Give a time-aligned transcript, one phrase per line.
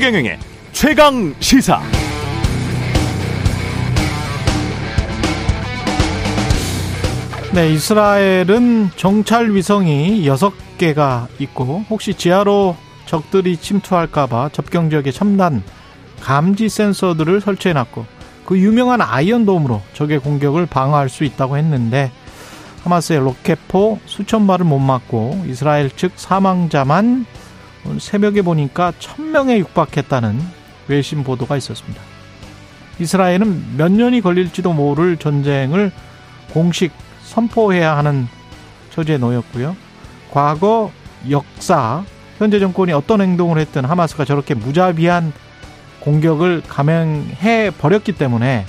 [0.00, 0.38] 최경영의
[0.72, 1.78] 최강 시사.
[7.52, 15.62] 네, 이스라엘은 정찰 위성이 6개가 있고 혹시 지하로 적들이 침투할까 봐 접경 지역에 첨단
[16.22, 18.06] 감지 센서들을 설치해 놨고
[18.46, 22.10] 그 유명한 아이언돔으로 적의 공격을 방어할 수 있다고 했는데
[22.84, 27.26] 하마스의 로켓포 수천 발을 못 맞고 이스라엘 측 사망자만
[27.98, 30.40] 새벽에 보니까 천명에 육박했다는
[30.88, 32.00] 외신 보도가 있었습니다.
[32.98, 35.90] 이스라엘은 몇 년이 걸릴지도 모를 전쟁을
[36.52, 36.92] 공식
[37.24, 38.28] 선포해야 하는
[38.90, 39.76] 처지에 놓였고요.
[40.30, 40.90] 과거
[41.30, 42.04] 역사
[42.38, 45.32] 현재 정권이 어떤 행동을 했든 하마스가 저렇게 무자비한
[46.00, 48.64] 공격을 감행해 버렸기 때문에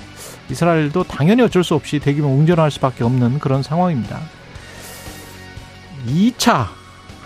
[0.50, 4.20] 이스라엘도 당연히 어쩔 수 없이 대규모 응전할 수밖에 없는 그런 상황입니다.
[6.08, 6.81] 2차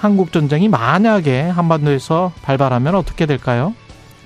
[0.06, 3.73] 한국 전쟁이 만약에 한반도에서 발발하면 어떻게 될까요?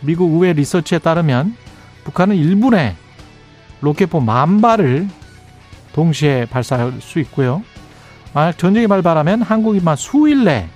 [0.02, 1.56] 미국 의회 리서치에 따르면
[2.04, 2.96] 북한은 1분에
[3.80, 5.08] 로켓포 만 발을
[5.94, 7.64] 동시에 발사할 수 있고요.
[8.34, 10.68] 만약 전쟁이 발발하면 한국인만 수일 내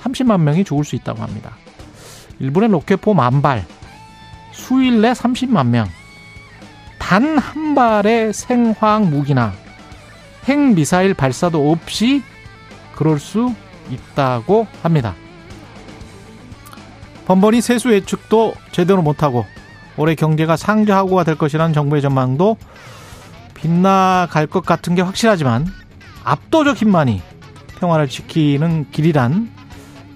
[0.00, 1.58] 30만 명이 죽을 수 있다고 합니다.
[2.38, 3.66] 1분에 로켓포 만 발,
[4.52, 5.86] 수일 내 30만 명.
[6.98, 9.52] 단 한 발의 생화학 무기나
[10.46, 12.22] 핵미사일 발사도 없이
[12.94, 13.54] 그럴 수
[13.90, 15.14] 있다고 합니다.
[17.26, 19.46] 번번이 세수 예측도 제대로 못하고
[19.96, 22.56] 올해 경제가 상저하고가 될 것이라는 정부의 전망도
[23.54, 25.66] 빗나갈 것 같은 게 확실하지만
[26.24, 27.22] 압도적 힘만이
[27.80, 29.50] 평화를 지키는 길이란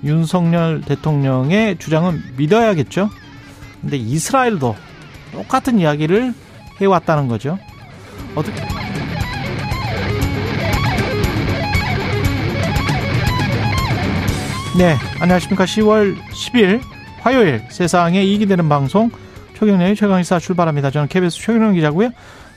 [0.04, 3.10] 윤석열 대통령의 주장은 믿어야겠죠.
[3.80, 4.76] 근데 이스라엘도
[5.32, 6.34] 똑같은 이야기를
[6.80, 7.58] 해왔다는 거죠.
[8.34, 8.60] 어떻게
[14.78, 15.64] 네, 안녕하십니까.
[15.64, 16.80] 10월 10일
[17.18, 19.10] 화요일 세상에 이익이 되는 방송
[19.54, 20.92] 최경련의 최강시사 출발합니다.
[20.92, 22.10] 저는 KBS 최경련 기자고요.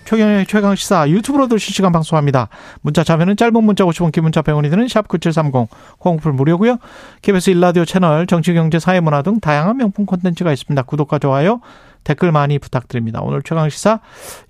[0.06, 2.50] 최경련의 최강시사 유튜브로도 실시간 방송합니다.
[2.82, 5.68] 문자 참여는 짧은 문자 50원, 긴 문자 100원이 드는 샵 9730
[5.98, 6.78] 콩풀 무료고요.
[7.24, 10.80] KBS 일라디오 채널 정치, 경제, 사회문화 등 다양한 명품 콘텐츠가 있습니다.
[10.84, 11.59] 구독과 좋아요,
[12.03, 13.22] 댓글 많이 부탁드립니다.
[13.24, 14.00] 오늘 최강시사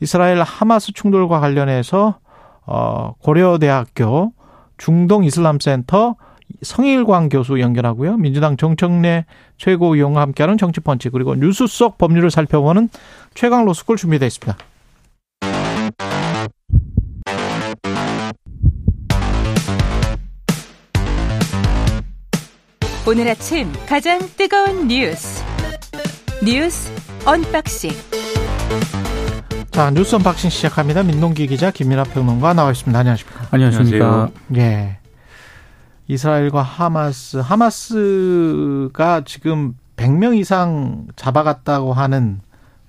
[0.01, 2.19] 이스라엘 하마스 충돌과 관련해서
[2.65, 4.33] 어, 고려대학교
[4.77, 6.17] 중동 이슬람센터
[6.61, 8.17] 성일광 교수 연결하고요.
[8.17, 9.25] 민주당 정청래
[9.57, 12.89] 최고위원과 함께하는 정치펀치 그리고 뉴스 속 법률을 살펴보는
[13.33, 14.57] 최강 로 스쿨 준비되어 있습니다.
[23.07, 25.43] 오늘 아침 가장 뜨거운 뉴스
[26.45, 26.89] 뉴스
[27.25, 27.91] 언박싱
[29.71, 31.01] 자 뉴스 unboxing 시작합니다.
[31.03, 32.97] 민동기 기자 김민아 평론가 나와 있습니다.
[32.97, 33.47] 안녕하십니까?
[33.51, 34.29] 안녕하십니까?
[34.57, 35.00] 예.
[36.15, 42.39] 이스라엘과 하마스, 하마스가 지금 100명 이상 잡아갔다고 하는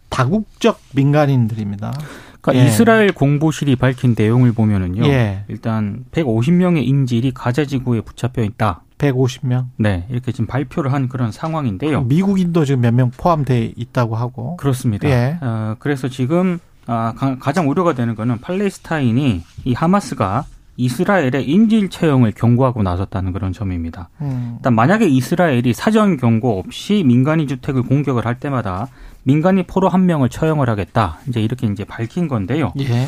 [0.09, 1.93] 다국적 민간인들입니다.
[2.41, 2.69] 그러니까 예.
[2.69, 5.05] 이스라엘 공보실이 밝힌 내용을 보면은요.
[5.06, 5.44] 예.
[5.49, 8.82] 일단 150명의 인질이 가자 지구에 붙잡혀 있다.
[8.99, 9.66] 150명.
[9.77, 12.03] 네, 이렇게 지금 발표를 한 그런 상황인데요.
[12.03, 14.56] 미국인도 지금 몇 명 포함돼 있다고 하고.
[14.56, 15.09] 그렇습니다.
[15.09, 15.38] 예.
[15.41, 20.44] 어, 그래서 지금 아, 가- 가장 우려가 되는 거는 팔레스타인이 이 하마스가
[20.77, 24.09] 이스라엘의 인질 채용을 경고하고 나섰다는 그런 점입니다.
[24.21, 24.55] 음.
[24.56, 28.88] 일단 만약에 이스라엘이 사전 경고 없이 민간인 주택을 공격을 할 때마다
[29.22, 31.19] 민간인 포로 한 명을 처형을 하겠다.
[31.28, 32.72] 이제 이렇게 이제 밝힌 건데요.
[32.81, 33.06] 예.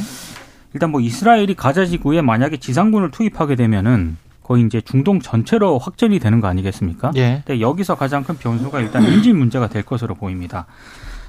[0.75, 6.41] 일단 뭐 이스라엘이 가자 지구에 만약에 지상군을 투입하게 되면은 거의 이제 중동 전체로 확전이 되는
[6.41, 7.13] 거 아니겠습니까?
[7.17, 7.43] 예.
[7.47, 10.67] 근데 여기서 가장 큰 변수가 일단 인질 문제가 될 것으로 보입니다.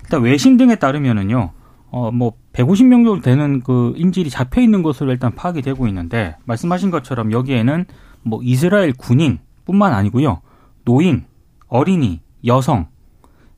[0.03, 1.51] 일단 외신 등에 따르면은요,
[1.95, 6.91] 어, 뭐, 150명 정도 되는 그 인질이 잡혀 있는 것으로 일단 파악이 되고 있는데, 말씀하신
[6.91, 7.85] 것처럼 여기에는
[8.21, 10.41] 뭐 이스라엘 군인 뿐만 아니고요,
[10.83, 11.23] 노인,
[11.67, 12.87] 어린이, 여성,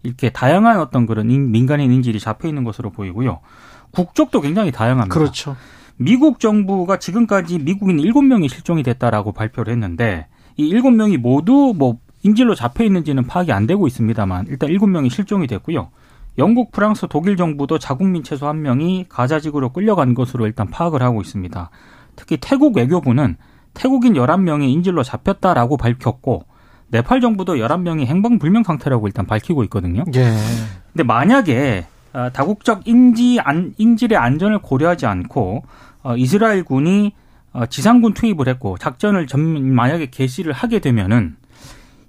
[0.04, 3.40] 이렇게 다양한 어떤 그런 인- 민간인 인질이 잡혀 있는 것으로 보이고요.
[3.90, 5.12] 국적도 굉장히 다양합니다.
[5.16, 5.56] 그렇죠.
[5.96, 12.84] 미국 정부가 지금까지 미국인 7명이 실종이 됐다라고 발표를 했는데 이 7명이 모두 뭐 인질로 잡혀
[12.84, 15.90] 있는지는 파악이 안 되고 있습니다만 일단 7명이 실종이 됐고요.
[16.38, 21.70] 영국, 프랑스, 독일 정부도 자국민 최소 1명이 가자지구로 끌려간 것으로 일단 파악을 하고 있습니다.
[22.16, 23.38] 특히 태국 외교부는
[23.74, 26.46] 태국인 11명이 인질로 잡혔다라고 밝혔고
[26.90, 30.04] 네팔 정부도 11명이 행방 불명 상태라고 일단 밝히고 있거든요.
[30.16, 30.36] 예.
[30.94, 35.64] 근데 만약에 어, 다국적 인지 안, 인질의 안전을 고려하지 않고
[36.04, 37.14] 어, 이스라엘 군이
[37.54, 41.36] 어, 지상군 투입을 했고 작전을 전 만약에 개시를 하게 되면은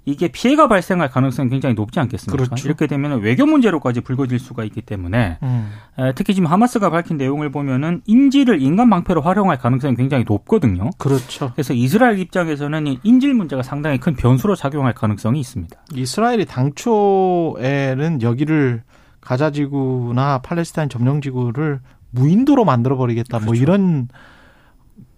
[0.05, 2.43] 이게 피해가 발생할 가능성이 굉장히 높지 않겠습니까?
[2.45, 2.67] 그렇죠.
[2.67, 5.71] 이렇게 되면 외교 문제로까지 불거질 수가 있기 때문에 음.
[6.15, 10.89] 특히 지금 하마스가 밝힌 내용을 보면은 인질을 인간 방패로 활용할 가능성이 굉장히 높거든요.
[10.97, 11.51] 그렇죠.
[11.53, 15.77] 그래서 이스라엘 입장에서는 이 인질 문제가 상당히 큰 변수로 작용할 가능성이 있습니다.
[15.93, 18.83] 이스라엘이 당초에는 여기를
[19.21, 21.81] 가자지구나 팔레스타인 점령지구를
[22.11, 23.39] 무인도로 만들어버리겠다.
[23.39, 23.61] 뭐 그렇죠.
[23.61, 24.07] 이런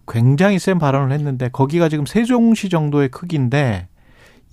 [0.07, 3.87] 굉장히 센 발언을 했는데 거기가 지금 세종시 정도의 크기인데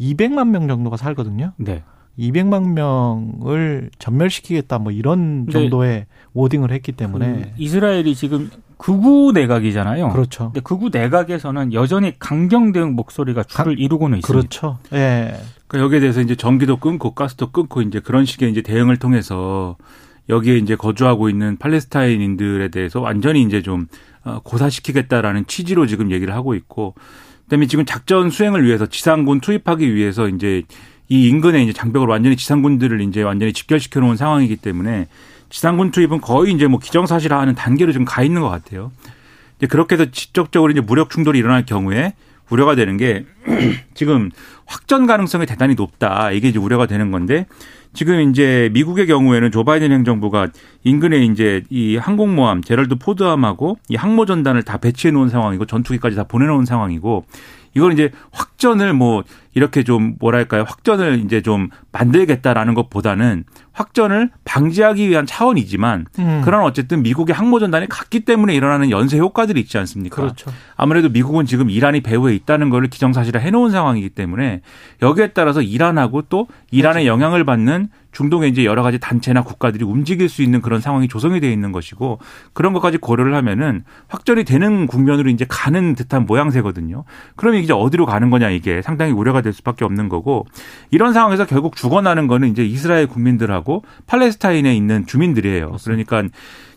[0.00, 1.52] 200만 명 정도가 살거든요.
[1.56, 1.82] 네.
[2.18, 5.52] 200만 명을 전멸시키겠다 뭐 이런 네.
[5.52, 10.10] 정도의 워딩을 했기 때문에 그 이스라엘이 지금 극우 내각이잖아요.
[10.10, 10.46] 그렇죠.
[10.46, 14.48] 근데 극우 내각에서는 여전히 강경 대응 목소리가 줄을 이루고는 있습니다.
[14.48, 14.78] 그렇죠.
[14.92, 15.34] 예.
[15.66, 19.76] 그러니까 여기에 대해서 이제 전기도 끊고 가스도 끊고 이제 그런 식의 이제 대응을 통해서
[20.28, 23.86] 여기에 이제 거주하고 있는 팔레스타인인들에 대해서 완전히 이제 좀
[24.24, 26.94] 어, 고사시키겠다라는 취지로 지금 얘기를 하고 있고
[27.48, 30.62] 그다음에 지금 작전 수행을 위해서 지상군 투입하기 위해서 이제
[31.08, 35.08] 이 인근에 이제 장벽을 완전히 지상군들을 이제 완전히 집결시켜 놓은 상황이기 때문에
[35.48, 38.92] 지상군 투입은 거의 이제 뭐 기정사실화하는 단계로 지금 가 있는 것 같아요.
[39.56, 42.12] 이제 그렇게 해서 직접적으로 이제 무력 충돌이 일어날 경우에
[42.50, 43.24] 우려가 되는 게
[43.94, 44.30] 지금
[44.66, 46.30] 확전 가능성이 대단히 높다.
[46.32, 47.46] 이게 이제 우려가 되는 건데
[47.94, 50.48] 지금 이제 미국의 경우에는 조 바이든 행정부가
[50.84, 56.24] 인근에 이제 이 항공모함 제럴드 포드함하고 이 항모 전단을 다 배치해 놓은 상황이고 전투기까지 다
[56.24, 57.24] 보내 놓은 상황이고
[57.74, 59.24] 이걸 이제 확전을 뭐
[59.54, 66.42] 이렇게 좀 뭐랄까요 확전을 이제 좀 만들겠다라는 것보다는 확전을 방지하기 위한 차원이지만 음.
[66.44, 70.16] 그런 어쨌든 미국의 항모 전단이 갔기 때문에 일어나는 연쇄 효과들이 있지 않습니까?
[70.16, 70.52] 그렇죠.
[70.76, 74.62] 아무래도 미국은 지금 이란이 배후에 있다는 것을 기정사실화 해놓은 상황이기 때문에
[75.02, 77.12] 여기에 따라서 이란하고 또 이란의 그렇죠.
[77.12, 77.88] 영향을 받는
[78.18, 82.18] 중동의 이제 여러 가지 단체나 국가들이 움직일 수 있는 그런 상황이 조성이 되어 있는 것이고
[82.52, 87.04] 그런 것까지 고려를 하면은 확전이 되는 국면으로 이제 가는 듯한 모양새거든요.
[87.36, 90.46] 그러면 이제 어디로 가는 거냐 이게 상당히 우려가 될 수밖에 없는 거고
[90.90, 95.76] 이런 상황에서 결국 죽어나는 거는 이제 이스라엘 국민들하고 팔레스타인에 있는 주민들이에요.
[95.84, 96.24] 그러니까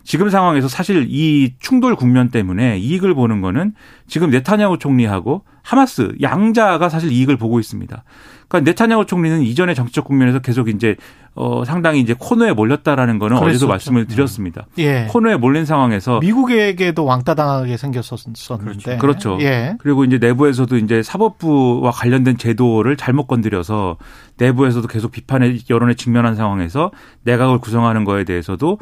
[0.04, 3.74] 지금 상황에서 사실 이 충돌 국면 때문에 이익을 보는 거는
[4.06, 8.04] 지금 네타냐후 총리하고 하마스 양자가 사실 이익을 보고 있습니다.
[8.52, 10.96] 그러니까 네타냐후 총리는 이전의 정치적 국면에서 계속 이제
[11.34, 13.38] 어 상당히 이제 코너에 몰렸다라는 거는.
[13.38, 14.66] 어제도 말씀을 드렸습니다.
[14.76, 15.06] 예.
[15.08, 18.98] 코너에 몰린 상황에서 미국에게도 왕따 당하게 생겼었는데.
[18.98, 19.38] 그렇죠.
[19.40, 19.76] 예.
[19.78, 23.96] 그리고 이제 내부에서도 이제 사법부와 관련된 제도를 잘못 건드려서
[24.36, 26.90] 내부에서도 계속 비판의 여론에 직면한 상황에서
[27.22, 28.78] 내각을 구성하는 거에 대해서도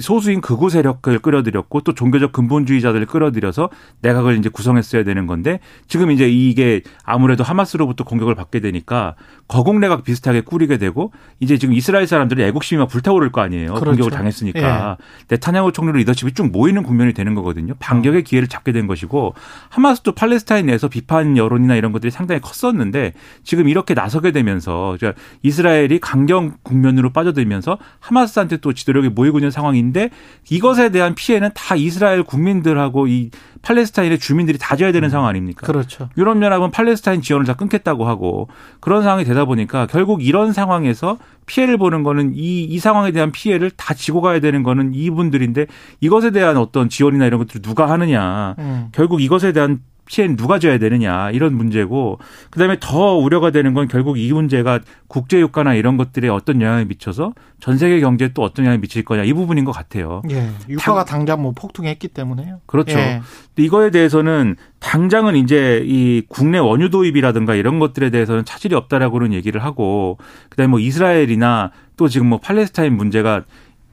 [0.00, 3.70] 소수인 극우 세력을 끌어들였고 또 종교적 근본주의자들을 끌어들여서
[4.00, 9.14] 내각을 이제 구성했어야 되는 건데 지금 이제 이게 아무래도 하마스로부터 공격을 받게 되니까
[9.48, 13.74] 거국 내각 비슷하게 꾸리게 되고 이제 지금 이스라엘 사람들이 애국심이 막 불타오를 거 아니에요.
[13.74, 13.84] 그렇죠.
[13.84, 14.96] 공격을 당했으니까
[15.28, 17.74] 네타냐후 총리로 리더십이 쭉 모이는 국면이 되는 거거든요.
[17.78, 19.34] 반격의 기회를 잡게 된 것이고
[19.68, 23.12] 하마스도 팔레스타인 내에서 비판 여론이나 이런 것들이 상당히 컸었는데
[23.42, 29.76] 지금 이렇게 나서게 되면서 그러니까 이스라엘이 강경 국면으로 빠져들면서 하마스한테 또 지도력이 모이고 있는 상황
[29.84, 30.10] 인데
[30.50, 33.30] 이것에 대한 피해는 다 이스라엘 국민들하고 이
[33.64, 35.66] 팔레스타인의 주민들이 다 져야 되는 상황 아닙니까?
[35.66, 36.08] 그렇죠.
[36.16, 38.48] 유럽연합은 팔레스타인 지원을 다 끊겠다고 하고
[38.80, 43.70] 그런 상황이 되다 보니까 결국 이런 상황에서 피해를 보는 거는 이, 이 상황에 대한 피해를
[43.70, 45.66] 다 지고 가야 되는 거는 이분들인데
[46.00, 48.54] 이것에 대한 어떤 지원이나 이런 것들을 누가 하느냐.
[48.58, 48.88] 음.
[48.92, 52.18] 결국 이것에 대한 피해는 누가 져야 되느냐 이런 문제고
[52.50, 57.32] 그다음에 더 우려가 되는 건 결국 이 문제가 국제 유가나 이런 것들에 어떤 영향을 미쳐서
[57.60, 60.22] 전 세계 경제에 또 어떤 영향을 미칠 거냐 이 부분인 것 같아요.
[60.30, 60.50] 예.
[60.68, 62.60] 유가가 당장 뭐 폭등했기 때문에요.
[62.66, 62.98] 그렇죠.
[62.98, 63.22] 예.
[63.56, 70.18] 이거에 대해서는 당장은 이제 이 국내 원유 도입이라든가 이런 것들에 대해서는 차질이 없다라고는 얘기를 하고
[70.50, 73.44] 그다음에 뭐 이스라엘이나 또 지금 뭐 팔레스타인 문제가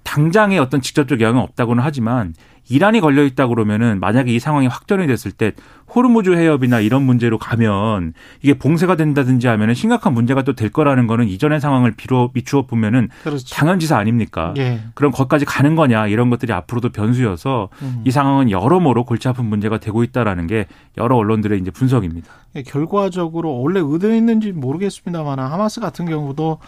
[0.04, 2.34] 당장의 어떤 직접적 영향은 없다고는 하지만
[2.70, 5.52] 이란이 걸려 있다 그러면은 만약에 이 상황이 확전이 됐을 때
[5.94, 11.28] 호르무즈 해협이나 이런 문제로 가면 이게 봉쇄가 된다든지 하면은 심각한 문제가 또 될 거라는 거는
[11.28, 13.56] 이전의 상황을 비로 비추어 보면은 그렇죠.
[13.56, 14.54] 당연지사 아닙니까?
[14.58, 14.82] 예.
[14.94, 18.04] 그럼 거기까지 가는 거냐 이런 것들이 앞으로도 변수여서 음.
[18.06, 22.32] 이 상황은 여러모로 골치 아픈 문제가 되고 있다라는 게 여러 언론들의 이제 분석입니다.
[22.58, 26.60] 예, 결과적으로 원래 의도했는지 모르겠습니다만 하마스 같은 경우도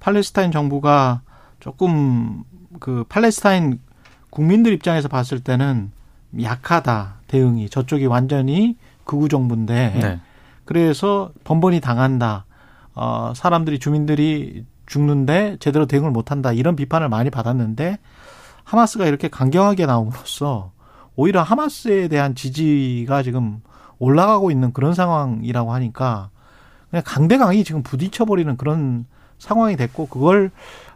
[0.00, 1.20] 팔레스타인 정부가
[1.60, 2.42] 조금
[2.80, 3.80] 그 팔레스타인
[4.32, 5.92] 국민들 입장에서 봤을 때는
[6.42, 10.20] 약하다 대응이 저쪽이 완전히 극우 정부인데 네.
[10.64, 12.46] 그래서 번번이 당한다.
[12.94, 17.98] 어, 사람들이 주민들이 죽는데 제대로 대응을 못한다 이런 비판을 많이 받았는데
[18.64, 20.72] 하마스가 이렇게 강경하게 나옴으로써
[21.14, 23.60] 오히려 하마스에 대한 지지가 지금
[23.98, 26.30] 올라가고 있는 그런 상황이라고 하니까
[26.88, 29.04] 그냥 강대강이 지금 부딪혀 버리는 그런
[29.38, 30.50] 상황이 됐고 그걸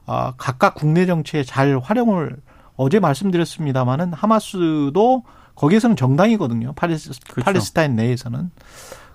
[0.07, 2.37] 아, 각각 국내 정치에 잘 활용을
[2.77, 6.73] 어제 말씀드렸습니다마는 하마스도 거기에서는 정당이거든요.
[6.75, 7.45] 팔레스, 그렇죠.
[7.45, 8.51] 팔레스타인 내에서는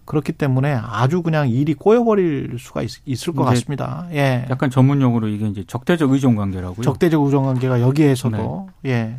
[0.06, 4.08] 그렇기 때문에 아주 그냥 일이 꼬여버릴 수가 있, 을것 같습니다.
[4.12, 4.46] 예.
[4.50, 6.82] 약간 전문 용어로 이게 이제 적대적 의존 관계라고요.
[6.82, 9.18] 적대적 우정 관계가 여기에서도 예.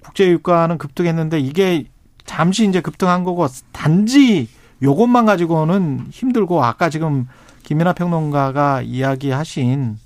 [0.00, 1.86] 국제 유가는 급등했는데 이게
[2.24, 4.48] 잠시 이제 급등한 거고 단지
[4.82, 7.28] 요것만 가지고는 힘들고 아까 지금
[7.62, 9.98] 김연아 평론가가 이야기하신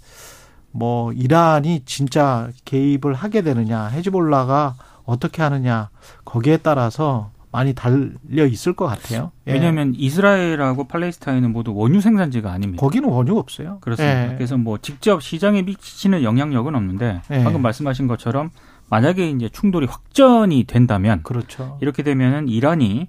[0.70, 5.88] 뭐 이란이 진짜 개입을 하게 되느냐 헤즈볼라가 어떻게 하느냐
[6.24, 9.32] 거기에 따라서 많이 달려 있을 것 같아요.
[9.46, 9.54] 예.
[9.54, 12.80] 왜냐하면 이스라엘하고 팔레스타인은 모두 원유 생산지가 아닙니다.
[12.80, 13.78] 거기는 원유가 없어요.
[13.80, 14.32] 그렇습니다.
[14.32, 14.34] 예.
[14.34, 17.42] 그래서 뭐 직접 시장에 미치는 영향력은 없는데 예.
[17.42, 18.50] 방금 말씀하신 것처럼
[18.90, 21.78] 만약에 이제 충돌이 확전이 된다면 그렇죠.
[21.80, 23.08] 이렇게 되면은 이란이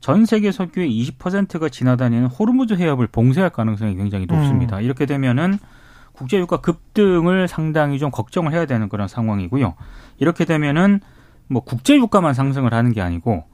[0.00, 4.36] 전 세계 석유의 20%가 지나다니는 호르무즈 해협을 봉쇄할 가능성이 굉장히 음.
[4.36, 4.80] 높습니다.
[4.80, 5.58] 이렇게 되면은
[6.18, 9.74] 국제 유가 급등을 상당히 좀 걱정을 해야 되는 그런 상황이고요.
[10.18, 11.00] 이렇게 되면은
[11.46, 13.44] 뭐 국제 유가만 상승을 하는 게 아니고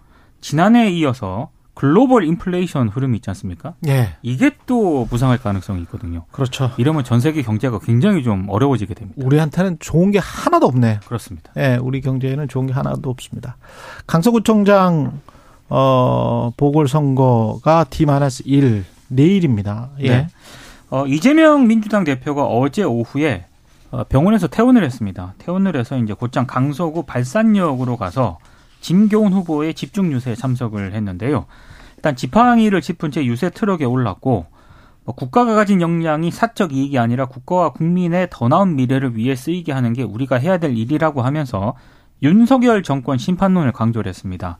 [0.40, 3.74] 지난해에 이어서 글로벌 인플레이션 흐름이 있지 않습니까?
[3.88, 4.16] 예.
[4.22, 6.24] 이게 또 부상할 가능성이 있거든요.
[6.30, 6.70] 그렇죠.
[6.78, 9.20] 이러면 전 세계 경제가 굉장히 좀 어려워지게 됩니다.
[9.24, 11.00] 우리한테는 좋은 게 하나도 없네.
[11.04, 11.50] 그렇습니다.
[11.56, 13.56] 예, 우리 경제에는 좋은 게 하나도 없습니다.
[14.06, 15.20] 강서구청장
[15.68, 19.90] 어 보궐선거가 D-1 내일입니다.
[20.00, 20.08] 예.
[20.08, 20.26] 네.
[20.94, 23.46] 어, 이재명 민주당 대표가 어제 오후에
[23.90, 25.34] 어, 병원에서 퇴원을 했습니다.
[25.38, 28.38] 퇴원을 해서 이제 곧장 강서구 발산역으로 가서
[28.80, 31.46] 김교훈 후보의 집중 유세에 참석을 했는데요.
[31.96, 34.46] 일단 지팡이를 짚은 채 유세 트럭에 올랐고
[35.04, 39.94] 뭐 국가가 가진 역량이 사적 이익이 아니라 국가와 국민의 더 나은 미래를 위해 쓰이게 하는
[39.94, 41.74] 게 우리가 해야 될 일이라고 하면서
[42.24, 44.58] 윤석열 정권 심판론을 강조를 했습니다.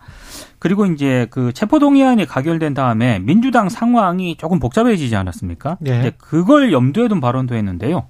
[0.59, 5.79] 그리고 이제 그 체포동의안이 가결된 다음에 민주당 상황이 조금 복잡해지지 않았습니까?
[5.87, 5.99] 예.
[5.99, 8.07] 이제 그걸 염두에 둔 발언도 했는데요.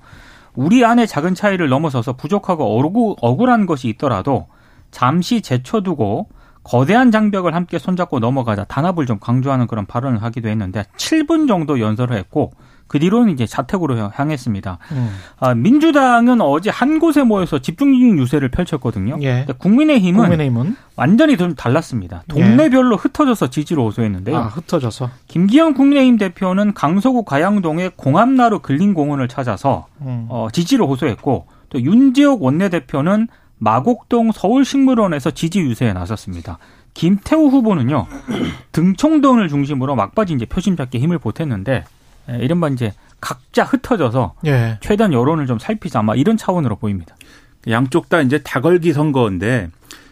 [0.55, 4.49] 우리 안의 작은 차이를 넘어서서 부족하고 억울, 억울한 것이 있더라도
[4.91, 6.29] 잠시 제쳐두고
[6.63, 12.17] 거대한 장벽을 함께 손잡고 넘어가자 단합을 좀 강조하는 그런 발언을 하기도 했는데 7분 정도 연설을
[12.17, 12.53] 했고
[12.95, 14.79] 그 뒤로는 이제 자택으로 향했습니다.
[14.93, 15.17] 음.
[15.41, 19.19] 아, 민주당은 어제 한 곳에 모여서 집중 유세를 펼쳤거든요.
[19.21, 19.45] 예.
[19.59, 22.23] 국민의힘은 국민의힘은 완전히 좀 달랐습니다.
[22.29, 24.37] 동네별로 흩어져서 지지를 호소했는데요.
[24.37, 30.27] 아, 흩어져서 김기현 국민의힘 대표는 강서구 가양동의 공암나루 근린공원을 찾아서 음.
[30.29, 33.27] 어, 지지를 호소했고 또 윤지옥 원내대표는
[33.59, 36.59] 마곡동 서울식물원에서 지지 유세에 나섰습니다.
[36.95, 38.07] 김태우 후보는요
[38.71, 41.85] 등총동을 중심으로 막바지 이제 표심 잡기 힘을 보탰는데 에,
[42.28, 44.78] 이른바 이제 각자 흩어져서 예.
[44.81, 47.16] 최대한 여론을 좀 살피자 아마 이런 차원으로 보입니다.
[47.69, 49.71] 양쪽 다 이제 다걸기 선거인데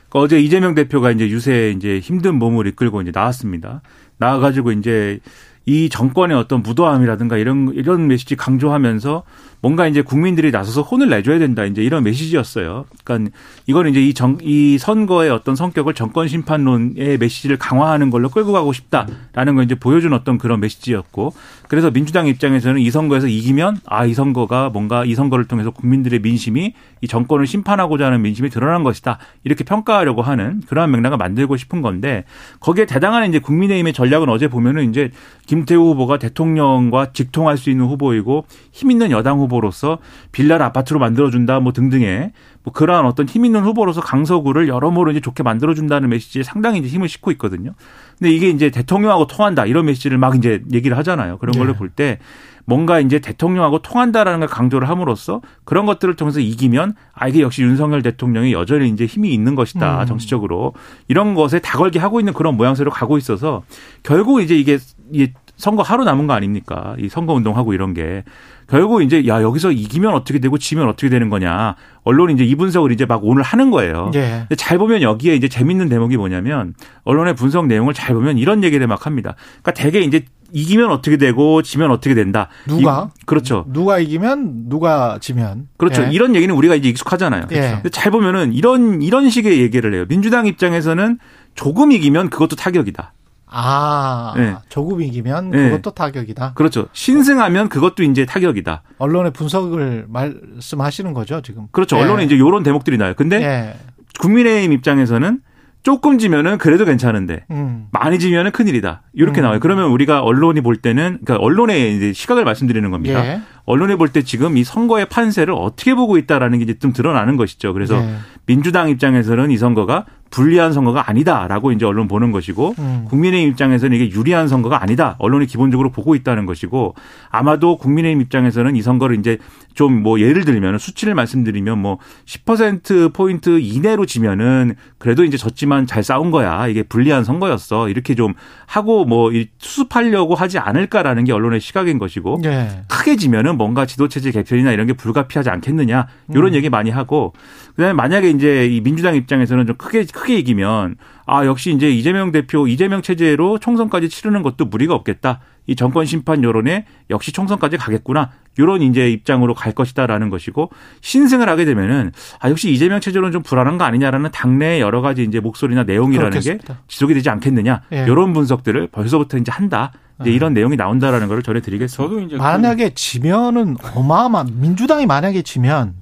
[0.08, 3.82] 그 어제 이재명 대표가 이제 유세 이제 힘든 몸을 이끌고 이제 나왔습니다.
[4.18, 5.20] 나와가지고 이제
[5.64, 9.22] 이 정권의 어떤 무도함이라든가 이런 이런 메시지 강조하면서
[9.62, 12.84] 뭔가 이제 국민들이 나서서 혼을 내줘야 된다 이제 이런 메시지였어요.
[13.04, 13.30] 그러니까
[13.66, 18.72] 이거는 이제 이 정 이 선거의 어떤 성격을 정권 심판론의 메시지를 강화하는 걸로 끌고 가고
[18.72, 21.32] 싶다라는 걸 이제 보여준 어떤 그런 메시지였고
[21.68, 26.74] 그래서 민주당 입장에서는 이 선거에서 이기면 아 이 선거가 뭔가 이 선거를 통해서 국민들의 민심이
[27.00, 32.24] 이 정권을 심판하고자 하는 민심이 드러난 것이다 이렇게 평가하려고 하는 그러한 맥락을 만들고 싶은 건데
[32.58, 35.10] 거기에 대당하는 이제 국민의힘의 전략은 어제 보면은 이제
[35.46, 39.98] 김태우 후보가 대통령과 직통할 수 있는 후보이고 힘 있는 여당 후보 로서
[40.32, 42.32] 빌라를 아파트로 만들어준다 뭐 등등의
[42.64, 47.08] 뭐 그러한 어떤 힘 있는 후보로서 강서구를 여러모로 이제 좋게 만들어준다는 메시지에 상당히 이제 힘을
[47.08, 47.74] 싣고 있거든요.
[48.18, 51.38] 근데 이게 이제 대통령하고 통한다 이런 메시지를 막 이제 얘기를 하잖아요.
[51.38, 51.78] 그런 걸로 네.
[51.78, 52.18] 볼때
[52.64, 58.02] 뭔가 이제 대통령하고 통한다라는 걸 강조를 함으로써 그런 것들을 통해서 이기면 아 이게 역시 윤석열
[58.02, 60.06] 대통령이 여전히 이제 힘이 있는 것이다 음.
[60.06, 60.74] 정치적으로
[61.08, 63.62] 이런 것에 다걸기 하고 있는 그런 모양새로 가고 있어서
[64.02, 64.78] 결국 이제 이게
[65.12, 65.28] 이
[65.62, 66.96] 선거 하루 남은 거 아닙니까?
[66.98, 68.24] 이 선거 운동하고 이런 게
[68.68, 72.90] 결국 이제 야 여기서 이기면 어떻게 되고 지면 어떻게 되는 거냐 언론이 이제 이 분석을
[72.90, 74.10] 이제 막 오늘 하는 거예요.
[74.14, 74.44] 예.
[74.48, 78.84] 근데 잘 보면 여기에 이제 재밌는 대목이 뭐냐면 언론의 분석 내용을 잘 보면 이런 얘기를
[78.88, 79.36] 막 합니다.
[79.62, 82.48] 그러니까 대개 이제 이기면 어떻게 되고 지면 어떻게 된다.
[82.66, 83.08] 누가?
[83.16, 83.64] 이- 그렇죠.
[83.68, 86.02] 누가 이기면 누가 지면 그렇죠.
[86.02, 86.08] 예.
[86.10, 87.46] 이런 얘기는 우리가 이제 익숙하잖아요.
[87.52, 87.60] 예.
[87.74, 90.06] 근데 잘 보면은 이런 이런 식의 얘기를 해요.
[90.08, 91.20] 민주당 입장에서는
[91.54, 93.12] 조금 이기면 그것도 타격이다.
[93.54, 94.56] 아 예.
[94.68, 95.70] 조금 이기면 예.
[95.70, 96.54] 그것도 타격이다.
[96.54, 96.86] 그렇죠.
[96.92, 98.82] 신승하면 그것도 이제 타격이다.
[98.98, 101.66] 언론의 분석을 말씀하시는 거죠 지금.
[101.70, 101.96] 그렇죠.
[101.96, 102.02] 예.
[102.02, 103.14] 언론에 이제 이런 대목들이 나요.
[103.16, 103.74] 근데 예.
[104.20, 105.40] 국민의힘 입장에서는
[105.82, 107.86] 조금 지면은 그래도 괜찮은데 음.
[107.90, 109.02] 많이 지면은 큰일이다.
[109.14, 109.42] 이렇게 음.
[109.42, 109.58] 나와요.
[109.60, 113.24] 그러면 우리가 언론이 볼 때는 그러니까 언론의 이제 시각을 말씀드리는 겁니다.
[113.26, 113.40] 예.
[113.64, 117.72] 언론이 볼 때 지금 이 선거의 판세를 어떻게 보고 있다라는 게 이제 좀 드러나는 것이죠.
[117.72, 118.14] 그래서 예.
[118.46, 123.04] 민주당 입장에서는 이 선거가 불리한 선거가 아니다라고 이제 언론 보는 것이고 음.
[123.08, 125.14] 국민의힘 입장에서는 이게 유리한 선거가 아니다.
[125.18, 126.94] 언론이 기본적으로 보고 있다는 것이고
[127.30, 129.38] 아마도 국민의힘 입장에서는 이 선거를 이제
[129.74, 136.02] 좀 뭐 예를 들면 수치를 말씀드리면 뭐 10% 포인트 이내로 지면은 그래도 이제 졌지만 잘
[136.02, 136.66] 싸운 거야.
[136.66, 137.88] 이게 불리한 선거였어.
[137.88, 138.34] 이렇게 좀
[138.66, 142.82] 하고 뭐 수습하려고 하지 않을까라는 게 언론의 시각인 것이고 예.
[142.88, 146.54] 크게 지면은 뭔가 지도체제 개편이나 이런 게 불가피하지 않겠느냐 이런 음.
[146.54, 147.32] 얘기 많이 하고
[147.76, 152.66] 그다음에 만약에 이제 이 민주당 입장에서는 좀 크게 크게 이기면 아 역시 이제 이재명 대표
[152.66, 158.82] 이재명 체제로 총선까지 치르는 것도 무리가 없겠다 이 정권 심판 여론에 역시 총선까지 가겠구나 이런
[158.82, 163.84] 이제 입장으로 갈 것이다라는 것이고 신승을 하게 되면은 아 역시 이재명 체제로는 좀 불안한 거
[163.84, 166.74] 아니냐라는 당내의 여러 가지 이제 목소리나 내용이라는 그렇겠습니다.
[166.74, 168.04] 게 지속이 되지 않겠느냐 예.
[168.04, 170.34] 이런 분석들을 벌써부터 이제 한다 이제 예.
[170.34, 172.02] 이런 내용이 나온다라는 걸 전해드리겠습니다.
[172.02, 175.94] 저도 이제 그 만약에 지면은 어마어마 민주당이 만약에 지면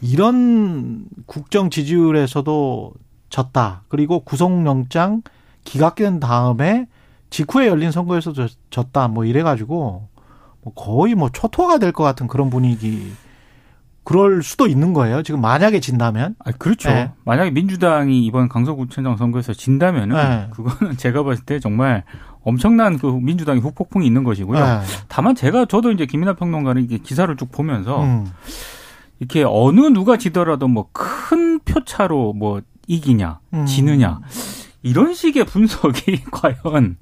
[0.00, 2.94] 이런 국정 지지율에서도
[3.28, 3.82] 졌다.
[3.88, 5.22] 그리고 구속영장
[5.64, 6.86] 기각된 다음에
[7.30, 9.08] 직후에 열린 선거에서 도 졌다.
[9.08, 10.08] 뭐 이래가지고 뭐
[10.74, 13.12] 거의 뭐 초토화가 될 것 같은 그런 분위기.
[14.02, 15.22] 그럴 수도 있는 거예요.
[15.22, 16.34] 지금 만약에 진다면.
[16.44, 16.88] 아, 그렇죠.
[16.90, 17.12] 네.
[17.24, 20.48] 만약에 민주당이 이번 강서구청장 선거에서 진다면은 네.
[20.52, 22.04] 그거는 제가 봤을 때 정말
[22.42, 24.58] 엄청난 그 민주당의 후폭풍이 있는 것이고요.
[24.64, 24.80] 네.
[25.08, 28.26] 다만 제가 저도 이제 김이나 평론가는 이게 기사를 쭉 보면서 음.
[29.20, 33.66] 이렇게 어느 누가 지더라도 뭐 큰 표차로 뭐 이기냐, 음.
[33.66, 34.20] 지느냐
[34.82, 36.96] 이런 식의 분석이 과연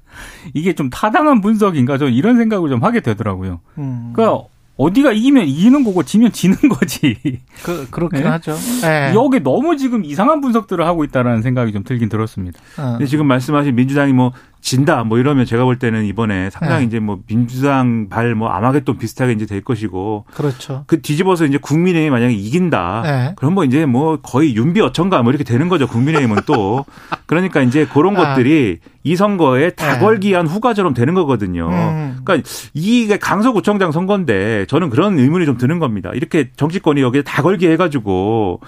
[0.53, 3.61] 이게 좀 타당한 분석인가 저는 이런 생각을 좀 하게 되더라고요.
[3.77, 4.11] 음.
[4.13, 4.47] 그러니까
[4.79, 7.17] 어디가 이기면 이기는 거고 지면 지는 거지.
[7.63, 8.27] 그, 그렇긴 네?
[8.29, 8.55] 하죠.
[8.81, 9.11] 네.
[9.13, 12.59] 여기 너무 지금 이상한 분석들을 하고 있다라는 생각이 좀 들긴 들었습니다.
[12.77, 12.91] 어.
[12.91, 16.87] 근데 지금 말씀하신 민주당이 뭐 진다 뭐 이러면 제가 볼 때는 이번에 상당히 네.
[16.87, 20.83] 이제 뭐 민주당 발 뭐 아마겟돈 비슷하게 이제 될 것이고 그렇죠.
[20.87, 23.01] 그 뒤집어서 이제 국민의힘이 만약에 이긴다.
[23.03, 23.33] 네.
[23.35, 25.87] 그럼 뭐 이제 뭐 거의 윤비 어천가 뭐 이렇게 되는 거죠.
[25.87, 26.85] 국민의힘은 또.
[27.25, 28.29] 그러니까 이제 그런 아.
[28.29, 29.75] 것들이 이 선거에 네.
[29.75, 31.69] 다걸기한 후가처럼 되는 거거든요.
[31.69, 32.17] 음.
[32.23, 36.11] 그러니까 이게 강서구청장 선거인데 저는 그런 의문이 좀 드는 겁니다.
[36.13, 38.59] 이렇게 정치권이 여기에 다걸기 해가지고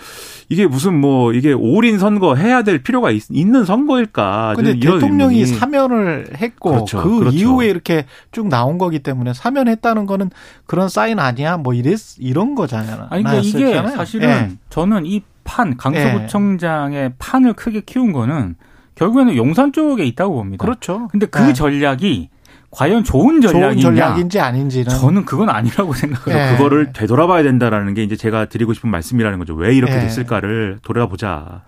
[0.50, 4.54] 이게 무슨 뭐 이게 올인 선거 해야 될 필요가 있, 는 선거일까?
[4.56, 5.58] 근데 대통령이 의문이.
[5.58, 7.04] 사면을 했고 그렇죠.
[7.04, 7.38] 그 그렇죠.
[7.38, 10.30] 이후에 이렇게 쭉 나온 거기 때문에 사면했다는 거는
[10.66, 11.58] 그런 사인 아니야?
[11.58, 13.08] 뭐 이랬 이런 거잖아요.
[13.10, 13.74] 아니 그러니까 이게.
[13.96, 14.50] 사실은 예.
[14.70, 18.56] 저는 이 판 강서구청장의 판을 크게 키운 거는
[18.96, 20.64] 결국에는 용산 쪽에 있다고 봅니다.
[20.64, 21.08] 그렇죠.
[21.12, 21.54] 근데 그 예.
[21.54, 22.30] 전략이
[22.72, 23.82] 과연 좋은 좋은 전략이냐?
[23.82, 26.54] 전략인지 아닌지는 저는 그건 아니라고 생각해요.
[26.54, 26.56] 예.
[26.56, 29.54] 그거를 되돌아봐야 된다라는 게 이제 제가 드리고 싶은 말씀이라는 거죠.
[29.56, 30.00] 왜 이렇게 예.
[30.00, 31.64] 됐을까를 돌아보자.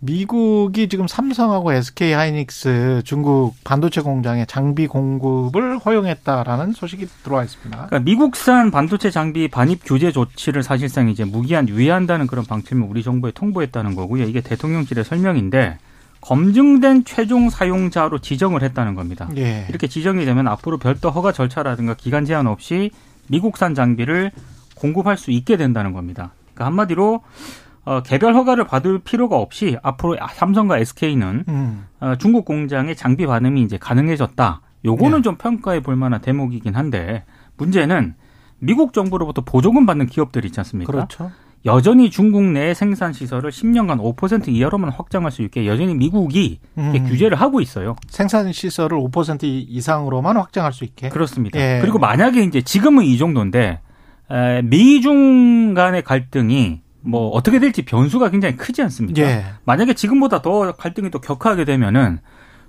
[0.00, 7.76] 미국이 지금 삼성하고 SK 하이닉스 중국 반도체 공장에 장비 공급을 허용했다라는 소식이 들어와 있습니다.
[7.86, 13.30] 그러니까 미국산 반도체 장비 반입 규제 조치를 사실상 이제 무기한 유예한다는 그런 방침을 우리 정부에
[13.32, 14.24] 통보했다는 거고요.
[14.24, 15.78] 이게 대통령실의 설명인데
[16.20, 19.28] 검증된 최종 사용자로 지정을 했다는 겁니다.
[19.36, 19.66] 예.
[19.68, 22.90] 이렇게 지정이 되면 앞으로 별도 허가 절차라든가 기간 제한 없이
[23.28, 24.32] 미국산 장비를
[24.74, 26.32] 공급할 수 있게 된다는 겁니다.
[26.54, 27.22] 그러니까 한마디로
[27.84, 31.86] 어, 개별 허가를 받을 필요가 없이 앞으로 삼성과 SK는 음.
[32.00, 34.60] 어, 중국 공장의 장비 반응이 이제 가능해졌다.
[34.84, 35.22] 요거는 네.
[35.22, 37.24] 좀 평가해 볼 만한 대목이긴 한데
[37.56, 38.14] 문제는
[38.58, 40.92] 미국 정부로부터 보조금 받는 기업들 있지 않습니까?
[40.92, 41.30] 그렇죠.
[41.68, 46.92] 여전히 중국 내 생산 시설을 10년간 5% 이하로만 확장할 수 있게 여전히 미국이 음.
[47.06, 47.96] 규제를 하고 있어요.
[48.08, 51.10] 생산 시설을 5% 이상으로만 확장할 수 있게.
[51.10, 51.60] 그렇습니다.
[51.60, 51.78] 예.
[51.80, 53.80] 그리고 만약에 이제 지금은 이 정도인데
[54.30, 59.22] 에, 미중 간의 갈등이 뭐 어떻게 될지 변수가 굉장히 크지 않습니까?
[59.22, 59.44] 예.
[59.64, 62.18] 만약에 지금보다 더 갈등이 또 격화하게 되면은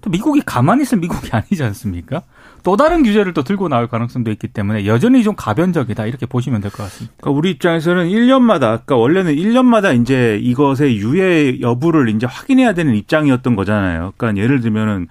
[0.02, 2.24] 또 미국이 가만히 있을 미국이 아니지 않습니까?
[2.64, 6.72] 또 다른 규제를 또 들고 나올 가능성도 있기 때문에 여전히 좀 가변적이다 이렇게 보시면 될
[6.72, 7.14] 것 같습니다.
[7.20, 13.56] 그러니까 우리 입장에서는 1년마다, 그러니까 원래는 1년마다 이제 이것의 유예 여부를 이제 확인해야 되는 입장이었던
[13.56, 14.14] 거잖아요.
[14.18, 15.08] 그러니까 예를 들면은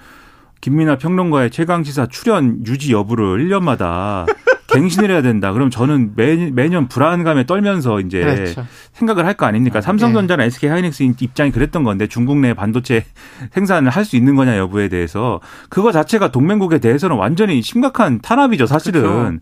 [0.61, 4.27] 김민아 평론가의 최강 시사 출연 유지 여부를 1년마다
[4.69, 5.53] 갱신을 해야 된다.
[5.53, 8.67] 그럼 저는 매, 매년 불안감에 떨면서 이제 그렇죠.
[8.93, 9.81] 생각을 할 거 아닙니까?
[9.81, 13.05] 삼성전자나 SK 하이닉스 입장이 그랬던 건데 중국 내 반도체
[13.53, 19.03] 생산을 할 수 있는 거냐 여부에 대해서 그거 자체가 동맹국에 대해서는 완전히 심각한 탄압이죠, 사실은.
[19.03, 19.39] 그렇죠.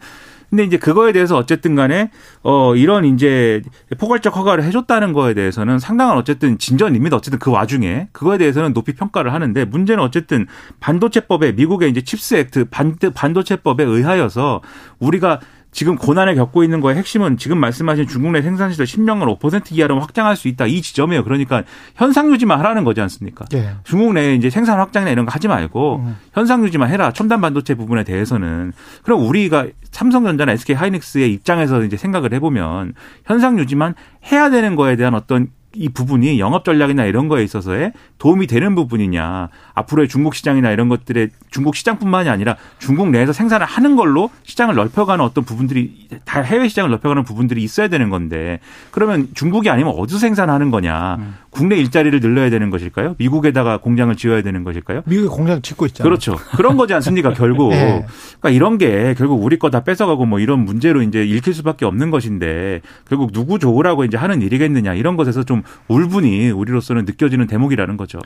[0.51, 2.11] 근데 이제 그거에 대해서 어쨌든 간에
[2.43, 3.63] 어 이런 이제
[3.99, 7.17] 포괄적 허가를 해줬다는 거에 대해서는 상당한 어쨌든 진전입니다.
[7.17, 10.47] 어쨌든 그 와중에 그거에 대해서는 높이 평가를 하는데 문제는 어쨌든
[10.81, 14.63] 반도체법에 미국의 이제 CHIPS Act 반 반도체법에 의하여서
[14.99, 15.41] 우리가
[15.73, 20.01] 지금 고난을 겪고 있는 거의 핵심은 지금 말씀하신 중국 내 생산 시설 10년간 5% 이하로
[20.01, 21.23] 확장할 수 있다 이 지점이에요.
[21.25, 23.45] 그러니까 현상 유지만 하라는 거지 않습니까?
[23.55, 23.75] 예.
[23.85, 26.17] 중국 내에 이제 생산 확장이나 이런 거 하지 말고 음.
[26.33, 27.13] 현상 유지만 해라.
[27.13, 28.73] 첨단 반도체 부분에 대해서는.
[29.03, 33.95] 그럼 우리가 삼성전자나 SK 하이닉스의 입장에서 이제 생각을 해보면 현상 유지만
[34.33, 39.49] 해야 되는 거에 대한 어떤 이 부분이 영업 전략이나 이런 거에 있어서의 도움이 되는 부분이냐
[39.75, 45.23] 앞으로의 중국 시장이나 이런 것들의 중국 시장뿐만이 아니라 중국 내에서 생산을 하는 걸로 시장을 넓혀가는
[45.25, 50.71] 어떤 부분들이 다 해외 시장을 넓혀가는 부분들이 있어야 되는 건데 그러면 중국이 아니면 어디서 생산하는
[50.71, 51.35] 거냐 음.
[51.57, 53.15] 국내 일자리를 늘려야 되는 것일까요?
[53.19, 55.03] 미국에다가 공장을 지어야 되는 것일까요?
[55.07, 56.09] 미국이 공장 짓고 있잖아요.
[56.09, 56.37] 그렇죠.
[56.57, 57.33] 그런 거지 않습니까?
[57.33, 57.71] 결국.
[57.75, 58.05] 네.
[58.41, 62.11] 그러니까 이런 게 결국 우리 거 다 뺏어가고 뭐 이런 문제로 이제 읽힐 수밖에 없는
[62.11, 68.19] 것인데 결국 누구 좋으라고 이제 하는 일이겠느냐 이런 것에서 좀 울분이 우리로서는 느껴지는 대목이라는 거죠.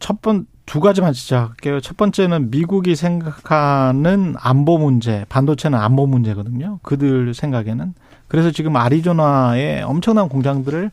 [0.00, 1.80] 첫 번 두 가지만 시작할게요.
[1.80, 6.78] 첫 번째는 미국이 생각하는 안보 문제, 반도체는 안보 문제거든요.
[6.82, 7.92] 그들 생각에는.
[8.28, 10.90] 그래서 지금 아리조나에 엄청난 공장들을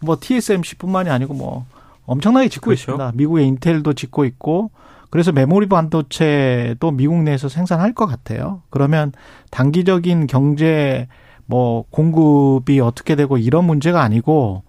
[0.00, 1.66] 뭐 TSMC뿐만이 아니고 뭐
[2.06, 2.92] 엄청나게 짓고 그렇죠.
[2.92, 3.12] 있습니다.
[3.14, 4.70] 미국의 인텔도 짓고 있고
[5.10, 8.62] 그래서 메모리 반도체도 미국 내에서 생산할 것 같아요.
[8.70, 9.12] 그러면
[9.50, 11.08] 단기적인 경제
[11.46, 14.62] 뭐 공급이 어떻게 되고 이런 문제가 아니고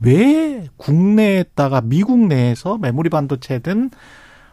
[0.00, 3.90] 왜 국내에다가 미국 내에서 메모리 반도체든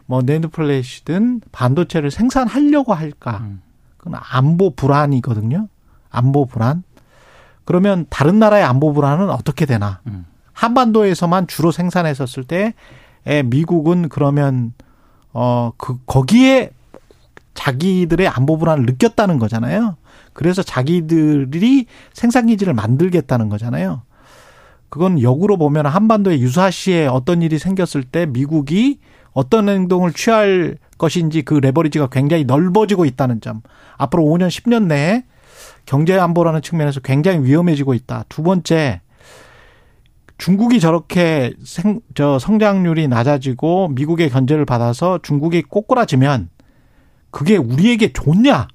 [0.06, 3.38] 뭐 낸드 플래시든 반도체를 생산하려고 할까?
[3.42, 3.62] 음.
[3.96, 5.68] 그건 안보 불안이거든요.
[6.10, 6.82] 안보 불안.
[7.64, 10.00] 그러면 다른 나라의 안보 불안은 어떻게 되나?
[10.06, 10.26] 음.
[10.52, 12.74] 한반도에서만 주로 생산했었을 때
[13.26, 14.72] 에, 미국은 그러면
[15.32, 16.70] 어그 거기에
[17.54, 19.96] 자기들의 안보 불안을 느꼈다는 거잖아요.
[20.32, 24.02] 그래서 자기들이 생산 기지를 만들겠다는 거잖아요.
[24.88, 28.98] 그건 역으로 보면 한반도에 유사시에 어떤 일이 생겼을 때 미국이
[29.32, 33.62] 어떤 행동을 취할 것인지 그 레버리지가 굉장히 넓어지고 있다는 점.
[33.96, 35.24] 앞으로 5년, 10년 내에
[35.86, 38.24] 경제 안보라는 측면에서 굉장히 위험해지고 있다.
[38.28, 39.00] 두 번째,
[40.38, 46.48] 중국이 저렇게 생, 저 성장률이 낮아지고 미국의 견제를 받아서 중국이 꼬꾸라지면
[47.30, 48.68] 그게 우리에게 좋냐?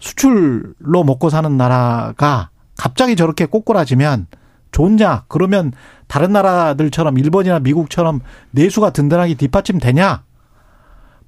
[0.00, 4.26] 수출로 먹고 사는 나라가 갑자기 저렇게 꼬꾸라지면
[4.70, 5.24] 좋냐?
[5.28, 5.72] 그러면
[6.06, 10.24] 다른 나라들처럼 일본이나 미국처럼 내수가 든든하게 뒷받침되냐?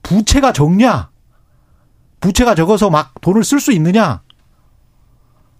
[0.03, 1.11] 부채가 적냐?
[2.21, 4.23] 부채가 적어서 막 돈을 쓸 수 있느냐?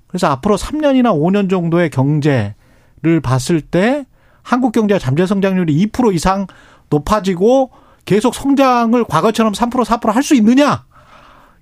[0.07, 4.07] 그래서 앞으로 3년이나 5년 정도의 경제를 봤을 때
[4.43, 6.47] 한국 경제가 잠재 성장률이 2% 이상
[6.89, 7.71] 높아지고
[8.05, 10.85] 계속 성장을 과거처럼 3% 4%할 수 있느냐?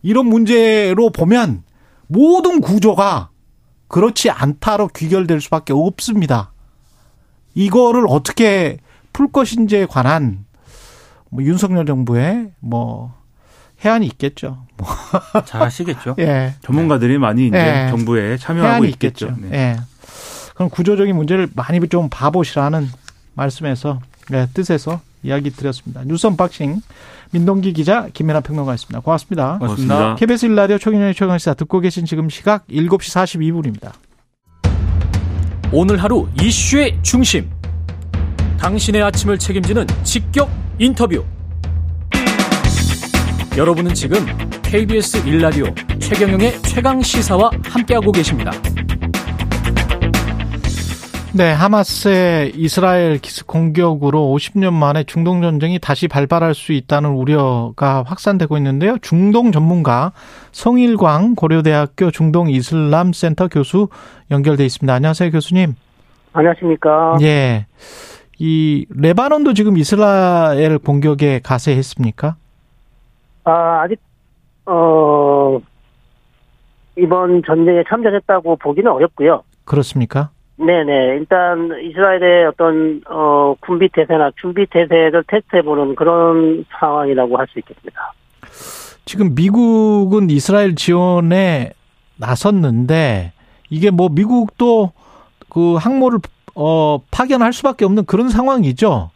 [0.03, 1.65] 이런 문제로 보면
[2.07, 3.31] 모든 구조가
[3.89, 6.53] 그렇지 않다로 귀결될 수밖에 없습니다.
[7.55, 8.79] 이거를 어떻게
[9.13, 10.47] 풀 것인지에 관한
[11.31, 13.15] 뭐 윤석열 정부의 뭐
[13.85, 14.68] 해안이 있겠죠.
[14.79, 14.89] 뭐
[15.45, 16.17] 잘 하시겠죠.
[16.21, 16.55] 예.
[16.63, 17.89] 전문가들이 많이 이제 네.
[17.91, 19.27] 정부에 참여하고 있겠죠.
[19.27, 19.49] 있겠죠.
[19.49, 19.57] 네.
[19.57, 19.77] 예.
[20.55, 22.89] 그럼 구조적인 문제를 많이 좀 봐보시라는
[23.35, 26.03] 말씀에서 네, 뜻에서 이야기 드렸습니다.
[26.05, 26.81] 뉴스 unboxing
[27.31, 29.01] 민동기 기자 김민아 평론가였습니다.
[29.01, 29.59] 고맙습니다.
[29.59, 30.15] 고맙습니다.
[30.17, 32.99] KBS 일라디오 최경영의 최강시사 듣고 계신 지금 시각 7시
[33.81, 33.93] 42분입니다.
[35.73, 37.51] 오늘 하루 이슈의 중심.
[38.59, 41.25] 당신의 아침을 책임지는 직격 인터뷰.
[43.57, 44.25] 여러분은 지금
[44.71, 45.65] KBS 일라디오
[45.99, 48.51] 최경영의 최강 시사와 함께하고 계십니다.
[51.35, 58.59] 네, 하마스의 이스라엘 기습 공격으로 50년 만에 중동 전쟁이 다시 발발할 수 있다는 우려가 확산되고
[58.59, 58.99] 있는데요.
[59.01, 60.13] 중동 전문가
[60.53, 63.89] 성일광 고려대학교 중동 이슬람 센터 교수
[64.31, 64.93] 연결돼 있습니다.
[64.93, 65.77] 안녕하세요, 교수님.
[66.35, 67.17] 안녕하십니까.
[67.23, 67.65] 예.
[68.39, 72.37] 이 레바논도 지금 이스라엘 공격에 가세했습니까?
[73.45, 73.99] 아, 아직,
[74.69, 75.59] 어,
[76.97, 79.43] 이번 전쟁에 참전했다고 보기는 어렵고요.
[79.65, 80.31] 그렇습니까?
[80.57, 81.17] 네네.
[81.19, 88.13] 일단, 이스라엘의 어떤, 어, 군비 태세나 준비 태세를 테스트해보는 그런 상황이라고 할 수 있겠습니다.
[89.05, 91.71] 지금 미국은 이스라엘 지원에
[92.17, 93.33] 나섰는데
[93.71, 94.93] 이게 뭐 미국도
[95.49, 96.19] 그 항모를
[96.55, 99.11] 어 파견할 수밖에 없는 그런 상황이죠.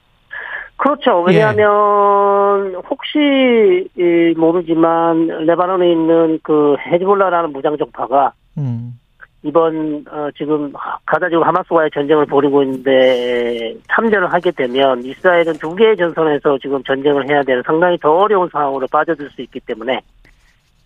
[0.82, 1.22] 그렇죠.
[1.22, 8.98] 왜냐하면, 혹시, 이, 모르지만, 레바논에 있는 그 헤즈볼라라는 무장 정파가 음.
[9.44, 10.72] 이번 어, 지금
[11.06, 17.28] 가자 지금 하마스와의 전쟁을 벌이고 있는데 참전을 하게 되면 이스라엘은 두 개의 전선에서 지금 전쟁을
[17.28, 20.00] 해야 되는 상당히 더 어려운 상황으로 빠져들 수 있기 때문에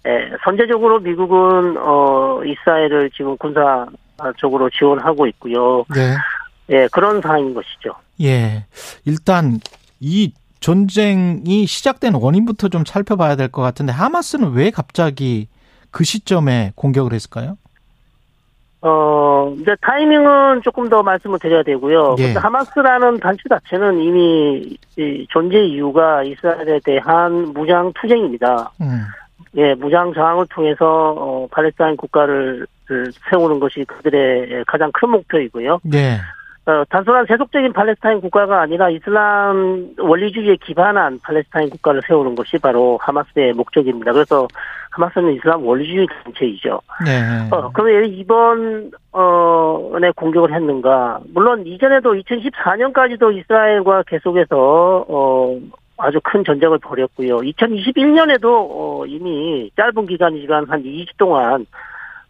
[0.07, 5.85] 에, 선제적으로 미국은 어, 이스라엘을 지금 군사적으로 지원하고 있고요.
[5.95, 6.15] 네.
[6.71, 7.93] 예, 그런 상황인 것이죠.
[8.23, 8.65] 예.
[9.05, 9.59] 일단
[10.01, 15.49] 이 전쟁이 시작된 원인부터 좀 살펴봐야 될 것 같은데 하마스는 왜 갑자기
[15.91, 17.57] 그 시점에 공격을 했을까요?
[18.83, 22.17] 어, 이제 타이밍은 조금 더 말씀을 드려야 되고요.
[22.19, 22.33] 예.
[22.35, 28.71] 하마스라는 단체 자체는 이미 이 존재 이유가 이스라엘에 대한 무장 투쟁입니다.
[28.81, 29.03] 음.
[29.57, 32.67] 예, 무장 저항을 통해서 어, 팔레스타인 국가를
[33.31, 35.81] 세우는 것이 그들의 가장 큰 목표이고요.
[35.95, 36.19] 예.
[36.67, 43.53] 어, 단순한 세속적인 팔레스타인 국가가 아니라 이슬람 원리주의에 기반한 팔레스타인 국가를 세우는 것이 바로 하마스의
[43.53, 44.13] 목적입니다.
[44.13, 44.49] 그래서
[44.91, 46.81] 하마스는 이슬람 원리주의 단체이죠.
[47.05, 47.49] 네.
[47.53, 51.21] 어, 그럼 왜 이번 어에 공격을 했는가?
[51.33, 55.59] 물론 이전에도 2014년까지도 이스라엘과 계속해서 어
[55.99, 57.37] 아주 큰 전쟁을 벌였고요.
[57.39, 61.65] 2021년에도 어 이미 짧은 기간이지만 한 2주 동안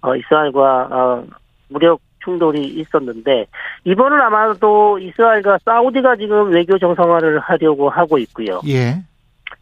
[0.03, 1.25] 어 이스라엘과 어
[1.68, 3.47] 무력 충돌이 있었는데
[3.85, 8.61] 이번은 아마도 이스라엘과 사우디가 지금 외교 정상화를 하려고 하고 있고요.
[8.67, 8.97] 예.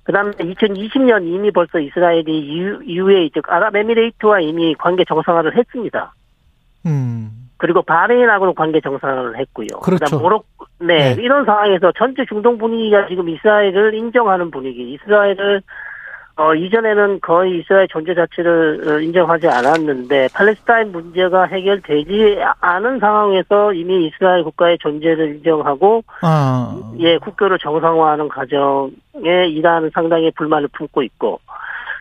[0.04, 6.14] 그다음에 2020년 이미 벌써 이스라엘이 UAE 즉 아랍에미레이트와 이미 관계 정상화를 했습니다.
[6.86, 7.30] 음.
[7.56, 9.80] 그리고 바레인하고도 관계 정상화를 했고요.
[9.82, 10.18] 그렇죠.
[10.18, 10.42] 모로
[10.80, 11.22] 네, 네.
[11.22, 15.62] 이런 상황에서 전체 중동 분위기가 지금 이스라엘을 인정하는 분위기, 이스라엘을
[16.36, 24.06] 어, 이전에는 거의 이스라엘 존재 자체를 어, 인정하지 않았는데 팔레스타인 문제가 해결되지 않은 상황에서 이미
[24.06, 26.76] 이스라엘 국가의 존재를 인정하고 아.
[26.98, 31.38] 예 국교를 정상화하는 과정에 이란은 상당히 불만을 품고 있고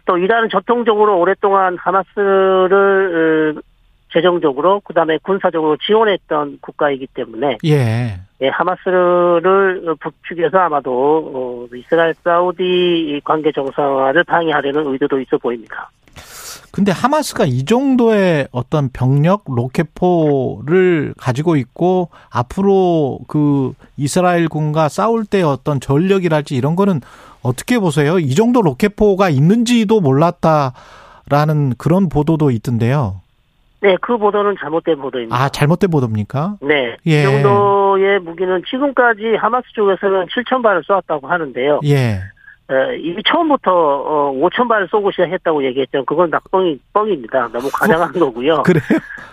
[0.06, 3.73] 또 이란은 전통적으로 오랫동안 하마스를 어,
[4.14, 8.20] 재정적으로 그다음에 군사적으로 지원했던 국가이기 때문에 예.
[8.42, 15.90] 예, 하마스를 부추겨서 아마도 어, 이스라엘 사우디 관계 정상화를 방해하려는 의도도 있어 보입니다.
[16.72, 25.80] 근데 하마스가 이 정도의 어떤 병력 로켓포를 가지고 있고 앞으로 그 이스라엘군과 싸울 때 어떤
[25.80, 27.02] 전력이랄지 이런 거는
[27.44, 28.18] 어떻게 보세요?
[28.18, 33.23] 이 정도 로켓포가 있는지도 몰랐다라는 그런 보도도 있던데요.
[33.84, 35.36] 네, 그 보도는 잘못된 보도입니다.
[35.36, 36.56] 아, 잘못된 보도입니까?
[36.62, 37.20] 네, 예.
[37.20, 41.82] 이 정도의 무기는 지금까지 하마스 쪽에서는 7천 발을 쏘았다고 하는데요.
[41.84, 42.22] 예.
[42.72, 46.06] 에, 이미 처음부터 어, 5천 발을 쏘고 시작했다고 얘기했죠.
[46.06, 47.50] 그건 낙뻥이 뻥입니다.
[47.52, 48.64] 너무 과장한 거고요.
[48.64, 48.82] 그래요?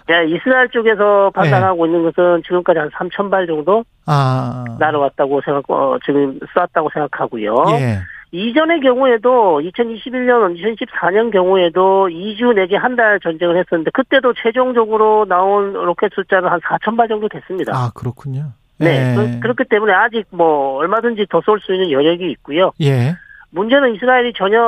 [0.08, 4.64] 네, 이스라엘 쪽에서 판단하고 있는 것은 지금까지 한 3천 발 정도 아.
[4.80, 7.54] 날아왔다고 생각, 어, 지금 쐈다고 생각하고요.
[7.78, 7.98] 예.
[8.32, 16.12] 이전의 경우에도 2021년, 2014년 경우에도 2주 내지 한 달 전쟁을 했었는데 그때도 최종적으로 나온 로켓
[16.14, 17.72] 숫자는 한 4천 발 정도 됐습니다.
[17.74, 18.52] 아, 그렇군요.
[18.78, 19.14] 네, 예.
[19.16, 22.72] 그, 그렇기 때문에 아직 뭐 얼마든지 더 쏠 수 있는 여력이 있고요.
[22.82, 23.14] 예.
[23.50, 24.58] 문제는 이스라엘이 전혀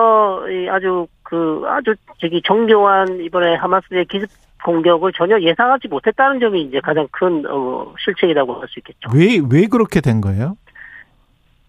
[0.51, 4.29] 이 아주 그 아주 저기 정교한 이번에 하마스의 기습
[4.64, 9.11] 공격을 전혀 예상하지 못했다는 점이 이제 가장 큰 어, 실책이라고 할 수 있겠죠.
[9.14, 10.57] 왜, 왜 그렇게 된 거예요?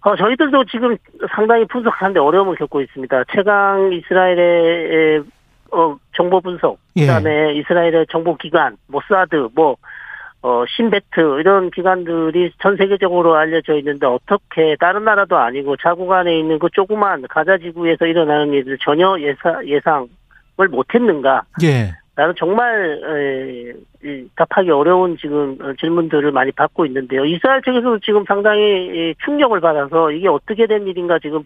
[0.04, 0.98] 어, 저희들도 지금
[1.34, 3.24] 상당히 분석하는데 어려움을 겪고 있습니다.
[3.34, 5.24] 최강 이스라엘의
[5.72, 7.02] 어, 정보 분석, 예.
[7.02, 9.78] 그다음에 이스라엘의 정보 기관, 모사드, 뭐
[10.42, 16.60] 어, 신베트 이런 기관들이 전 세계적으로 알려져 있는데 어떻게 다른 나라도 아니고 자국 안에 있는
[16.60, 20.10] 그 조그만 가자 지구에서 일어나는 일을 전혀 예사, 예상을
[20.70, 21.44] 못했는가?
[21.64, 21.92] 예.
[22.16, 23.00] 나는 정말
[24.04, 27.26] 에, 답하기 어려운 지금 어, 질문들을 많이 받고 있는데요.
[27.26, 31.44] 이스라엘 측에서도 지금 상당히 이, 충격을 받아서 이게 어떻게 된 일인가 지금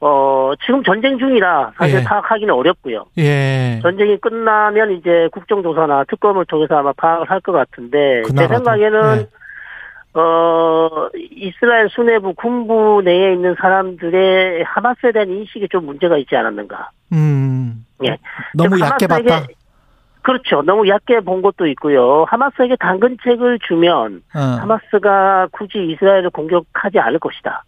[0.00, 2.04] 어 지금 전쟁 중이라 사실 예.
[2.04, 3.06] 파악하기는 어렵고요.
[3.16, 3.78] 예.
[3.80, 8.54] 전쟁이 끝나면 이제 국정조사나 특검을 통해서 아마 파악을 할 것 같은데 제 그나마도.
[8.54, 10.18] 생각에는 예.
[10.20, 16.90] 어 이스라엘 수뇌부 군부 내에 있는 사람들의 하마스에 대한 인식이 좀 문제가 있지 않았는가.
[17.12, 17.86] 음.
[18.04, 18.16] 예.
[18.54, 19.46] 너무 하마스에게- 봤다.
[20.22, 20.62] 그렇죠.
[20.62, 22.24] 너무 얕게 본 것도 있고요.
[22.28, 24.38] 하마스에게 당근책을 주면 어.
[24.38, 27.62] 하마스가 굳이 이스라엘을 공격하지 않을 것이다.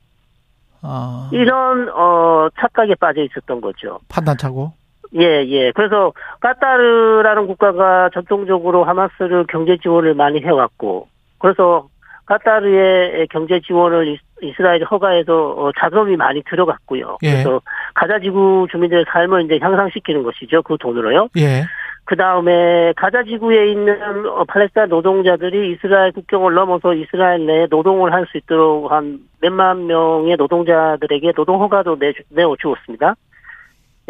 [0.82, 3.98] 아, 이런 어 착각에 빠져 있었던 거죠.
[4.08, 4.72] 판단차고.
[5.16, 5.70] 예, 예.
[5.72, 11.08] 그래서 카타르라는 국가가 전통적으로 하마스를 경제 지원을 많이 해왔고,
[11.38, 11.88] 그래서
[12.26, 17.18] 카타르의 경제 지원을 이스- 이스라엘이 허가해서 어, 자금이 많이 들어갔고요.
[17.22, 17.30] 예.
[17.30, 17.60] 그래서
[17.94, 20.62] 가자 지구 주민들의 삶을 이제 향상시키는 것이죠.
[20.62, 21.28] 그 돈으로요.
[21.38, 21.64] 예.
[22.04, 28.26] 그 다음에 가자 지구에 있는 어, 팔레스타인 노동자들이 이스라엘 국경을 넘어서 이스라엘 내에 노동을 할
[28.26, 33.14] 수 있도록 한 몇만 명의 노동자들에게 노동 허가도 내, 내어 주었습니다.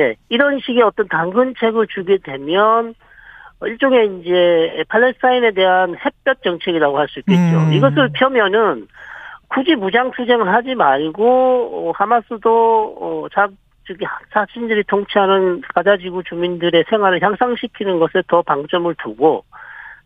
[0.01, 2.95] 예, 이런 식의 어떤 당근책을 주게 되면 어,
[3.63, 7.59] 일종의 이제 팔레스타인에 대한 햇볕 정책이라고 할 수 있겠죠.
[7.59, 7.73] 음.
[7.73, 8.87] 이것을 펴면은
[9.49, 13.49] 굳이 무장 투쟁을 하지 말고 어, 하마스도 어, 자,
[13.87, 19.45] 저기 자신들이 통치하는 가자지구 주민들의 생활을 향상시키는 것에 더 방점을 두고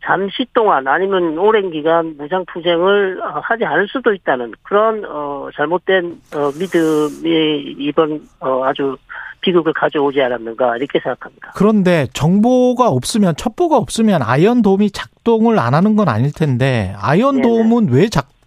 [0.03, 6.21] 잠시 동안 아니면 오랜 기간 무장 투쟁을 어, 하지 않을 수도 있다는 그런 어, 잘못된
[6.35, 8.95] 어, 믿음이 이번 어, 아주
[9.41, 11.51] 비극을 가져오지 않았는가 이렇게 생각합니다.
[11.55, 16.95] 그런데 정보가 없으면 첩보가 없으면 아이언돔이 작동을 안 하는 건 아닐 텐데.
[16.99, 18.40] 아이언돔은 왜 작동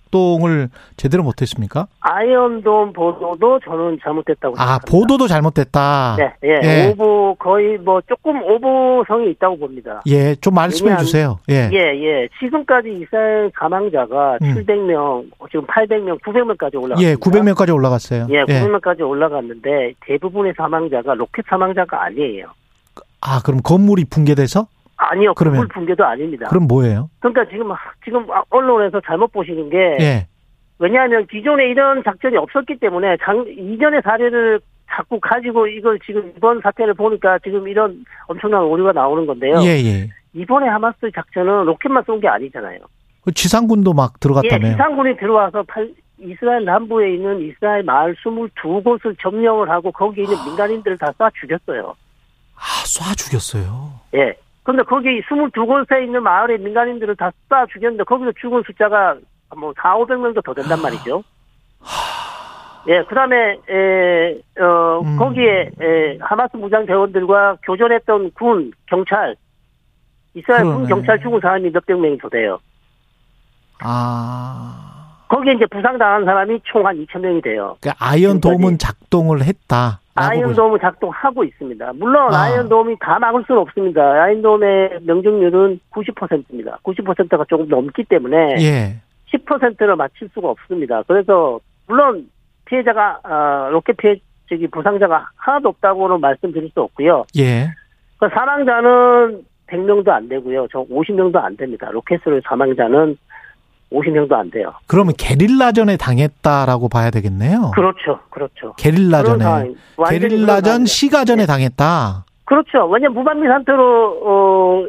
[0.45, 1.87] 을 제대로 못했습니까?
[2.01, 4.91] 아이언돔 보도도 저는 잘못됐다고 아, 생각합니다.
[4.91, 6.17] 보도도 잘못됐다.
[6.19, 6.89] 네, 예, 예.
[6.91, 10.03] 오보 거의 뭐 조금 오보성이 있다고 봅니다.
[10.07, 11.39] 예, 좀 말씀해 주세요.
[11.51, 11.69] 예.
[11.73, 12.29] 예, 예.
[12.39, 14.55] 지금까지 이스라엘 사망자가 음.
[14.55, 17.03] 700명, 지금 800명, 900명까지 올라갔습니다.
[17.03, 18.27] 예, 900명까지 올라갔어요.
[18.31, 22.47] 예, 900명까지 올라갔는데 대부분의 사망자가 로켓 사망자가 아니에요.
[23.21, 24.67] 아, 그럼 건물이 붕괴돼서?
[24.97, 26.47] 아니요, 그러면- 붕괴도 아닙니다.
[26.49, 27.11] 그럼 뭐예요?
[27.21, 27.69] 그러니까 지금
[28.05, 30.27] 지금 언론에서 잘못 보시는 게 예.
[30.79, 36.95] 왜냐하면 기존에 이런 작전이 없었기 때문에 장, 이전의 사례를 자꾸 가지고 이걸 지금 이번 사태를
[36.95, 39.57] 보니까 지금 이런 엄청난 오류가 나오는 건데요.
[39.63, 40.11] 예, 예.
[40.35, 42.79] 이번에 하마스 작전은 로켓만 쏜 게 아니잖아요.
[43.23, 44.73] 그 지상군도 막 예, 들어갔다며요.
[44.73, 51.07] 지상군이 들어와서 팔- 이스라엘 남부에 있는 이스라엘 마을 22곳을 점령을 하고 거기에 있는 민간인들을 다
[51.19, 51.95] 쏴 죽였어요.
[52.57, 53.91] 아, 쏴 죽였어요.
[54.15, 54.35] 예.
[54.65, 59.17] 근데 거기 22곳에 있는 마을의 민간인들을 다 쏴 죽였는데 거기서 죽은 숫자가
[59.57, 61.23] 뭐 4, 500명도 더 된단 말이죠.
[62.89, 65.17] 예, 그 다음에, 에, 어, 음.
[65.17, 69.37] 거기에, 에, 하마스 무장 대원들과 교전했던 군, 경찰,
[70.35, 70.87] 이스라엘 군.
[70.87, 72.59] 경찰 죽은 사람이 몇백 명이 더 돼요.
[73.81, 75.21] 아.
[75.29, 77.77] 거기에 이제 부상당한 사람이 총 한 2천 명이 돼요.
[77.81, 80.01] 그 아이언 돔은 작동을 했다.
[80.15, 81.93] 아이언돔은 작동하고 있습니다.
[81.95, 82.43] 물론 아.
[82.45, 84.01] 아이언돔이 다 막을 수는 없습니다.
[84.23, 86.79] 아이언돔의 명중률은 90%입니다.
[86.83, 88.97] 90%가 조금 넘기 때문에 예.
[89.33, 91.03] 10%를 맞출 수가 없습니다.
[91.07, 92.29] 그래서 물론
[92.67, 94.17] 피해자가 어, 로켓 피해
[94.49, 97.25] 저기 부상자가 하나도 없다고는 말씀드릴 수 없고요.
[97.39, 97.69] 예.
[98.19, 100.69] 그 사망자는 100명도 안 되고요.
[100.71, 101.91] 저 50명도 안 됩니다.
[101.91, 103.17] 로켓으로 사망자는
[103.95, 104.73] 50명도 안 돼요.
[104.87, 107.71] 그러면 게릴라전에 당했다라고 봐야 되겠네요.
[107.75, 108.21] 그렇죠.
[108.31, 108.75] 그렇죠.
[108.77, 109.75] 게릴라전에.
[110.09, 110.87] 게릴라전.
[110.87, 112.25] 시가전에 당했다.
[112.45, 112.87] 그렇죠.
[112.89, 114.87] 왜냐면 무방비 상태로 어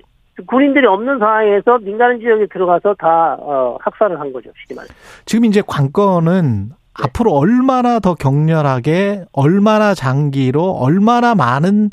[0.48, 4.50] 군인들이 없는 상황에서 민간 지역에 들어가서 다 어, 학살을 한 거죠.
[4.62, 4.90] 쉽게 말해.
[5.26, 6.76] 지금 이제 관건은 네.
[6.94, 11.90] 앞으로 얼마나 더 격렬하게, 얼마나 장기로, 얼마나 많은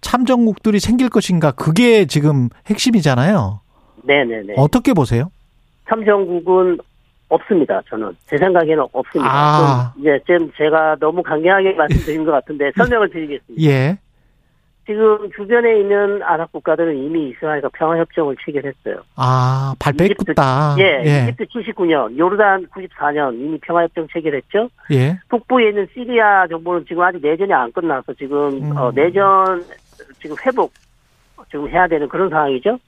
[0.00, 1.52] 참전국들이 생길 것인가.
[1.52, 3.60] 그게 지금 핵심이잖아요.
[4.04, 4.54] 네네네.
[4.56, 5.30] 어떻게 보세요?
[5.88, 6.78] 참정국은
[7.28, 7.80] 없습니다.
[7.88, 9.30] 저는 제 생각에는 없습니다.
[9.32, 9.92] 아.
[9.94, 13.62] 좀 이제 지금 제가 너무 강경하게 말씀드린 것 같은데 설명을 드리겠습니다.
[13.62, 13.98] 예.
[14.86, 19.02] 지금 주변에 있는 아랍 국가들은 이미 이스라엘과 평화 협정을 체결했어요.
[19.16, 20.76] 아, 발빼했다.
[20.78, 21.22] 예, 예.
[21.24, 24.68] 이집트 79년, 요르단 94년 이미 평화 협정 체결했죠.
[24.92, 25.18] 예.
[25.28, 28.76] 북부에 있는 시리아 정부는 지금 아직 내전이 안 끝나서 지금 음.
[28.76, 29.64] 어, 내전
[30.20, 30.72] 지금 회복
[31.50, 32.78] 지금 해야 되는 그런 상황이죠.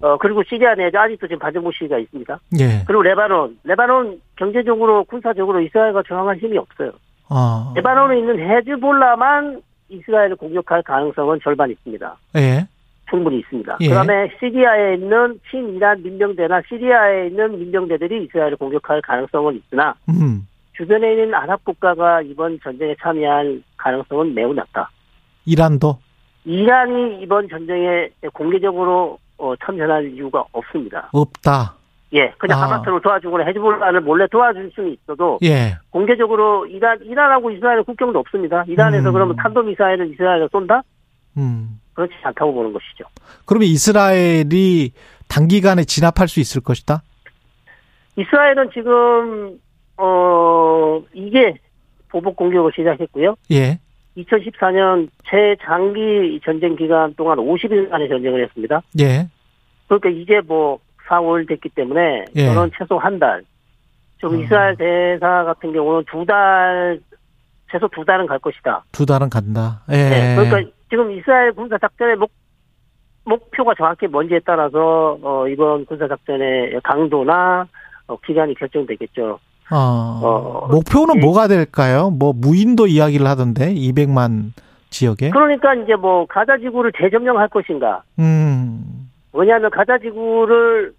[0.00, 2.38] 어 그리고 시리아 내전 아직도 지금 반정부 시기가 있습니다.
[2.60, 2.84] 예.
[2.86, 6.92] 그리고 레바논, 레바논 경제적으로 군사적으로 이스라엘과 저항할 힘이 없어요.
[7.30, 7.72] 어.
[7.74, 12.16] 레바논에 있는 헤즈볼라만 이스라엘을 공격할 가능성은 절반 있습니다.
[12.36, 12.66] 예.
[13.08, 13.78] 충분히 있습니다.
[13.80, 13.88] 예.
[13.88, 20.46] 그다음에 시리아에 있는 친이란 민병대나 시리아에 있는 민병대들이 이스라엘을 공격할 가능성은 있으나 음.
[20.76, 24.90] 주변에 있는 아랍 국가가 이번 전쟁에 참여할 가능성은 매우 낮다.
[25.46, 25.98] 이란도.
[26.44, 31.08] 이란이 이번 전쟁에 공개적으로 어, 참전할 이유가 없습니다.
[31.12, 31.74] 없다.
[32.14, 32.62] 예, 그냥 아.
[32.62, 35.76] 하마스를 도와주거나 헤즈볼라를 몰래 도와줄 수는 있어도 예.
[35.90, 38.64] 공개적으로 이란 이란하고 이스라엘 국경도 없습니다.
[38.68, 39.12] 이란에서 음.
[39.12, 40.82] 그러면 탄도 미사일을 이스라엘에 쏜다?
[41.36, 41.80] 음.
[41.94, 43.04] 그렇지 않다고 보는 것이죠.
[43.44, 44.92] 그러면 이스라엘이
[45.28, 47.02] 단기간에 진압할 수 있을 것이다?
[48.16, 49.58] 이스라엘은 지금
[49.96, 51.58] 어 이게
[52.08, 53.36] 보복 공격을 시작했고요.
[53.50, 53.80] 예.
[54.16, 58.82] 2014년 최장기 전쟁 기간 동안 50일간의 전쟁을 했습니다.
[59.00, 59.28] 예.
[59.86, 62.46] 그러니까 이제 뭐 4, 5일 됐기 때문에 예.
[62.46, 63.42] 저는 최소 한 달.
[64.18, 64.40] 좀 음.
[64.40, 66.98] 이스라엘 대사 같은 경우는 두 달,
[67.70, 68.84] 최소 두 달은 갈 것이다.
[68.92, 69.82] 두 달은 간다.
[69.90, 69.96] 예.
[69.96, 72.30] 네, 그러니까 지금 이스라엘 군사 작전의 목
[73.24, 77.66] 목표가 정확히 뭔지에 따라서 어, 이번 군사 작전의 강도나
[78.06, 79.40] 어, 기간이 결정되겠죠.
[79.70, 79.76] 어,
[80.22, 82.10] 어, 목표는 이- 뭐가 될까요?
[82.10, 84.52] 뭐 무인도 이야기를 하던데 200만
[84.90, 85.30] 지역에.
[85.30, 88.02] 그러니까 이제 뭐 가자 지구를 재점령할 것인가?
[88.18, 89.08] 음.
[89.32, 90.92] 왜냐하면 가자 지구를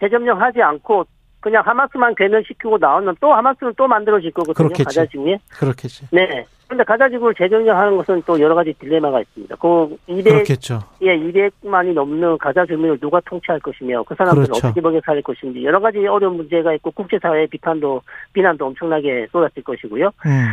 [0.00, 1.04] 재점령하지 않고
[1.40, 4.54] 그냥 하마스만 괴멸시키고 나오면 또 하마스는 또 만들어질 거거든요.
[4.54, 4.84] 그렇겠지.
[4.84, 5.38] 가자 지구에.
[5.58, 6.06] 그렇겠지.
[6.12, 6.46] 네.
[6.66, 9.56] 그런데 가자 지구를 재점령하는 것은 또 여러 가지 딜레마가 있습니다.
[9.56, 10.78] 그 200, 그렇겠죠.
[11.02, 14.68] 예, 200만이 넘는 가자 주민을 누가 통치할 것이며 그 사람들은 그렇죠.
[14.68, 18.02] 어떻게 먹여 살릴 것인지 여러 가지 어려운 문제가 있고 국제사회의 비판도
[18.34, 20.12] 비난도 엄청나게 쏟아질 것이고요.
[20.26, 20.48] 음.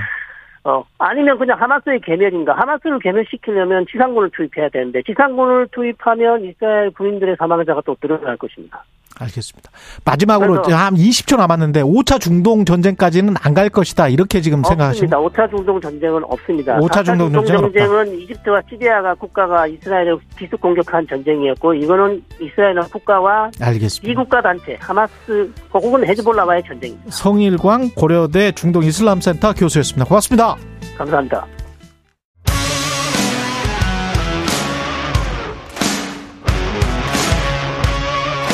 [0.64, 2.54] 어, 아니면 그냥 하마스의 괴멸인가?
[2.54, 8.84] 하마스를 괴멸시키려면 지상군을 투입해야 되는데 지상군을 투입하면 이스라엘 군인들의 사망자가 또 늘어날 것입니다.
[9.20, 9.70] 알겠습니다.
[10.06, 14.08] 마지막으로 한 20초 남았는데 5차 중동 전쟁까지는 안 갈 것이다.
[14.10, 15.18] 이렇게 지금 생각하십니까?
[15.18, 15.44] 없습니다.
[15.44, 16.78] 5차 중동 전쟁은 없습니다.
[16.78, 24.08] 5차 4차 중동 전쟁은 이집트와 시리아가 국가가 이스라엘을 기습 공격한 전쟁이었고 이거는 이스라엘 국가와 알겠습니다.
[24.08, 27.10] 비국가 단체 하마스 혹은 헤즈볼라와의 전쟁입니다.
[27.10, 30.06] 성일광 고려대 중동 이슬람센터 교수였습니다.
[30.06, 30.56] 고맙습니다.
[30.96, 31.57] 감사합니다.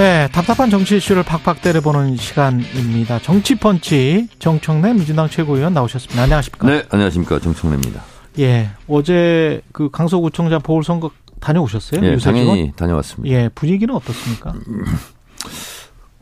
[0.00, 3.18] 네, 답답한 정치 이슈를 팍팍 때려보는 시간입니다.
[3.18, 6.22] 정치펀치 정청래 민주당 최고위원 나오셨습니다.
[6.22, 6.66] 안녕하십니까?
[6.66, 7.38] 네, 안녕하십니까.
[7.38, 8.02] 정청래입니다.
[8.38, 12.02] 예, 어제 그 강서구청장 보궐선거 다녀오셨어요?
[12.02, 12.46] 예, 유세지원?
[12.46, 13.30] 당연히 다녀왔습니다.
[13.30, 14.54] 예, 분위기는 어떻습니까?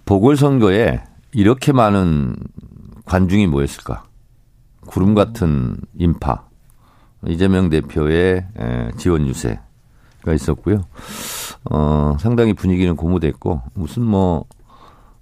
[0.06, 1.00] 보궐선거에
[1.30, 2.34] 이렇게 많은
[3.04, 4.02] 관중이 모였을까?
[4.88, 6.48] 구름 같은 인파.
[7.28, 10.82] 이재명 대표의 에, 지원 유세가 있었고요.
[11.70, 14.44] 어, 상당히 분위기는 고무됐고, 무슨 뭐,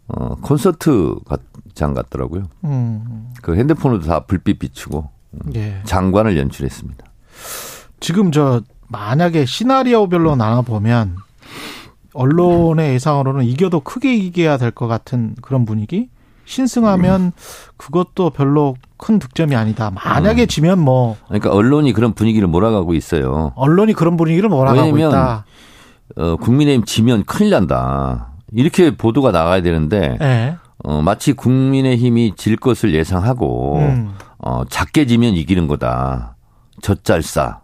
[0.09, 2.45] 어, 콘서트장 같더라고요.
[2.65, 5.11] 음, 그 핸드폰으로 다 불빛 비추고
[5.57, 5.81] 예.
[5.85, 7.05] 장관을 연출했습니다.
[7.99, 11.17] 지금 저 만약에 시나리오별로 나눠 보면
[12.15, 16.09] 언론의 예상으로는 이겨도 크게 이겨야 될 것 같은 그런 분위기.
[16.45, 17.33] 신승하면
[17.77, 19.91] 그것도 별로 큰 득점이 아니다.
[19.91, 23.53] 만약에 지면 뭐 그러니까 언론이 그런 분위기를 몰아가고 있어요.
[23.57, 25.45] 언론이 그런 분위기를 몰아가고 있다.
[26.17, 28.29] 어, 국민의힘 지면 큰일 난다.
[28.53, 30.57] 이렇게 보도가 나가야 되는데, 예.
[30.85, 34.13] 어, 마치 국민의힘이 질 것을 예상하고, 음.
[34.39, 36.37] 어, 작게 지면 이기는 거다.
[36.83, 37.61] 젖잘싸.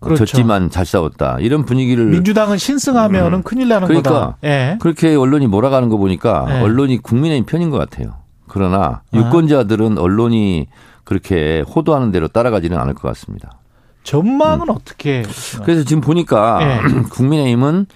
[0.00, 0.24] 어, 그렇죠.
[0.24, 1.38] 졌지만 잘 싸웠다.
[1.40, 4.38] 이런 분위기를 민주당은 신승하면은 큰일 나는 그러니까 거다.
[4.44, 4.78] 예.
[4.80, 6.60] 그렇게 언론이 몰아가는 거 보니까 네.
[6.60, 8.14] 언론이 국민의힘 편인 것 같아요.
[8.48, 9.02] 그러나 아.
[9.14, 10.66] 유권자들은 언론이
[11.04, 13.58] 그렇게 호도하는 대로 따라가지는 않을 것 같습니다.
[14.06, 15.24] 전망은 어떻게?
[15.64, 16.80] 그래서 지금 보니까 네.
[17.10, 17.86] 국민의힘은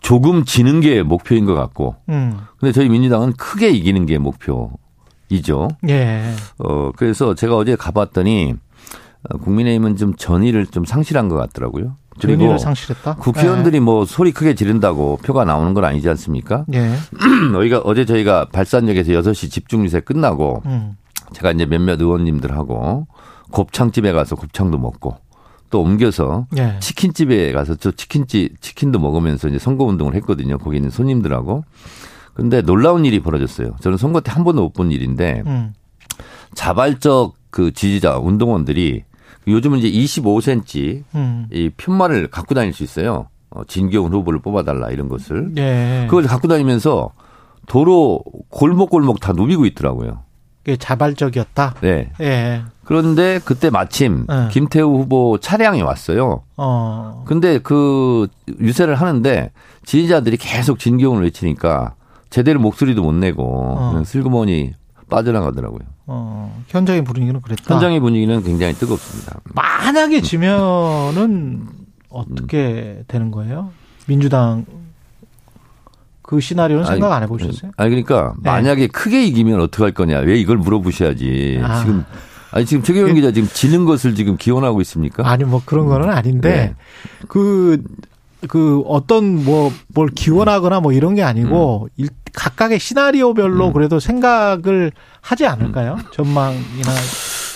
[0.00, 2.38] 조금 지는 게 목표인 것 같고, 음.
[2.58, 5.68] 근데 저희 민주당은 크게 이기는 게 목표이죠.
[5.88, 6.34] 예.
[6.58, 8.54] 어, 그래서 제가 어제 가봤더니
[9.28, 11.96] 어, 국민의힘은 좀 전의를 좀 상실한 것 같더라고요.
[12.20, 13.14] 그리고 전의를 상실했다.
[13.16, 16.64] 국회의원들이 뭐 소리 크게 지른다고 표가 나오는 건 아니지 않습니까?
[16.74, 16.94] 예.
[17.52, 20.96] 저희가 어제 저희가 발산역에서 6시 집중유세 끝나고 음.
[21.32, 23.06] 제가 이제 몇몇 의원님들하고
[23.52, 25.16] 곱창집에 가서 곱창도 먹고
[25.70, 26.76] 또 옮겨서 예.
[26.80, 30.58] 치킨집에 가서 저 치킨집 치킨도 먹으면서 이제 선거 운동을 했거든요.
[30.58, 31.64] 거기 있는 손님들하고.
[32.34, 33.76] 근데 놀라운 일이 벌어졌어요.
[33.80, 35.72] 저는 선거 때 한 번도 못 본 일인데 음.
[36.54, 39.04] 자발적 그 지지자 운동원들이
[39.48, 41.46] 요즘은 이제 25cm 음.
[41.52, 43.28] 이 편말을 갖고 다닐 수 있어요.
[43.50, 45.52] 어, 진경훈 후보를 뽑아달라 이런 것을.
[45.56, 46.06] 예.
[46.08, 47.10] 그걸 갖고 다니면서
[47.66, 50.22] 도로 골목골목 다 누비고 있더라고요.
[50.62, 51.74] 그게 자발적이었다.
[51.80, 52.12] 네.
[52.20, 52.62] 예.
[52.90, 54.48] 그런데 그때 마침 네.
[54.50, 56.42] 김태우 후보 차량이 왔어요.
[56.56, 57.22] 어.
[57.24, 58.26] 근데 그
[58.58, 59.52] 유세를 하는데
[59.84, 61.94] 지지자들이 계속 진경을 외치니까
[62.30, 63.44] 제대로 목소리도 못 내고
[63.78, 64.02] 어.
[64.04, 64.74] 슬그머니
[65.08, 65.82] 빠져나가더라고요.
[66.08, 66.64] 어.
[66.66, 67.72] 현장의 분위기는 그랬다.
[67.72, 69.38] 현장의 분위기는 굉장히 뜨겁습니다.
[69.54, 71.68] 만약에 지면은
[72.08, 73.70] 어떻게 되는 거예요?
[74.08, 74.66] 민주당
[76.22, 77.70] 그 시나리오는 아니, 생각 안 해보셨어요?
[77.76, 78.50] 아니 그러니까 네.
[78.50, 80.18] 만약에 크게 이기면 어떻게 할 거냐?
[80.18, 81.60] 왜 이걸 물어보셔야지.
[81.62, 81.78] 아.
[81.78, 82.04] 지금
[82.52, 85.28] 아니 지금 최경영 기자 지금 지는 것을 지금 기원하고 있습니까?
[85.28, 86.74] 아니 뭐 그런 거는 아닌데 네.
[87.28, 87.82] 그,
[88.48, 91.88] 그 어떤 뭐 뭘 기원하거나 뭐 이런 게 아니고 음.
[91.96, 95.98] 일- 각각의 시나리오별로 그래도 생각을 하지 않을까요?
[96.12, 96.90] 전망이나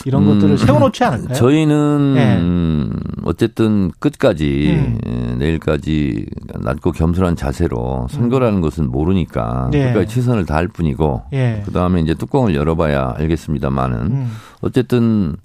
[0.07, 1.35] 이런 음, 것들을 세워놓지 않을까요?
[1.35, 2.37] 저희는 네.
[2.39, 2.93] 음,
[3.25, 4.99] 어쨌든 끝까지 음.
[5.07, 6.27] 예, 내일까지
[6.61, 9.93] 낮고 겸손한 자세로 선거라는 것은 모르니까 네.
[9.93, 11.63] 끝까지 최선을 다할 뿐이고 예.
[11.65, 14.31] 그 다음에 이제 뚜껑을 열어봐야 알겠습니다만은 음.
[14.61, 15.37] 어쨌든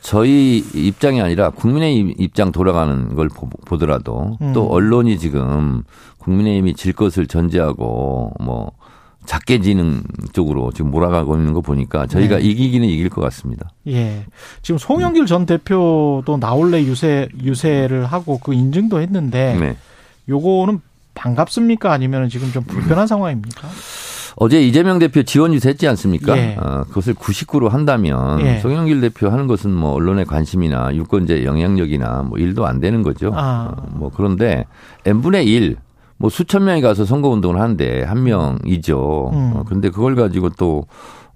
[0.00, 4.52] 저희 입장이 아니라 국민의 입장 돌아가는 걸 보- 보더라도 음.
[4.52, 5.82] 또 언론이 지금
[6.18, 8.72] 국민의힘이 질 것을 전제하고 뭐
[9.26, 10.02] 작게 지는
[10.32, 12.42] 쪽으로 지금 몰아가고 있는 거 보니까 저희가 네.
[12.42, 13.70] 이기기는 이길 것 같습니다.
[13.88, 14.24] 예.
[14.62, 19.76] 지금 송영길 전 대표도 나올래 유세 유세를 하고 그 인증도 했는데 네.
[20.28, 20.80] 요거는
[21.14, 21.92] 반갑습니까?
[21.92, 23.68] 아니면 지금 좀 불편한 상황입니까?
[24.38, 26.36] 어제 이재명 대표 지원 유세했지 않습니까?
[26.36, 26.56] 예.
[26.60, 28.58] 어, 그것을 99로 한다면 예.
[28.60, 33.32] 송영길 대표 하는 것은 뭐 언론의 관심이나 유권자의 영향력이나 뭐 일도 안 되는 거죠.
[33.34, 33.74] 아.
[33.74, 34.66] 어, 뭐 그런데
[35.06, 35.76] n분의 1,
[36.18, 39.30] 뭐 수천 명이 가서 선거 운동을 하는데 한 명이죠.
[39.32, 39.52] 음.
[39.54, 40.86] 어, 근데 그걸 가지고 또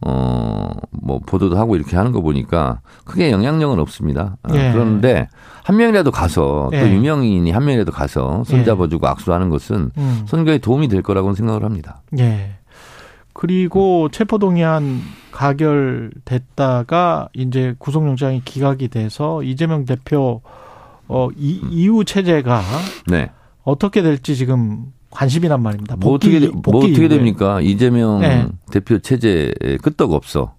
[0.02, 4.38] 어, 뭐, 보도도 하고 이렇게 하는 거 보니까 크게 영향력은 없습니다.
[4.42, 4.72] 어, 예.
[4.72, 5.28] 그런데
[5.62, 6.80] 한 명이라도 가서 예.
[6.80, 10.22] 또 유명인이 한 명이라도 가서 손잡아주고 악수하는 것은 음.
[10.26, 12.00] 선거에 도움이 될 거라고 생각을 합니다.
[12.18, 12.52] 예.
[13.34, 15.00] 그리고 체포동의안
[15.32, 20.40] 가결됐다가 이제 구속영장이 기각이 돼서 이재명 대표
[21.08, 22.60] 어 이, 이후 체제가
[23.06, 23.30] 네.
[23.62, 25.96] 어떻게 될지 지금 관심이란 말입니다.
[25.96, 27.08] 뭐 복귀, 어떻게, 돼- 뭐 어떻게.
[27.08, 27.60] 됩니까?
[27.60, 28.46] 이재명 네.
[28.70, 29.50] 대표 체제에
[29.82, 30.54] 끄떡 없어.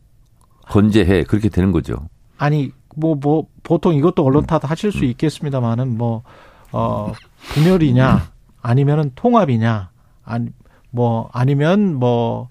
[0.69, 1.23] 건재해.
[1.23, 1.95] 그렇게 되는 거죠.
[2.37, 7.13] 아니 뭐뭐 보통 이것도 언론 탓 하실 수 있겠습니다만은 뭐어
[7.53, 8.29] 분열이냐
[8.61, 9.89] 아니면은 통합이냐
[10.25, 10.47] 아니
[10.91, 12.47] 뭐 아니면 뭐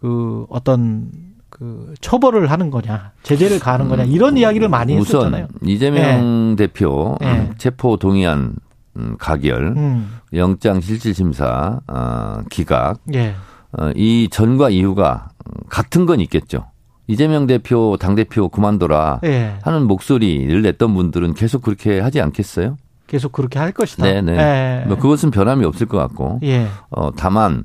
[0.00, 1.10] 그 어떤
[1.48, 5.46] 그 처벌을 하는 거냐 제재를 가하는 거냐 이런 이야기를 많이 했었잖아요.
[5.54, 7.50] 우선 이재명 대표 네.
[7.56, 8.54] 체포 동의안
[8.96, 10.18] 음, 가결, 음.
[10.32, 13.34] 영장 실질 심사 어, 기각 예.
[13.72, 15.30] 어, 이 전과 이후가
[15.68, 16.66] 같은 건 있겠죠.
[17.06, 19.56] 이재명 대표 당 대표 그만둬라 예.
[19.62, 22.76] 하는 목소리를 냈던 분들은 계속 그렇게 하지 않겠어요?
[23.06, 24.04] 계속 그렇게 할 것이다.
[24.04, 24.32] 네네.
[24.38, 24.84] 예.
[24.86, 26.66] 뭐 그것은 변함이 없을 것 같고 예.
[26.90, 27.64] 어, 다만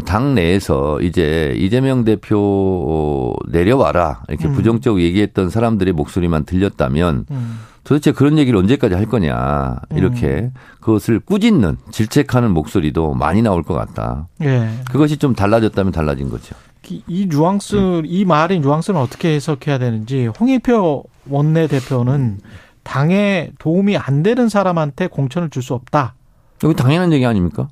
[0.00, 4.52] 당 내에서 이제 이재명 대표 어, 내려와라 이렇게 음.
[4.54, 7.58] 부정적으로 얘기했던 사람들의 목소리만 들렸다면 음.
[7.84, 14.28] 도대체 그런 얘기를 언제까지 할 거냐 이렇게 그것을 꾸짖는 질책하는 목소리도 많이 나올 것 같다.
[14.42, 14.68] 예.
[14.90, 16.54] 그것이 좀 달라졌다면 달라진 거죠.
[16.88, 22.38] 이- 이 뉘앙스, 이 말의 뉘앙스는 어떻게 해석해야 되는지 홍익표 원내 대표는
[22.84, 26.14] 당에 도움이 안 되는 사람한테 공천을 줄 수 없다.
[26.62, 27.68] 이거 당연한 얘기 아닙니까?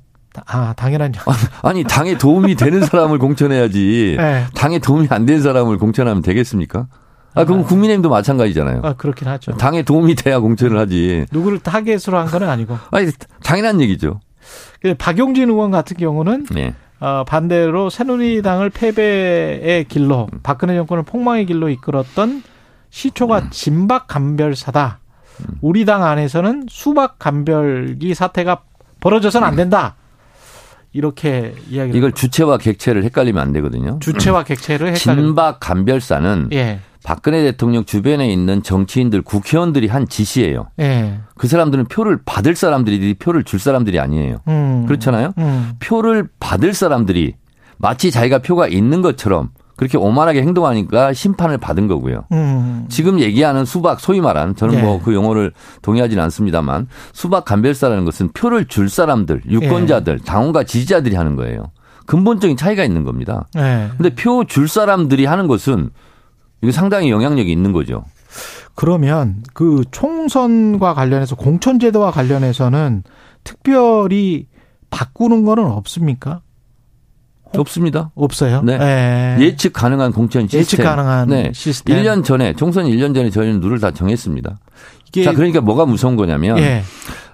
[0.47, 1.23] 아, 당연한 양.
[1.61, 4.45] 아니 당에 도움이 되는 사람을 공천해야지 네.
[4.55, 6.87] 당에 도움이 안 되는 사람을 공천하면 되겠습니까?
[7.33, 8.81] 아 그럼 국민의힘도 마찬가지잖아요.
[8.83, 9.53] 아, 그렇긴 하죠.
[9.57, 11.25] 당에 도움이 돼야 공천을 하지.
[11.31, 12.77] 누구를 타겟으로 한 건 아니고.
[12.91, 13.09] 아니
[13.43, 14.19] 당연한 얘기죠.
[14.81, 16.73] 근데 박용진 의원 같은 경우는 네.
[16.99, 22.43] 어, 반대로 새누리당을 패배의 길로 박근혜 정권을 폭망의 길로 이끌었던
[22.89, 24.99] 시초가 진박 감별사다.
[25.61, 28.61] 우리 당 안에서는 수박 감별기 사태가
[28.99, 29.95] 벌어져서는 안 된다.
[30.93, 33.99] 이렇게 이야기를 이걸 주체와 객체를 헷갈리면 안 되거든요.
[33.99, 35.21] 주체와 객체를 헷갈려.
[35.21, 36.79] 진박 감별사는 예.
[37.03, 40.67] 박근혜 대통령 주변에 있는 정치인들, 국회의원들이 한 지시예요.
[40.79, 41.19] 예.
[41.35, 44.37] 그 사람들은 표를 받을 사람들이 표를 줄 사람들이 아니에요.
[44.47, 44.85] 음.
[44.85, 45.33] 그렇잖아요.
[45.37, 45.73] 음.
[45.79, 47.35] 표를 받을 사람들이
[47.77, 52.25] 마치 자기가 표가 있는 것처럼 그렇게 오만하게 행동하니까 심판을 받은 거고요.
[52.31, 52.85] 음.
[52.89, 54.81] 지금 얘기하는 수박 소위 말하는 저는 예.
[54.81, 60.23] 뭐그 용어를 동의하지는 않습니다만 수박 감별사라는 것은 표를 줄 사람들, 유권자들, 예.
[60.23, 61.71] 당원과 지지자들이 하는 거예요.
[62.05, 63.47] 근본적인 차이가 있는 겁니다.
[63.57, 63.89] 예.
[63.97, 65.89] 근데 표 줄 사람들이 하는 것은
[66.61, 68.03] 이거 상당히 영향력이 있는 거죠.
[68.75, 73.03] 그러면 그 총선과 관련해서 공천제도와 관련해서는
[73.43, 74.47] 특별히
[74.89, 76.41] 바꾸는 거는 없습니까?
[77.57, 78.11] 없습니다.
[78.15, 78.61] 없어요.
[78.63, 78.77] 네.
[78.79, 79.43] 예.
[79.43, 80.59] 예측 가능한 공천 시스템.
[80.61, 81.51] 예측 가능한 네.
[81.53, 81.97] 시스템.
[81.97, 84.57] 1년 전에 총선 1년 전에 저희는 룰을 다 정했습니다.
[85.23, 86.83] 자, 그러니까 뭐가 무서운 거냐면 예.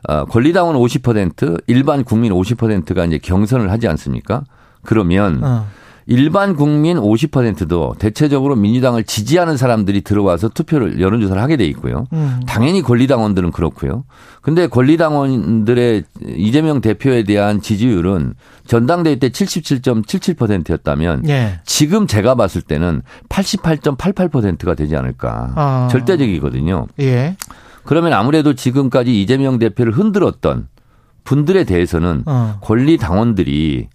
[0.08, 4.44] 어, 권리당원 50% 일반 국민 50%가 이제 경선을 하지 않습니까?
[4.84, 5.68] 그러면 어.
[6.10, 12.06] 일반 국민 50%도 대체적으로 민주당을 지지하는 사람들이 들어와서 투표를 여론조사를 하게 돼 있고요.
[12.14, 12.40] 음.
[12.48, 14.06] 당연히 권리당원들은 그렇고요.
[14.42, 16.04] 근데 권리당원들의
[16.38, 18.36] 이재명 대표에 대한 지지율은
[18.66, 21.60] 전당대회 때 77.77%였다면 예.
[21.66, 25.52] 지금 제가 봤을 때는 88.88%가 되지 않을까.
[25.56, 25.88] 아.
[25.92, 26.88] 절대적이거든요.
[27.02, 27.36] 예.
[27.84, 30.70] 그러면 아무래도 지금까지 이재명 대표를 흔들었던
[31.26, 32.60] 분들에 대해서는 어.
[32.62, 33.90] 권리 당원들이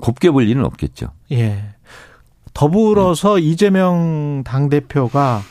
[0.00, 1.08] 곱게 볼 일은 없겠죠.
[1.32, 1.62] 예.
[2.54, 5.42] 더불어서 이재명 당대표가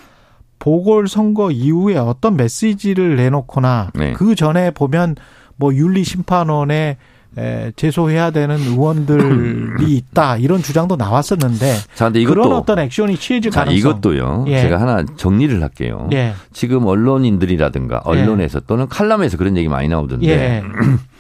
[0.60, 4.14] 보궐선거 이후에 어떤 메시지를 내놓거나 네.
[4.14, 5.16] 그 전에 보면
[5.58, 6.98] 뭐 윤리심판원에
[7.38, 13.52] 에, 제소해야 되는 의원들이 있다 이런 주장도 나왔었는데 자, 근데 그런 이것도 어떤 액션이 취해질
[13.52, 14.46] 자, 가능성 이것도요.
[14.48, 14.62] 예.
[14.62, 16.10] 제가 하나 정리를 할게요.
[16.14, 16.34] 예.
[16.54, 20.64] 지금 언론인들이라든가 언론에서 또는 칼럼에서 그런 얘기 많이 나오던데 예.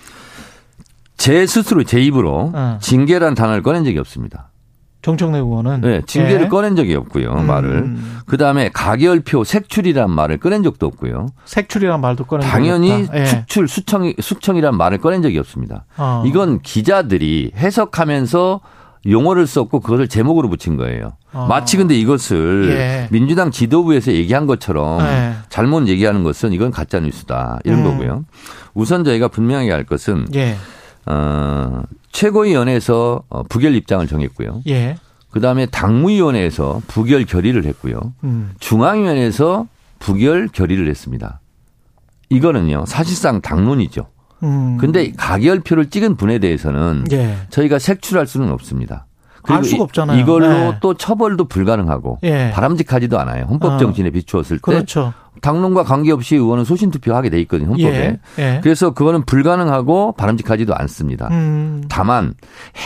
[1.25, 2.77] 제 스스로 제 입으로 어.
[2.79, 4.51] 징계란 단어를 꺼낸 적이 없습니다.
[5.01, 6.47] 정청래 의원은 네, 징계를 예.
[6.47, 7.33] 꺼낸 적이 없고요.
[7.33, 7.47] 음.
[7.47, 7.95] 말을.
[8.27, 11.29] 그 다음에 가결표 색출이란 말을 꺼낸 적도 없고요.
[11.45, 13.19] 색출이란 말도 꺼낸 당연히 적이 없다.
[13.19, 13.25] 예.
[13.25, 15.85] 축출 수청 수청이란 말을 꺼낸 적이 없습니다.
[15.97, 16.21] 어.
[16.27, 18.61] 이건 기자들이 해석하면서
[19.09, 21.13] 용어를 썼고 그것을 제목으로 붙인 거예요.
[21.33, 21.47] 어.
[21.49, 23.07] 마치 근데 이것을 예.
[23.09, 25.33] 민주당 지도부에서 얘기한 것처럼 예.
[25.49, 27.83] 잘못 얘기하는 것은 이건 가짜 뉴스다 이런 음.
[27.85, 28.25] 거고요.
[28.75, 30.55] 우선 저희가 분명하게 할 것은 예.
[31.05, 34.61] 어, 최고위원회에서 어, 부결 입장을 정했고요.
[34.67, 34.97] 예.
[35.29, 38.13] 그 다음에 당무위원회에서 부결 결의를 했고요.
[38.23, 38.53] 음.
[38.59, 39.67] 중앙위원회에서
[39.99, 41.41] 부결 결의를 했습니다.
[42.29, 44.07] 이거는요 사실상 당론이죠.
[44.43, 44.77] 음.
[44.77, 47.37] 근데 가결표를 찍은 분에 대해서는 예.
[47.49, 49.07] 저희가 색출할 수는 없습니다.
[49.53, 50.19] 알 수가 없잖아요.
[50.19, 50.77] 이걸로 네.
[50.81, 52.51] 또 처벌도 불가능하고 예.
[52.53, 53.45] 바람직하지도 않아요.
[53.45, 53.77] 헌법 어.
[53.77, 55.13] 정신에 비추었을 때 그렇죠.
[55.41, 57.69] 당론과 관계없이 의원은 소신 투표하게 돼 있거든요.
[57.71, 58.19] 헌법에.
[58.39, 58.43] 예.
[58.43, 58.59] 예.
[58.63, 61.27] 그래서 그거는 불가능하고 바람직하지도 않습니다.
[61.31, 61.83] 음.
[61.89, 62.33] 다만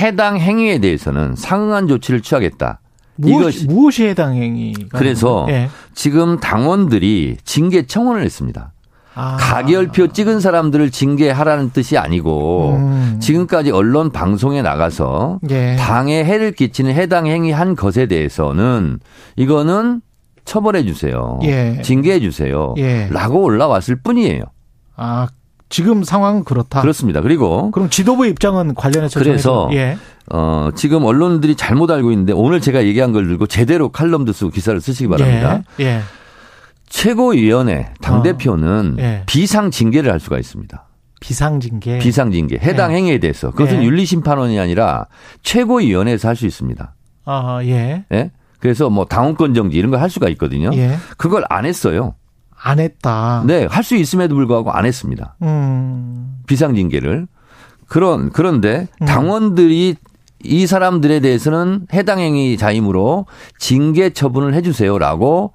[0.01, 2.79] 해당 행위에 대해서는 상응한 조치를 취하겠다.
[3.15, 5.69] 무엇, 무엇이 해당 행위가 그래서 예.
[5.93, 8.71] 지금 당원들이 징계 청원을 했습니다.
[9.19, 9.35] 아.
[9.37, 13.17] 가결표 찍은 사람들을 징계하라는 뜻이 아니고 음.
[13.19, 15.75] 지금까지 언론 방송에 나가서 예.
[15.75, 18.99] 당에 해를 끼치는 해당 행위한 것에 대해서는
[19.35, 20.01] 이거는
[20.45, 21.37] 처벌해 주세요.
[21.43, 21.81] 예.
[21.83, 22.73] 징계해 주세요.
[22.77, 23.09] 예.
[23.11, 24.43] 라고 올라왔을 뿐이에요.
[24.95, 25.27] 아,
[25.67, 26.79] 지금 상황은 그렇다.
[26.79, 27.19] 그렇습니다.
[27.19, 29.97] 그리고 그럼 지도부 입장은 관련해서 그래서 예.
[30.31, 34.79] 어, 지금 언론들이 잘못 알고 있는데 오늘 제가 얘기한 걸 들고 제대로 칼럼도 쓰고 기사를
[34.79, 35.61] 쓰시기 바랍니다.
[35.81, 35.99] 예.
[36.89, 36.97] 예.
[36.97, 39.01] 최고위원회 당대표는 어.
[39.01, 39.23] 예.
[39.25, 40.85] 비상 징계를 할 수가 있습니다.
[41.21, 41.99] 비상징계.
[41.99, 42.57] 비상 징계.
[42.57, 42.97] 해당 예.
[42.97, 43.51] 행위에 대해서.
[43.51, 43.85] 그것은 예.
[43.85, 45.05] 윤리심판원이 아니라
[45.43, 46.95] 최고위원회에서 할 수 있습니다.
[47.25, 48.05] 아, 예.
[48.11, 48.31] 예?
[48.59, 50.71] 그래서 뭐 당원권 정지 이런 걸 할 수가 있거든요.
[50.73, 50.95] 예.
[51.17, 52.15] 그걸 안 했어요.
[52.61, 53.43] 안 했다.
[53.45, 55.35] 네, 할 수 있음에도 불구하고 안 했습니다.
[55.43, 56.39] 음.
[56.47, 57.27] 비상 징계를.
[57.87, 59.05] 그런 그런데 음.
[59.05, 59.95] 당원들이
[60.43, 63.25] 이 사람들에 대해서는 해당 행위 자임으로
[63.57, 65.53] 징계 처분을 해 주세요라고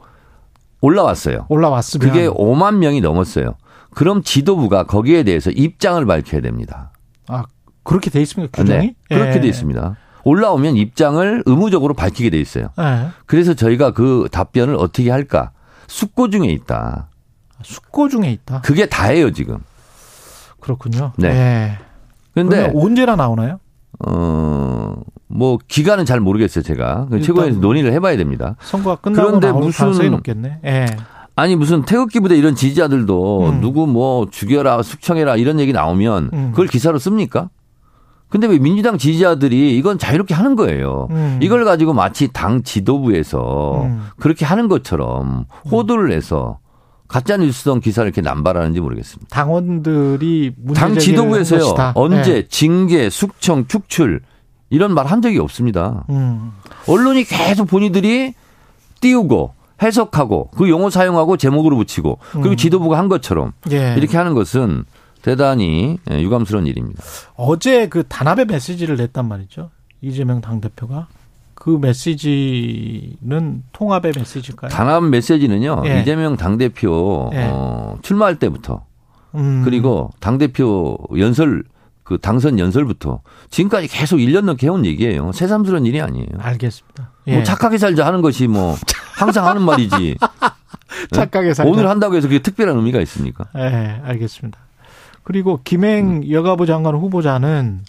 [0.85, 1.47] 올라왔어요.
[1.49, 3.55] 올라왔으면 그게 5만 명이 넘었어요.
[3.95, 6.93] 그럼 지도부가 거기에 대해서 입장을 밝혀야 됩니다.
[7.28, 7.45] 아,
[7.85, 8.62] 그렇게 돼 있습니까?
[8.62, 8.87] 규정이?
[8.89, 9.41] 네, 그렇게 예.
[9.41, 9.97] 돼 있습니다.
[10.24, 12.68] 올라오면 입장을 의무적으로 밝히게 돼 있어요.
[12.78, 13.09] 예.
[13.26, 15.53] 그래서 저희가 그 답변을 어떻게 할까?
[15.87, 17.09] 숙고 중에 있다.
[17.62, 18.61] 숙고 중에 있다.
[18.62, 19.59] 그게 다예요, 지금.
[20.61, 21.12] 그렇군요.
[21.16, 21.28] 네.
[21.28, 21.78] 예.
[22.35, 23.61] 근데 그러면 언제나 나오나요?
[24.01, 24.97] 어,
[25.35, 27.09] 뭐 기간은 잘 모르겠어요, 제가.
[27.11, 28.55] 그 최고위에서 논의를 해 봐야 됩니다.
[28.61, 30.61] 선거가 끝나고 그런데 무슨- 가능성이 높겠네.
[30.64, 30.87] 예.
[31.37, 33.61] 아니 무슨 태극기 부대 이런 지지자들도 음.
[33.61, 36.49] 누구 뭐 죽여라, 숙청해라 이런 얘기 나오면 음.
[36.53, 37.51] 그걸 기사로 씁니까?
[38.28, 41.09] 근데 왜 민주당 지지자들이 이건 자유롭게 하는 거예요.
[41.11, 41.41] 음.
[41.43, 44.07] 이걸 가지고 마치 당 지도부에서 음.
[44.20, 46.59] 그렇게 하는 것처럼 호도를 내서
[47.09, 49.28] 가짜 뉴스성 기사를 이렇게 남발하는지 모르겠습니다.
[49.35, 51.93] 당원들이 당 지도부에서요.
[51.97, 52.47] 언제 예.
[52.49, 54.20] 징계, 숙청, 축출
[54.74, 56.04] 이런 말 한 적이 없습니다.
[56.10, 56.52] 음.
[56.88, 58.34] 언론이 계속 본인들이
[59.00, 59.52] 띄우고
[59.82, 62.56] 해석하고 그 용어 사용하고 제목으로 붙이고 그리고 음.
[62.56, 63.94] 지도부가 한 것처럼 예.
[63.96, 64.84] 이렇게 하는 것은
[65.22, 67.02] 대단히 예, 유감스러운 일입니다.
[67.36, 69.70] 어제 그 단합의 메시지를 냈단 말이죠.
[70.00, 71.06] 이재명 당대표가.
[71.54, 74.70] 그 메시지는 통합의 메시지일까요?
[74.70, 75.82] 단합 메시지는요.
[75.86, 76.00] 예.
[76.00, 77.48] 이재명 당대표 예.
[77.50, 78.84] 어, 출마할 때부터
[79.34, 79.62] 음.
[79.64, 81.64] 그리고 당대표 연설
[82.05, 85.32] 그 당선 연설부터 지금까지 계속 1년 넘게 해온 얘기예요.
[85.32, 86.26] 새삼스러운 일이 아니에요.
[86.38, 87.11] 알겠습니다.
[87.28, 87.34] 예.
[87.34, 88.76] 뭐 착하게 살자 하는 것이 뭐
[89.16, 90.16] 항상 하는 말이지.
[91.12, 91.70] 착하게 살자.
[91.70, 93.46] 오늘 한다고 해서 그게 특별한 의미가 있습니까?
[93.57, 94.59] 예, 알겠습니다.
[95.22, 97.80] 그리고 김행 여가부 장관 후보자는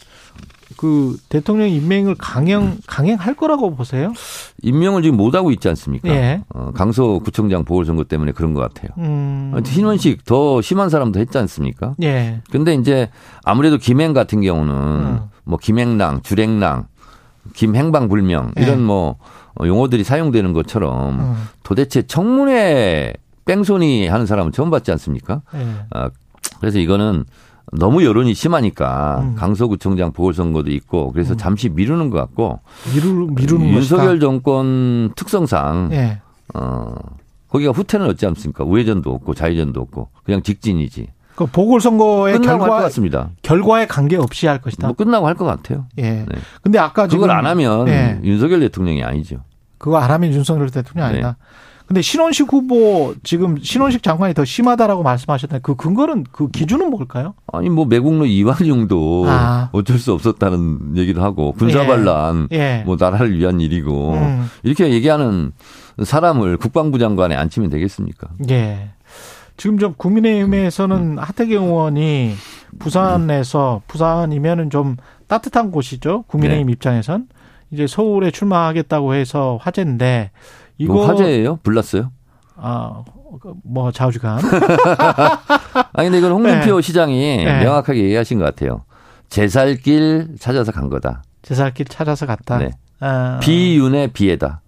[0.77, 4.13] 그 대통령 임명을 강행 강행할 거라고 보세요?
[4.61, 6.09] 임명을 지금 못 하고 있지 않습니까?
[6.09, 6.41] 예.
[6.49, 8.91] 어, 강서구청장 보궐선거 때문에 그런 것 같아요.
[8.97, 9.53] 음.
[9.63, 11.95] 신원식 더 심한 사람도 했지 않습니까?
[12.03, 12.41] 예.
[12.51, 13.09] 근데 이제
[13.43, 15.19] 아무래도 김행 같은 경우는 음.
[15.43, 16.87] 뭐 김행랑, 주랭랑,
[17.53, 18.63] 김행방불명 예.
[18.63, 19.17] 이런 뭐
[19.59, 21.47] 어, 용어들이 사용되는 것처럼 음.
[21.63, 23.13] 도대체 청문회
[23.45, 25.41] 뺑소니 하는 사람은 처음 봤지 않습니까?
[25.53, 25.67] 예.
[25.91, 26.09] 아,
[26.59, 27.25] 그래서 이거는
[27.71, 29.35] 너무 여론이 심하니까 음.
[29.35, 32.59] 강서구청장 보궐선거도 있고 그래서 잠시 미루는 것 같고
[32.93, 34.25] 미루 미루는 윤석열 것이다.
[34.25, 36.21] 정권 특성상 예.
[36.53, 36.95] 어
[37.49, 38.63] 거기가 후퇴는 없지 않습니까?
[38.63, 41.07] 우회전도 없고 좌회전도 없고 그냥 직진이지.
[41.35, 43.29] 그 보궐선거의 결과 같습니다.
[43.41, 44.87] 결과에 관계 없이 할 것이다.
[44.87, 45.85] 뭐 끝나고 할 것 같아요.
[45.97, 46.11] 예.
[46.11, 46.25] 네.
[46.61, 48.19] 근데 아까 그걸 안 하면 예.
[48.23, 49.37] 윤석열 대통령이 아니죠.
[49.77, 51.13] 그거 안 하면 윤석열 대통령 네.
[51.15, 51.37] 아니다.
[51.87, 57.35] 근데 신원식 후보 지금 신원식 장관이 더 심하다라고 말씀하셨는데 그 근거는 그 기준은 뭘까요?
[57.53, 59.69] 아니 뭐 매국노 이완용도 아.
[59.71, 62.83] 어쩔 수 없었다는 얘기를 하고 군사반란 예.
[62.85, 64.49] 뭐 나라를 위한 일이고 음.
[64.63, 65.51] 이렇게 얘기하는
[66.03, 68.29] 사람을 국방부 장관에 앉히면 되겠습니까?
[68.49, 68.89] 예.
[69.57, 72.33] 지금 좀 국민의힘에서는 하태경 의원이
[72.79, 76.23] 부산에서 부산이면은 좀 따뜻한 곳이죠.
[76.27, 77.27] 국민의힘 입장에선
[77.71, 80.31] 이제 서울에 출마하겠다고 해서 화제인데
[80.77, 81.57] 이거 뭐 화제예요?
[81.63, 82.11] 불났어요?
[82.57, 83.03] 아
[83.63, 84.39] 뭐 좌우지간
[85.93, 86.81] 아니 근데 이건 홍준표 네.
[86.81, 87.63] 시장이 네.
[87.63, 88.83] 명확하게 얘기하신 것 같아요.
[89.29, 91.23] 제살길 찾아서 간 거다.
[91.41, 92.57] 제살길 찾아서 갔다.
[92.57, 92.71] 네.
[92.99, 94.61] 아, 비윤의 비애다.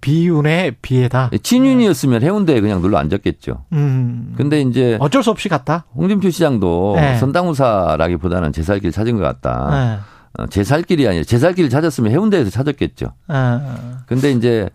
[0.00, 1.30] 비운의 비애다.
[1.42, 3.64] 친윤이었으면 해운대에 그냥 눌러 앉았겠죠.
[3.72, 4.34] 음.
[4.36, 5.84] 근데 이제 어쩔 수 없이 갔다.
[5.94, 7.16] 홍준표 시장도 네.
[7.18, 10.00] 선당우사라기보다는 제살길 찾은 것 같다.
[10.38, 10.42] 네.
[10.42, 13.14] 어, 제살길이 아니라 제 살길을 찾았으면 해운대에서 찾았겠죠.
[13.28, 14.68] 아, 근데 이제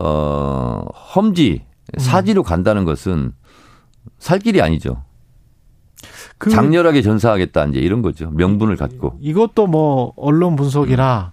[0.00, 0.84] 어
[1.14, 1.98] 험지 음.
[1.98, 3.32] 사지로 간다는 것은
[4.18, 5.02] 살 길이 아니죠.
[6.38, 8.30] 그 장렬하게 전사하겠다 이제 이런 거죠.
[8.30, 9.16] 명분을 갖고.
[9.20, 11.32] 이것도 뭐 언론 분석이라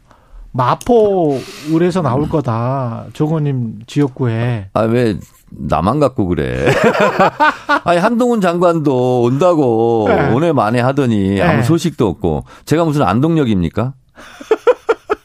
[0.53, 1.39] 마포
[1.73, 3.05] 을에서 나올 거다.
[3.13, 4.69] 정호님 지역구에.
[4.73, 5.17] 아, 왜
[5.49, 6.67] 나만 갖고 그래.
[7.83, 10.31] 아니, 한동훈 장관도 온다고 네.
[10.31, 11.63] 오늘 만에 하더니 아무 네.
[11.63, 13.93] 소식도 없고 제가 무슨 안동역입니까?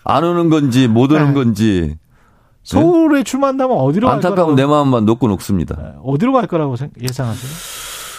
[0.05, 1.35] 안 오는 건지 못 오는 네.
[1.35, 1.97] 건지
[2.63, 5.77] 서울에 출마한다면 어디로 갈 안타까운 내 마음만 놓고 녹습니다.
[5.77, 7.51] 네, 어디로 갈 거라고 생- 예상하세요?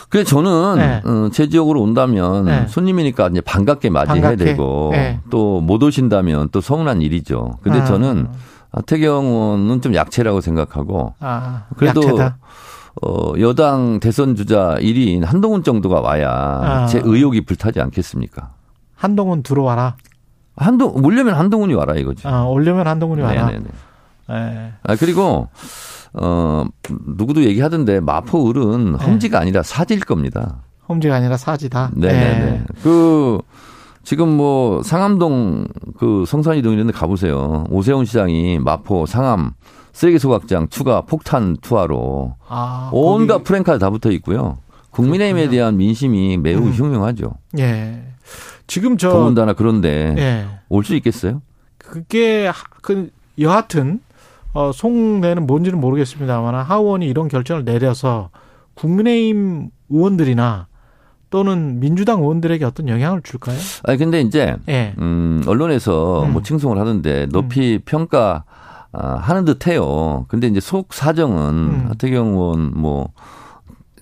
[0.10, 1.02] 그래 저는 네.
[1.06, 2.68] 어, 제 지역으로 온다면 네.
[2.68, 4.44] 손님이니까 이제 반갑게 맞이해야 반갑게.
[4.44, 5.20] 되고 네.
[5.30, 7.60] 또못 오신다면 또 서운한 일이죠.
[7.62, 7.86] 근데 아.
[7.86, 8.28] 저는
[8.72, 12.38] 하태경 의원은 좀 약체라고 생각하고 아, 그래도 약체다.
[13.04, 16.88] 어, 여당 대선 주자 1위인 한동훈 정도가 와야 아.
[16.88, 18.50] 제 의욕이 불타지 않겠습니까?
[18.96, 19.96] 한동훈 들어와라.
[20.58, 22.28] 한동 올려면 한동훈이 와라 이거죠.
[22.28, 23.46] 아, 올려면 한동훈이 와라.
[23.46, 23.66] 네네네.
[24.30, 24.74] 네.
[24.84, 25.48] 아 그리고
[26.14, 26.66] 어
[27.06, 29.06] 누구도 얘기하던데 마포 을은 네.
[29.06, 30.64] 험지가 아니라 사지일 겁니다.
[30.88, 31.92] 험지가 아니라 사지다.
[31.94, 32.40] 네네네.
[32.52, 32.64] 네.
[32.82, 33.40] 그
[34.04, 37.66] 지금 뭐 상암동 그 성산이동 이런 데 가보세요.
[37.70, 39.52] 오세훈 시장이 마포 상암
[39.94, 44.58] 쓰레기 소각장 추가 폭탄 투하로 아, 온갖 프랭카드 다 붙어 있고요.
[44.92, 45.52] 국민의힘에 그렇군요.
[45.58, 46.72] 대한 민심이 매우 음.
[46.72, 47.34] 흉흉하죠.
[47.60, 48.02] 예.
[48.66, 50.48] 지금 저 더군다나 그런데 예.
[50.70, 51.42] 올수 있겠어요?
[51.78, 54.00] 그게 하- 그 여하튼
[54.54, 58.30] 어 속내는 뭔지는 모르겠습니다만 하원이 이런 결정을 내려서
[58.74, 60.68] 국민의힘 의원들이나
[61.30, 63.58] 또는 민주당 의원들에게 어떤 영향을 줄까요?
[63.84, 64.94] 아니 근데 이제 예.
[64.98, 66.34] 음 언론에서 음.
[66.34, 68.44] 뭐 칭송을 하는데 높이 평가
[68.92, 70.26] 아, 하는 듯해요.
[70.28, 71.86] 근데 이제 속 사정은 음.
[71.90, 73.10] 하태경 의원 뭐.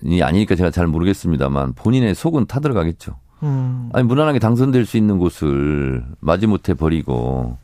[0.04, 3.16] 이 아니니까 제가 잘 모르겠습니다만 본인의 속은 타들어가겠죠.
[3.42, 3.90] 음.
[3.92, 7.56] 아니 무난하게 당선될 수 있는 곳을 마지못해 버리고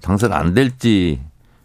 [0.00, 1.20] 당선 안 될지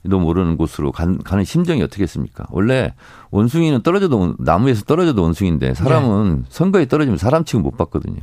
[0.09, 2.45] 도 모르는 곳으로 간, 가는 심정이 어떻겠습니까?
[2.49, 2.93] 원래
[3.29, 8.17] 원숭이는 떨어져도 원- 나무에서 떨어져도 원숭인데 사람은 선거에 떨어지면 사람 취급 못 받거든요.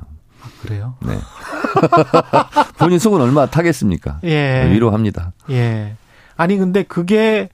[0.62, 0.94] 그래요?
[1.06, 1.12] 네.
[2.78, 4.18] 본인 속은 얼마나 타겠습니까?
[4.24, 4.68] 예.
[4.72, 5.32] 위로합니다.
[5.50, 5.94] 예.
[6.36, 7.48] 아니 근데 그게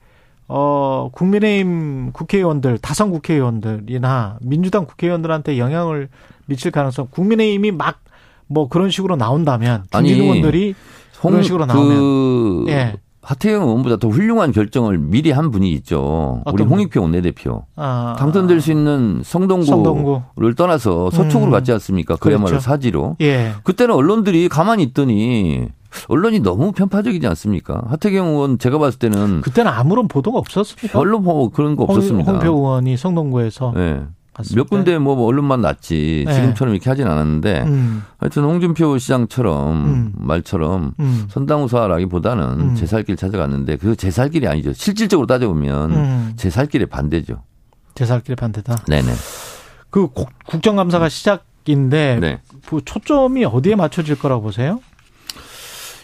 [0.47, 6.09] 어 국민의힘 국회의원들 다선 국회의원들이나 민주당 국회의원들한테 영향을
[6.47, 7.99] 미칠 가능성 국민의힘이 막
[8.47, 10.75] 뭐 그런 식으로 나온다면 아니, 중진 의원들이
[11.19, 12.93] 그런 식으로 나오면 그 예.
[13.25, 16.43] 하태경 의원보다 더 훌륭한 결정을 미리 한 분이 있죠.
[16.51, 16.63] 우리?
[16.63, 17.63] 홍익표 원내대표.
[17.75, 20.21] 아, 당선될 수 있는 성동구를 성동구.
[20.55, 21.51] 떠나서 서초구로 음.
[21.51, 22.15] 갔지 않습니까?
[22.17, 22.63] 그야말로 그렇죠.
[22.63, 23.15] 사지로.
[23.21, 23.53] 예.
[23.63, 25.67] 그때는 언론들이 가만히 있더니
[26.07, 27.81] 언론이 너무 편파적이지 않습니까?
[27.87, 30.99] 하태경 의원 제가 봤을 때는 그때는 아무런 보도가 없었습니까?
[30.99, 32.31] 별로 뭐 그런 거 홍- 없었습니다.
[32.31, 33.73] 홍표 의원이 성동구에서
[34.35, 34.37] 예.
[34.37, 34.69] 갔을 몇 때.
[34.69, 36.33] 군데 뭐 언론만 났지 네.
[36.33, 40.13] 지금처럼 이렇게 하진 않았는데 음, 하여튼 홍준표 시장처럼 음.
[40.17, 42.75] 말처럼 음, 선당우사라기보다는 음.
[42.75, 44.73] 제살길 찾아갔는데 그제 살 길이 아니죠.
[44.73, 46.33] 실질적으로 따져보면 음.
[46.35, 47.43] 제살 길에 반대죠.
[47.95, 48.75] 제 살길 반대다.
[48.87, 49.11] 네네.
[49.89, 52.41] 그 국- 국정감사가 시작인데 네.
[52.67, 54.81] 그 초점이 어디에 맞춰질 거라고 보세요?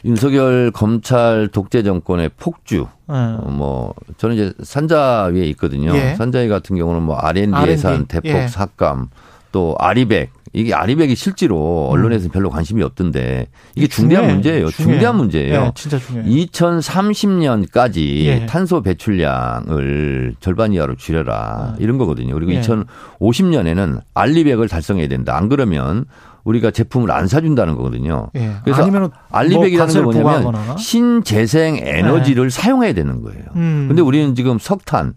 [0.06, 2.88] 윤석열 검찰 독재 정권의 폭주.
[3.10, 3.14] 예.
[3.14, 5.96] 어, 뭐 저는 이제 산자위에 있거든요.
[5.96, 6.16] 예.
[6.16, 7.72] 산자위 같은 경우는 뭐 R&D R&D.
[7.72, 8.48] 예산 대폭 예.
[8.48, 9.10] 삭감
[9.52, 14.34] 또 아리백 이게 아리백이 실제로 언론에서는 별로 관심이 없던데 이게 중대한 중요해.
[14.34, 14.70] 문제예요.
[14.70, 14.94] 중요해요.
[14.94, 15.64] 중대한 문제예요.
[15.68, 16.30] 예, 진짜 중요해요.
[16.46, 18.46] 2030년까지 예.
[18.48, 22.34] 탄소 배출량을 절반 이하로 줄여라 이런 거거든요.
[22.34, 22.62] 그리고 예.
[22.62, 25.38] 2050년에는 알리백을 달성해야 된다.
[25.38, 26.06] 안 그러면
[26.44, 28.30] 우리가 제품을 안 사준다는 거거든요.
[28.36, 28.54] 예.
[28.64, 30.78] 그래서 아니면은 알리백이라는 뭐 건 뭐냐면 부과하거나.
[30.78, 33.44] 신재생 에너지를 사용해야 되는 거예요.
[33.56, 33.86] 음.
[33.88, 35.14] 근데 우리는 지금 석탄,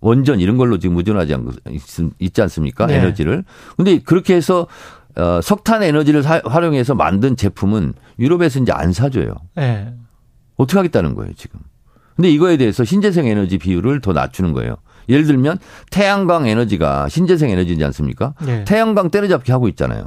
[0.00, 1.46] 원전 이런 걸로 지금 의존하지 않,
[2.18, 2.86] 있지 않습니까?
[2.86, 2.96] 네.
[2.96, 3.44] 에너지를.
[3.76, 4.66] 근데 그렇게 해서
[5.16, 9.34] 어, 석탄 에너지를 사- 활용해서 만든 제품은 유럽에서 이제 안 사줘요.
[9.58, 9.92] 예.
[10.56, 11.60] 어떻게 하겠다는 거예요, 지금.
[12.16, 14.76] 근데 이거에 대해서 신재생 에너지 비율을 더 낮추는 거예요.
[15.08, 15.58] 예를 들면
[15.90, 18.34] 태양광 에너지가 신재생 에너지지 않습니까?
[18.48, 18.64] 예.
[18.64, 20.04] 태양광 때려잡기 하고 있잖아요.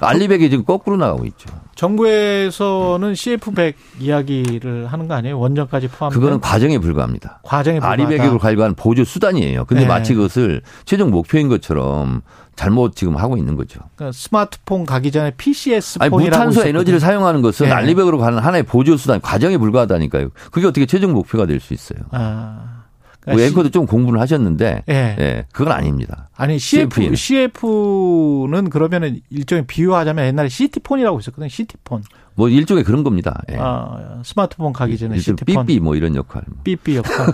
[0.00, 1.48] 알리백이 지금 거꾸로 나가고 있죠.
[1.74, 5.38] 정부에서는 CF100 이야기를 하는 거 아니에요?
[5.38, 7.40] 원전까지 포함된 그거는 과정에 불과합니다.
[7.42, 8.02] 과정에 불과하다.
[8.02, 9.64] 아리백으로 관련 보조 수단이에요.
[9.64, 9.88] 근데 네.
[9.88, 12.22] 마치 그것을 최종 목표인 것처럼
[12.56, 13.80] 잘못 지금 하고 있는 거죠.
[13.96, 16.68] 그러니까 스마트폰 가기 전에 PCS 아니 폰이라고 무탄소.
[16.68, 17.72] 에너지를 사용하는 것은 네.
[17.72, 20.28] 알리백으로 가는 하나의 보조 수단, 과정에 불과하다니까요.
[20.50, 22.00] 그게 어떻게 최종 목표가 될 수 있어요.
[22.10, 22.79] 아.
[23.26, 25.16] 뭐 그러니까 앵커도 좀 공부를 하셨는데, 예.
[25.18, 26.30] 예, 그건 아닙니다.
[26.36, 27.14] 아니 CF CF는.
[27.16, 31.48] CF는 그러면은 일종의 비유하자면 옛날에 CT폰이라고 있었거든요.
[31.48, 32.02] CT폰.
[32.34, 33.42] 뭐 일종의 그런 겁니다.
[33.50, 33.56] 예.
[33.58, 35.66] 아, 스마트폰 가기 전에 CT폰.
[35.66, 36.42] 삐삐 뭐 이런 역할.
[36.64, 37.26] 삐삐 역할.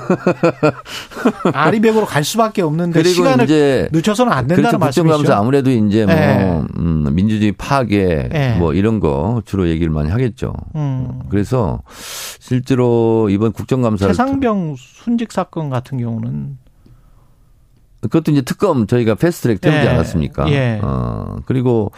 [1.53, 4.78] 아리백으로 갈 수밖에 없는데 그리고 시간을 이제 늦춰서는 안 된다는 그렇죠.
[4.78, 5.09] 말씀이죠.
[5.09, 6.62] 국정감사 아무래도 이제 뭐 예.
[6.78, 8.57] 음, 민주주의 파괴 예.
[8.59, 10.55] 뭐 이런 거 주로 얘기를 많이 하겠죠.
[10.74, 11.20] 음.
[11.28, 11.82] 그래서
[12.40, 16.59] 실제로 이번 국정감사를 최상병 순직 사건 같은 경우는
[18.03, 19.88] 그것도 이제 특검 저희가 패스트트랙 태우지 예.
[19.88, 20.51] 않았습니까?
[20.51, 20.80] 예.
[20.82, 21.92] 어, 그리고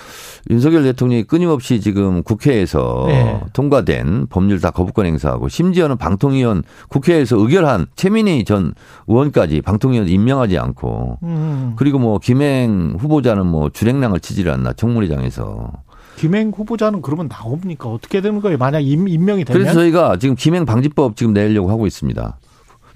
[0.51, 3.41] 윤석열 대통령이 끊임없이 지금 국회에서 네.
[3.53, 8.75] 통과된 법률 다 거부권 행사하고 심지어는 방통위원 국회에서 의결한 최민희 전
[9.07, 11.73] 의원까지 방통위원 임명하지 않고 음.
[11.77, 15.73] 그리고 뭐 김행 후보자는 뭐 주랭랑을 치지를 않나 청문회장에서
[16.17, 17.89] 김행 후보자는 그러면 나옵니까?
[17.89, 18.59] 어떻게 되는 거예요?
[18.59, 22.39] 만약 임, 임명이 되면 그래서 저희가 지금 김행 방지법 지금 내려고 하고 있습니다.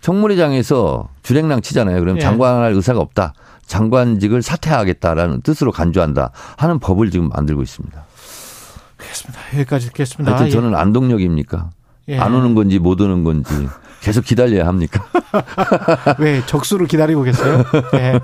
[0.03, 2.01] 청문회장에서 주랭랑 치잖아요.
[2.01, 2.21] 그럼 예.
[2.21, 3.33] 장관할 의사가 없다.
[3.67, 8.05] 장관직을 사퇴하겠다라는 뜻으로 간주한다 하는 법을 지금 만들고 있습니다.
[9.01, 9.41] 알겠습니다.
[9.55, 10.33] 여기까지 듣겠습니다.
[10.33, 11.71] 하여튼 저는 안동역입니까?
[12.09, 12.19] 예.
[12.19, 13.69] 안 오는 건지 못 오는 건지
[14.01, 15.05] 계속 기다려야 합니까?
[16.19, 17.65] 왜 적수를 기다리고 계세요?
[17.95, 18.21] 예.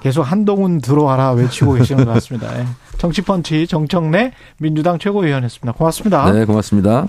[0.00, 2.58] 계속 한동훈 들어와라 외치고 계시는 것 같습니다.
[2.60, 2.66] 예.
[2.98, 5.72] 정치펀치 정청래 민주당 최고위원이었습니다.
[5.72, 6.30] 고맙습니다.
[6.32, 7.08] 네, 고맙습니다.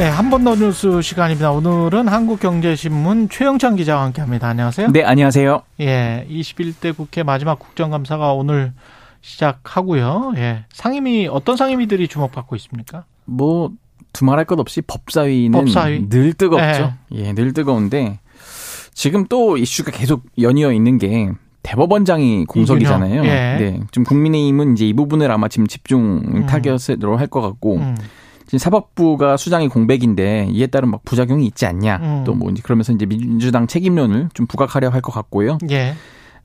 [0.00, 1.50] 네, 한 번 더 뉴스 시간입니다.
[1.52, 4.48] 오늘은 한국경제신문 최영찬 기자와 함께합니다.
[4.48, 4.92] 안녕하세요.
[4.92, 5.60] 네, 안녕하세요.
[5.80, 8.72] 예, 21대 국회 마지막 국정감사가 오늘
[9.20, 10.32] 시작하고요.
[10.36, 13.04] 예, 상임위 어떤 상임위들이 주목받고 있습니까?
[13.26, 13.72] 뭐
[14.14, 16.08] 두말할 것 없이 법사위는 법사위.
[16.08, 16.94] 늘 뜨겁죠.
[17.12, 18.20] 예, 늘 뜨거운데
[18.94, 21.28] 지금 또 이슈가 계속 연이어 있는 게
[21.62, 23.22] 대법원장이 공석이잖아요.
[23.24, 23.28] 예.
[23.28, 27.96] 네, 좀 국민의힘은 이제 이 부분을 아마 지금 집중 타겟으로 할것 같고 음,
[28.50, 32.00] 지금 사법부가 수장이 공백인데 이에 따른 막 부작용이 있지 않냐.
[32.02, 32.24] 음.
[32.24, 35.58] 또뭐 이제 그러면서 이제 민주당 책임론을 좀 부각하려 할 것 같고요.
[35.70, 35.94] 예,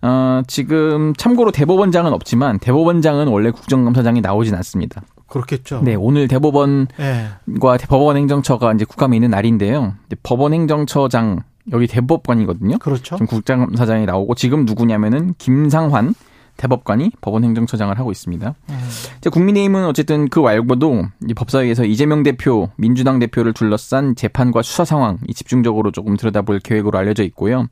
[0.04, 5.02] 어, 지금 참고로 대법원장은 없지만 대법원장은 원래 국정감사장이 나오진 않습니다.
[5.26, 5.82] 그렇겠죠.
[5.84, 7.30] 네, 오늘 대법원 예,
[7.60, 9.96] 과 법원 행정처가 이제 국감에 있는 날인데요.
[10.22, 11.42] 법원 행정처장
[11.72, 12.78] 여기 대법관이거든요.
[12.78, 13.16] 그렇죠.
[13.16, 16.14] 지금 국장사장이 나오고 지금 누구냐면은 김상환
[16.58, 18.56] 대법관이 법원 행정처장을 하고 있습니다.
[18.70, 24.86] 음, 이제 국민의힘은 어쨌든 그 말고도 이 법사위에서 이재명 대표, 민주당 대표를 둘러싼 재판과 수사
[24.86, 27.68] 상황 이 집중적으로 조금 들여다볼 계획으로 알려져 있고요.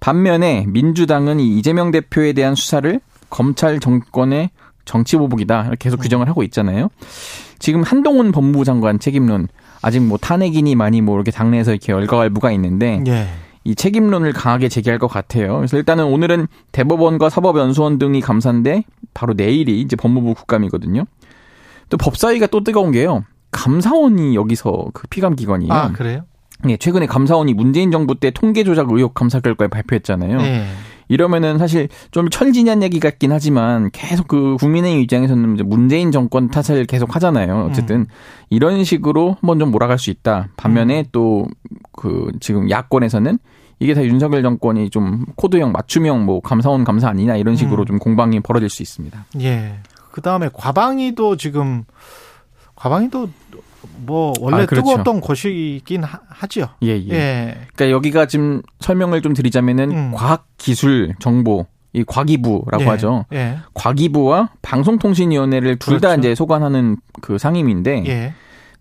[0.00, 3.00] 반면에 민주당은 이 이재명 대표에 대한 수사를
[3.30, 4.50] 검찰 정권의
[4.84, 6.88] 정치 보복이다 이렇게 계속 규정을 하고 있잖아요.
[7.58, 9.48] 지금 한동훈 법무부 장관 책임론
[9.80, 13.26] 아직 뭐 탄핵이니 많이 뭐 이렇게 당내에서 이렇게 열거할부가 있는데 예,
[13.64, 15.56] 이 책임론을 강하게 제기할 것 같아요.
[15.56, 18.84] 그래서 일단은 오늘은 대법원과 사법연수원 등이 감사인데
[19.14, 21.04] 바로 내일이 이제 법무부 국감이거든요.
[21.88, 23.24] 또 법사위가 또 뜨거운 게요.
[23.50, 25.72] 감사원이 여기서 그 피감 기관이에요.
[25.72, 26.22] 아 그래요?
[26.68, 30.40] 예, 최근에 감사원이 문재인 정부 때 통계 조작 의혹 감사 결과를 발표했잖아요.
[30.40, 30.64] 예,
[31.08, 36.86] 이러면은 사실 좀 철진한 얘기 같긴 하지만 계속 그 국민의힘 입장에서는 이제 문재인 정권 탓을
[36.86, 37.68] 계속 하잖아요.
[37.70, 38.06] 어쨌든
[38.50, 40.48] 이런 식으로 한번 좀 몰아갈 수 있다.
[40.56, 43.38] 반면에 또그 지금 야권에서는
[43.78, 47.86] 이게 다 윤석열 정권이 좀 코드형 맞춤형 뭐 감사원 감사 아니냐 이런 식으로 음.
[47.86, 49.24] 좀 공방이 벌어질 수 있습니다.
[49.40, 49.76] 예.
[50.10, 51.84] 그 다음에 과방위도 지금
[52.76, 53.28] 과방위도
[54.06, 54.86] 뭐 원래 아, 그렇죠.
[54.86, 56.68] 뜨거웠던 곳이긴 하, 하죠.
[56.82, 57.08] 예, 예.
[57.10, 57.54] 예.
[57.74, 60.12] 그러니까 여기가 지금 설명을 좀 드리자면은 음.
[60.14, 63.24] 과학기술 정보 이 과기부라고 예, 하죠.
[63.32, 63.58] 예.
[63.72, 66.20] 과기부와 방송통신위원회를 둘다 그렇죠.
[66.20, 68.34] 이제 소관하는 그 상임인데 예.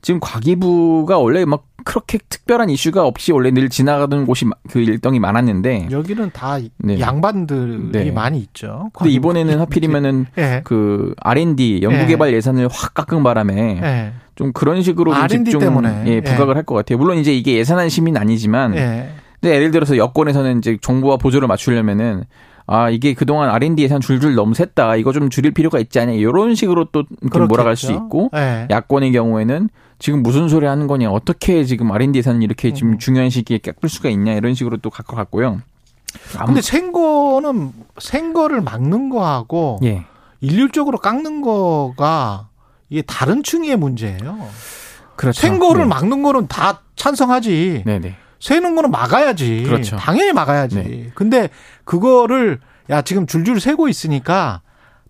[0.04, 5.20] 지금 과기부가 원래 막 그렇게 특별한 이슈가 없이 원래 늘 지나가던 곳이 마- 그 일정이
[5.20, 7.00] 많았는데 여기는 다 네.
[7.00, 8.12] 양반들이 네.
[8.12, 8.92] 많이 있죠.
[8.94, 10.62] 근데 이번에는 하필이면은 예.
[10.66, 14.14] 그 R&D 연구개발 예산을 확 깎은 바람에 예.
[14.36, 16.04] 좀 그런 식으로 좀 R&D 집중 때문에.
[16.08, 16.22] 예, 예.
[16.22, 16.98] 부각을 할 것 같아요.
[16.98, 19.10] 물론 이제 이게 예산한 시민 아니지만 예.
[19.42, 22.24] 근데 예를 들어서 여권에서는 이제 정부와 보조를 맞추려면은
[22.66, 26.56] 아 이게 그동안 R&D 예산 줄줄 너무 셌다 이거 좀 줄일 필요가 있지 않냐 이런
[26.56, 27.92] 식으로 또좀 몰아갈 수.
[27.92, 28.68] 있고 예.
[28.70, 32.74] 야권의 경우에는 지금 무슨 소리 하는 거냐 어떻게 지금 R&D 예산을 이렇게 음.
[32.74, 35.62] 지금 중요한 시기에 깎을 수가 있냐 이런 식으로 또 갈 것 같고요.
[36.46, 40.06] 근데 생거는 생거를 막는 거하고 예
[40.42, 42.48] 일률적으로 깎는 거가
[42.90, 44.38] 이게 다른 층의 문제예요.
[45.16, 45.42] 그렇죠.
[45.42, 45.88] 생거를 네.
[45.90, 47.84] 막는 거는 다 찬성하지.
[47.86, 49.64] 네네 세는 거는 막아야지.
[49.64, 49.96] 그렇죠.
[49.96, 50.76] 당연히 막아야지.
[50.76, 51.12] 네.
[51.16, 51.50] 근데
[51.86, 54.62] 그거를 야 지금 줄줄 세고 있으니까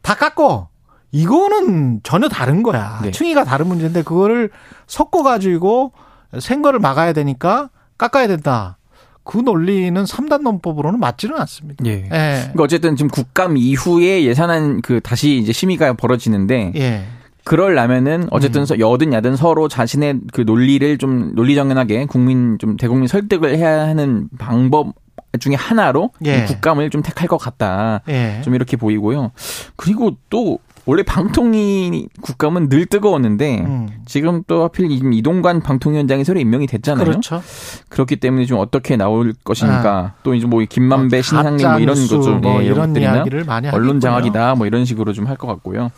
[0.03, 0.69] 다 깎어.
[1.11, 2.99] 이거는 전혀 다른 거야.
[3.01, 3.09] 네.
[3.09, 4.51] 층위가 다른 문제인데 그거를
[4.85, 5.93] 섞어 가지고
[6.39, 8.77] 생 거를 막아야 되니까 깎아야 된다.
[9.23, 11.83] 그 논리는 삼단 논법으로는 맞지는 않습니다.
[11.87, 11.91] 예.
[11.91, 12.09] 예.
[12.09, 17.03] 그러니까 어쨌든 지금 국감 이후에 예산안 그 다시 이제 심의가 벌어지는데 예.
[17.45, 23.57] 그럴라면은 어쨌든 서 여든 야든 서로 자신의 그 논리를 좀 논리정연하게 국민 좀 대국민 설득을
[23.57, 24.93] 해야 하는 방법
[25.39, 26.43] 중에 하나로 예.
[26.43, 28.01] 이 국감을 좀 택할 것 같다.
[28.07, 28.41] 예.
[28.43, 29.31] 좀 이렇게 보이고요.
[29.75, 33.87] 그리고 또 원래 방통위 국감은 늘 뜨거웠는데 음.
[34.05, 37.05] 지금 또 하필 이- 이동관 방통위원장이 새로 임명이 됐잖아요.
[37.05, 37.41] 그렇죠.
[37.89, 39.97] 그렇기 때문에 좀 어떻게 나올 것인가.
[39.97, 40.13] 아.
[40.23, 43.45] 또 이제 뭐 김만배, 신상림 가짜 뭐 이런 뉴스 것좀 뭐 예, 이런 것들이나 이야기를
[43.45, 43.99] 많이 언론.
[44.01, 45.89] 장악이다 뭐 이런 식으로 좀 할 것 같고요.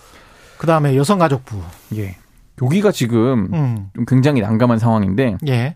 [0.57, 1.61] 그 다음에 여성가족부.
[1.97, 2.15] 예.
[2.61, 3.89] 여기가 지금 음.
[3.95, 5.75] 좀 굉장히 난감한 상황인데 예.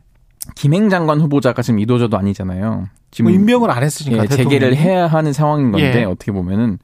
[0.55, 2.87] 김행 장관 후보자가 지금 이도저도 아니잖아요.
[3.11, 4.75] 지금 뭐 임명을 안 했으니까 예, 재개를.
[4.75, 6.03] 해야 하는 상황인 건데 예.
[6.03, 6.79] 어떻게 보면은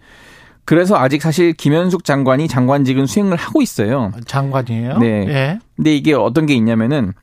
[0.65, 4.11] 그래서 아직 사실 김현숙 장관이 장관직은 수행을 하고 있어요.
[4.25, 4.97] 장관이에요.
[4.97, 5.07] 네.
[5.27, 5.59] 예.
[5.75, 7.13] 근데 이게 어떤 게 있냐면은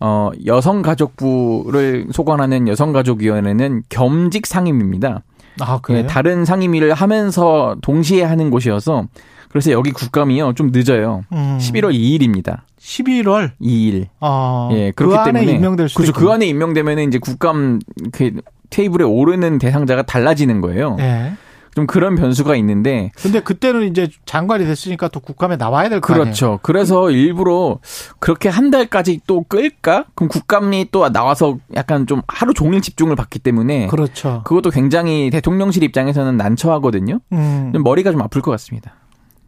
[0.00, 5.22] 어 여성가족부를 소관하는 여성가족위원회는 겸직 상임입니다.
[5.60, 6.02] 아 그래요.
[6.02, 9.06] 예, 다른 상임위를 하면서 동시에 하는 곳이어서
[9.52, 11.22] 그래서 여기 국감이요 좀 늦어요.
[11.32, 11.58] 음.
[11.60, 12.60] 11월 2일입니다.
[12.80, 13.52] 11월.
[13.60, 14.06] 2일.
[14.20, 14.70] 어.
[14.72, 16.10] 예, 그 그렇기 안에 때문에 임명될 수도 그렇죠.
[16.10, 16.20] 있고.
[16.26, 17.78] 그 안에 임명되면 이제 국감
[18.12, 18.32] 그
[18.70, 20.96] 테이블에 오르는 대상자가 달라지는 거예요.
[21.00, 21.34] 예.
[21.74, 26.24] 좀 그런 변수가 있는데 근데 그때는 이제 장관이 됐으니까 또 국감에 나와야 될 거 아니에요.
[26.24, 26.58] 그렇죠.
[26.62, 27.78] 그래서 일부러
[28.18, 30.04] 그렇게 한 달까지 또 끌까?
[30.14, 34.42] 그럼 국감이 또 나와서 약간 좀 하루 종일 집중을 받기 때문에 그렇죠.
[34.44, 37.20] 그것도 굉장히 대통령실 입장에서는 난처하거든요.
[37.32, 37.70] 음.
[37.72, 38.96] 좀 머리가 좀 아플 것 같습니다.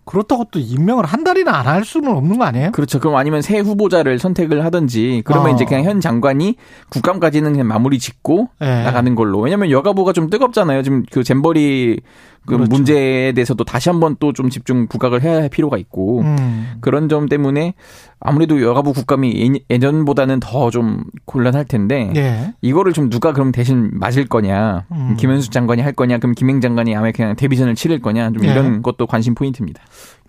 [0.05, 2.71] 그렇다고 또 임명을 한 달이나 안 할 수는 없는 거 아니에요?
[2.73, 3.01] 그렇죠.
[3.01, 5.55] 그럼 아니면 새 후보자를 선택을 하든지 그러면 어.
[5.55, 6.57] 이제 그냥 현 장관이
[6.91, 8.83] 국감까지는 그냥 마무리 짓고 예.
[8.85, 9.41] 나가는 걸로.
[9.41, 10.83] 왜냐면 여가부가 좀 뜨겁잖아요.
[10.83, 12.01] 지금 그 잼버리
[12.47, 12.69] 그 그렇죠.
[12.71, 16.75] 문제에 대해서도 다시 한번 또 좀 집중 부각을 해야 할 필요가 있고 음.
[16.81, 17.75] 그런 점 때문에
[18.21, 22.55] 아무래도 여가부 국감이 예- 예전보다는 더 좀 곤란할 텐데 예.
[22.63, 25.17] 이거를 좀 누가 그럼 대신 맞을 거냐 음.
[25.19, 28.51] 김현수 장관이 할 거냐 그럼 김행 장관이 아마 그냥 데뷔전을 치를 거냐 좀 예.
[28.53, 29.83] 이런 것도 관심 포인트입니다.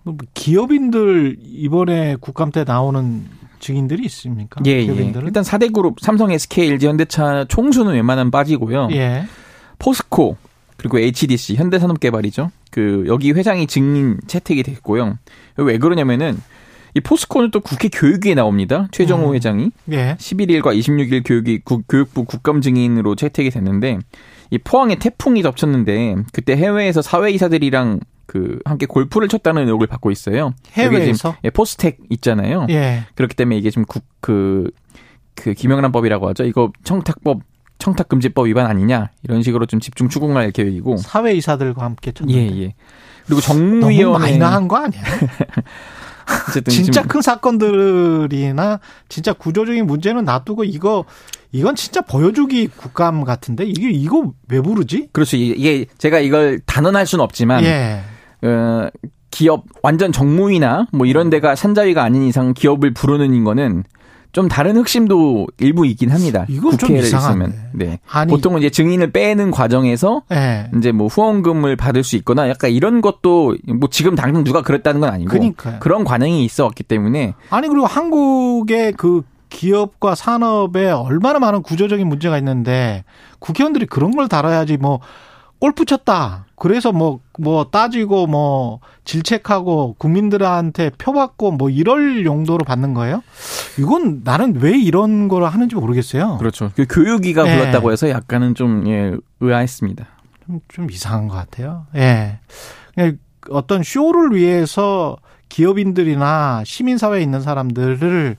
[0.04, 3.24] 뭐 기업인들 이번에 국감 때 나오는
[3.58, 4.60] 증인들이 있습니까?
[4.66, 4.84] 예, 예.
[4.84, 8.88] 기업인들은 일단 4대 그룹 삼성, SK, LG, 현대차 총수는 웬만하면 빠지고요.
[8.92, 9.24] 예.
[9.78, 10.36] 포스코
[10.88, 12.50] 그리고 HDC 현대산업개발이죠.
[12.70, 15.18] 그 여기 회장이 증인 채택이 됐고요.
[15.56, 16.38] 왜 그러냐면은
[16.94, 18.88] 이 포스코는 또 국회 교육위에 나옵니다.
[18.90, 19.34] 최정호 음.
[19.34, 20.16] 회장이 예.
[20.18, 23.98] 11일과 26일 교육위 국, 교육부 국감 증인으로 채택이 됐는데
[24.50, 30.54] 이 포항에 태풍이 덮쳤는데 그때 해외에서 사회 이사들이랑 그 함께 골프를 쳤다는 의혹을 받고 있어요.
[30.72, 31.36] 해외에서?
[31.44, 32.66] 예, 포스텍 있잖아요.
[32.70, 33.04] 예.
[33.14, 34.70] 그렇기 때문에 이게 지금 국, 그,
[35.34, 36.44] 그 김영란법이라고 하죠.
[36.44, 37.40] 이거 청탁법,
[37.78, 40.96] 청탁금지법 위반 아니냐 이런 식으로 좀 집중 추궁할 계획이고.
[40.98, 42.74] 사회 이사들과 함께 쳤는데 예 예.
[43.26, 45.02] 그리고 너무 정무위원회 마이너한 거 아니야?
[46.48, 51.04] 어쨌든 진짜 큰 사건들이나 진짜 구조적인 문제는 놔두고 이거
[51.52, 55.08] 이건 진짜 보여주기 국감 같은데 이게 이거 왜 부르지?
[55.12, 55.36] 그렇죠.
[55.36, 58.00] 이게- 이게 제가 이걸 단언할 수는 없지만 예.
[58.42, 58.88] 어,
[59.30, 63.84] 기업 완전 정무위나 뭐 이런 데가 산자위가 아닌 이상 기업을 부르는 거는
[64.36, 66.44] 좀 다른 흑심도 일부 있긴 합니다.
[66.50, 67.46] 이건 좀 국회를 이상한데.
[67.46, 67.70] 있으면.
[67.72, 67.98] 네.
[68.06, 70.68] 아니 보통은 이제 증인을 빼는 과정에서 예.
[70.76, 75.08] 이제 뭐 후원금을 받을 수 있거나 약간 이런 것도 뭐 지금 당장 누가 그랬다는 건
[75.08, 75.78] 아니고 그러니까요.
[75.82, 82.36] 런 관행이 있어 왔기 때문에 아니 그리고 한국의 그 기업과 산업에 얼마나 많은 구조적인 문제가
[82.36, 83.04] 있는데
[83.38, 85.00] 국회의원들이 그런 걸 다뤄야지 뭐
[85.58, 86.46] 골프 쳤다.
[86.56, 93.22] 그래서 뭐, 뭐 따지고 뭐 질책하고 국민들한테 표받고 뭐 이럴 용도로 받는 거예요?
[93.78, 96.38] 이건 나는 왜 이런 걸 하는지 모르겠어요.
[96.38, 96.70] 그렇죠.
[96.74, 97.56] 그 교육위가 네.
[97.56, 100.06] 불렀다고 해서 약간은 좀 예, 의아했습니다.
[100.46, 101.86] 좀, 좀 이상한 것 같아요.
[101.94, 102.38] 예.
[102.94, 103.18] 그냥
[103.50, 105.16] 어떤 쇼를 위해서
[105.48, 108.36] 기업인들이나 시민사회에 있는 사람들을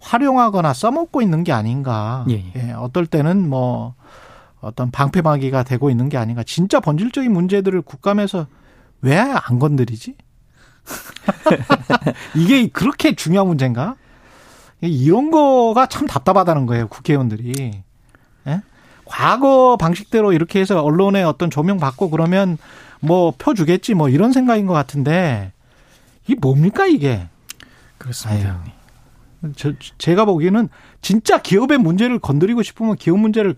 [0.00, 2.24] 활용하거나 써먹고 있는 게 아닌가.
[2.30, 2.72] 예, 예.
[2.72, 3.94] 어떨 때는 뭐
[4.60, 6.42] 어떤 방패막이가 되고 있는 게 아닌가.
[6.44, 8.46] 진짜 본질적인 문제들을 국감에서
[9.02, 10.16] 왜 안 건드리지?
[12.34, 13.96] 이게 그렇게 중요한 문제인가?
[14.80, 17.82] 이런 거가 참 답답하다는 거예요, 국회의원들이.
[18.46, 18.62] 예?
[19.04, 22.58] 과거 방식대로 이렇게 해서 언론에 어떤 조명 받고 그러면
[23.00, 25.52] 뭐 표 주겠지 뭐 이런 생각인 것 같은데
[26.26, 27.28] 이게 뭡니까 이게?
[27.98, 28.60] 그렇습니다.
[29.42, 30.68] 아유, 저, 제가 보기에는
[31.00, 33.54] 진짜 기업의 문제를 건드리고 싶으면 기업 문제를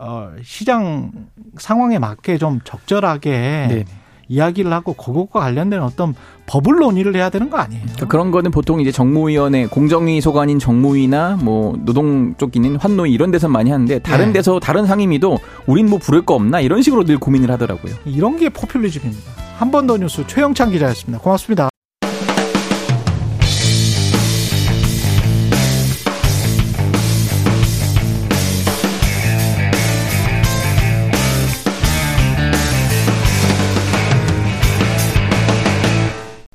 [0.00, 1.12] 어, 시장
[1.58, 3.30] 상황에 맞게 좀 적절하게
[3.68, 3.84] 네.
[4.28, 6.14] 이야기를 하고 그것과 관련된 어떤
[6.46, 7.82] 법을 논의를 해야 되는 거 아니에요?
[7.82, 13.32] 그러니까 그런 거는 보통 이제 정무위원회, 공정위 소관인 정무위나 뭐 노동 쪽 있는 환노위 이런
[13.32, 14.34] 데서 많이 하는데 다른 네.
[14.34, 17.92] 데서 다른 상임위도 우린 뭐 부를 거 없나 이런 식으로 늘 고민을 하더라고요.
[18.04, 19.32] 이런 게 포퓰리즘입니다.
[19.58, 21.20] 한 번 더 뉴스 최영찬 기자였습니다.
[21.22, 21.69] 고맙습니다.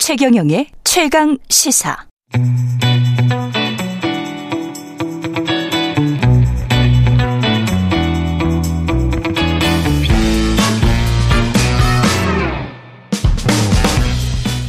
[0.05, 1.97] 최경영의 최강 시사.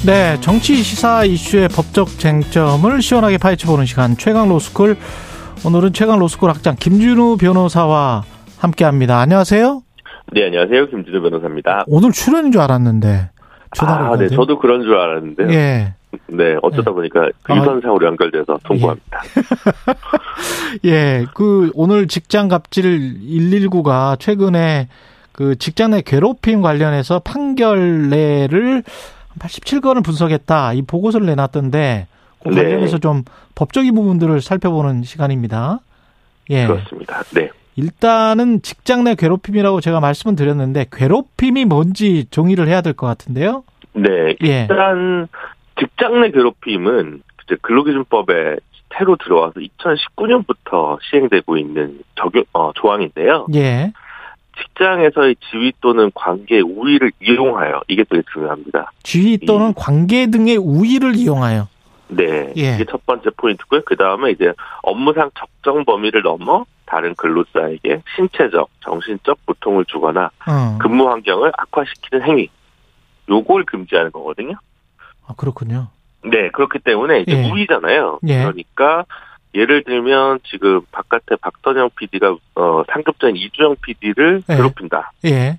[0.07, 4.97] 네, 정치 시사 이슈의 법적 쟁점을 시원하게 파헤쳐보는 시간 최강 로스쿨
[5.67, 8.25] 오늘은 최강 로스쿨 학장 김준우 변호사와
[8.57, 9.21] 함께합니다.
[9.21, 9.83] 안녕하세요.
[10.33, 10.89] 네, 안녕하세요.
[10.89, 11.85] 김준우 변호사입니다.
[11.89, 13.36] 오늘 출연인 줄 알았는데
[13.75, 15.51] 전화를 아, 네, 저도 그런 줄 알았는데요.
[15.51, 15.95] 예.
[16.29, 19.23] 네, 어쩌다 보니까 유선상으로 연결돼서 통보합니다.
[20.85, 24.89] 예, 그 오늘 직장 갑질 119가 최근에
[25.33, 28.83] 그 직장 내 괴롭힘 관련해서 판결례를
[29.39, 30.73] 87건을 분석했다.
[30.73, 32.07] 이 보고서를 내놨던데
[32.43, 32.63] 그 네.
[32.63, 33.23] 관련해서 좀
[33.55, 35.81] 법적인 부분들을 살펴보는 시간입니다.
[36.51, 36.67] 예.
[36.67, 37.23] 그렇습니다.
[37.35, 37.51] 네.
[37.77, 43.65] 일단은 직장 내 괴롭힘이라고 제가 말씀을 드렸는데 괴롭힘이 뭔지 정의를 해야 될 것 같은데요.
[43.93, 44.63] 네, 예.
[44.63, 45.29] 일단
[45.79, 48.57] 직장 내 괴롭힘은 이제 근로기준법에
[48.97, 53.47] 새로 들어와서 2019년부터 시행되고 있는 적용 어, 조항인데요.
[53.55, 53.93] 예.
[54.59, 58.91] 직장에서의 지위 또는 관계 우위를 이용하여 이게 되게 중요합니다.
[59.03, 61.69] 지위 또는 관계 등의 우위를 이용하여.
[62.09, 62.75] 네, 예.
[62.77, 63.83] 이게 첫 번째 포인트고요.
[63.85, 64.53] 그 다음에 이제
[64.83, 70.79] 업무상 적정 범위를 넘어 다른 근로자에게 신체적, 정신적 고통을 주거나 어.
[70.81, 72.49] 근무 환경을 악화시키는 행위,
[73.29, 74.55] 요걸 금지하는 거거든요.
[75.27, 75.89] 아, 그렇군요.
[76.25, 77.51] 네, 그렇기 때문에 이제 예.
[77.51, 78.21] 우위잖아요.
[78.29, 78.39] 예.
[78.39, 79.05] 그러니까
[79.55, 84.57] 예를 들면 지금 바깥에 박선영 PD가 어, 상급자인 이주영 PD를 예.
[84.57, 85.13] 괴롭힌다.
[85.25, 85.59] 예.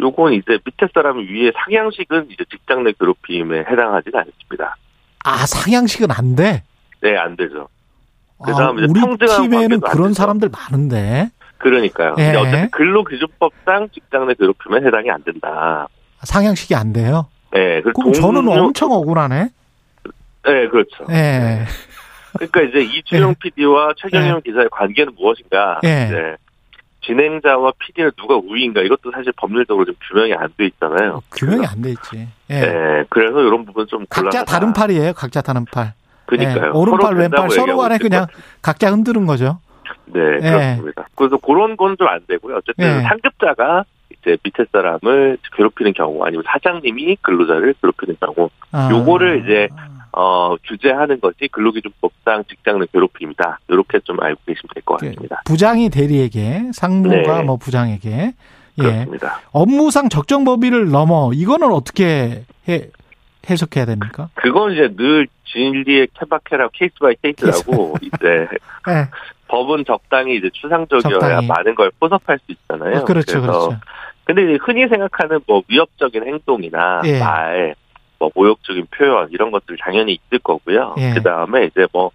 [0.00, 4.76] 요건 이제 밑에 사람이 위에 상향식은 이제 직장 내 괴롭힘에 해당하지는 않습니다.
[5.24, 6.62] 아, 상향식은 안 돼?
[7.00, 7.68] 네, 안 되죠.
[8.40, 10.12] 아, 그다음에 이제 우리 팀에는 그런.
[10.14, 11.30] 사람들 많은데.
[11.58, 12.14] 그러니까요.
[12.18, 12.22] 예.
[12.24, 15.88] 근데 어쨌든 근로기준법상 직장 내 괴롭힘에 해당이 안 된다.
[16.22, 17.26] 상향식이 안 돼요?
[17.52, 19.48] 네, 그 그럼 저는 동료- 엄청 억울하네.
[20.44, 21.04] 네, 그렇죠.
[21.10, 21.64] 예.
[22.34, 25.80] 그러니까 이제 이주영 PD와 최경영 기자의 관계는 무엇인가?
[25.84, 26.06] 예.
[26.08, 26.36] 이제
[27.06, 28.82] 진행자와 PD는 누가 우위인가?
[28.82, 31.22] 이것도 사실 법률적으로 좀 규명이 안 돼 있잖아요.
[31.32, 32.28] 규명이 안 돼 있지.
[32.50, 32.60] 예.
[32.60, 34.44] 네, 그래서 이런 부분 좀 각자 곤란하다.
[34.52, 35.12] 다른 팔이에요.
[35.14, 35.92] 각자 다른 팔.
[36.28, 36.66] 그러니까요.
[36.66, 36.78] 예.
[36.78, 38.26] 오른팔, 왼팔 서로 간에 그냥.
[38.62, 39.58] 각자 흔드는 거죠.
[40.06, 40.40] 네, 예.
[40.50, 41.08] 그렇습니다.
[41.14, 42.56] 그래서 그런 건 좀 안 되고요.
[42.56, 43.02] 어쨌든 예.
[43.02, 48.88] 상급자가 이제 밑에 사람을 괴롭히는 경우 아니면 사장님이 근로자를 괴롭히는 경우 아.
[48.90, 49.68] 요거를 이제
[50.12, 53.60] 어, 규제하는 것이 근로기준법상 직장 내 괴롭힘이다.
[53.68, 55.42] 이렇게 좀 알고 계시면 될 것 같습니다.
[55.44, 57.42] 부장이 대리에게, 상무가 네.
[57.44, 58.10] 뭐 부장에게.
[58.10, 58.82] 예.
[58.82, 59.40] 그렇습니다.
[59.52, 62.82] 업무상 적정 범위를 넘어 이거는 어떻게 해,
[63.50, 64.28] 해석해야 됩니까?
[64.34, 68.48] 그건 이제 늘 진리의 케바케라 case by case라고 이제
[68.88, 69.08] 예.
[69.48, 71.46] 법은 적당히 이제 추상적이어야 적당히.
[71.46, 72.98] 많은 걸 포섭할 수 있잖아요.
[72.98, 73.76] 어, 그렇죠, 그렇죠.
[74.24, 77.18] 근데 흔히 생각하는 뭐 위협적인 행동이나 예.
[77.18, 77.74] 말,
[78.18, 80.96] 뭐 모욕적인 표현 이런 것들 당연히 있을 거고요.
[80.98, 81.14] 예.
[81.14, 82.10] 그 다음에 이제 뭐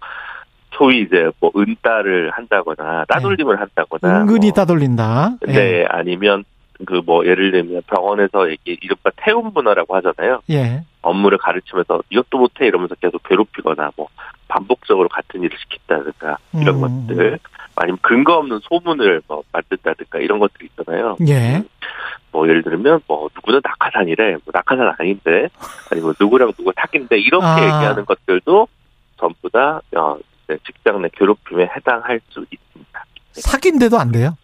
[0.76, 5.36] 소위 이제 뭐 은따를 한다거나 따돌림을 한다거나 은근히 뭐 따돌린다.
[5.48, 5.52] 예.
[5.52, 6.44] 네, 아니면
[6.86, 10.40] 그 뭐 예를 들면 병원에서 이게 이른바 태움 문화라고 하잖아요.
[10.50, 10.82] 예.
[11.02, 14.08] 업무를 가르치면서 이것도 못해 이러면서 계속 괴롭히거나 뭐
[14.48, 17.06] 반복적으로 같은 일을 시킨다든가 이런 음.
[17.06, 17.38] 것들
[17.76, 21.16] 아니면 근거 없는 소문을 뭐 만든다든가 이런 것들이 있잖아요.
[21.28, 21.62] 예.
[22.32, 25.48] 뭐 예를 들면 뭐 누구는 낙하산이래, 뭐 낙하산 아닌데,
[25.90, 27.62] 아니면 뭐 누구랑 누구 사귄데 이렇게 아.
[27.62, 28.66] 얘기하는 것들도
[29.18, 30.18] 전부 다 어,
[30.66, 33.04] 직장 내 괴롭힘에 해당할 수 있습니다.
[33.32, 34.36] 사귄데도 안 돼요?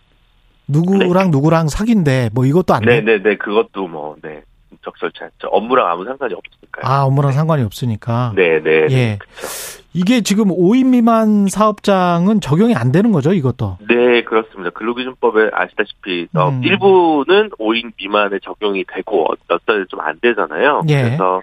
[0.70, 3.00] 누구랑 누구랑 사귄데 뭐 이것도 안 돼?
[3.00, 4.42] 네, 네, 네, 그것도 뭐 네.
[4.82, 5.48] 적절치 않죠.
[5.48, 6.42] 업무랑 아무 상관이 없
[6.78, 6.82] 으니까요.
[6.92, 8.32] 아, 업무랑 상관이 없으니까.
[8.36, 8.86] 네, 네.
[8.90, 9.18] 예.
[9.92, 13.78] 이게 지금 5인 미만 사업장은 적용이 안 되는 거죠, 이것도.
[13.88, 14.70] 네, 그렇습니다.
[14.70, 16.62] 근로기준법에 아시다시피 어, 음.
[16.62, 20.82] 일부는 5인 미만에 적용이 되고 어떤 좀안 되잖아요.
[20.90, 21.02] 예.
[21.02, 21.42] 그래서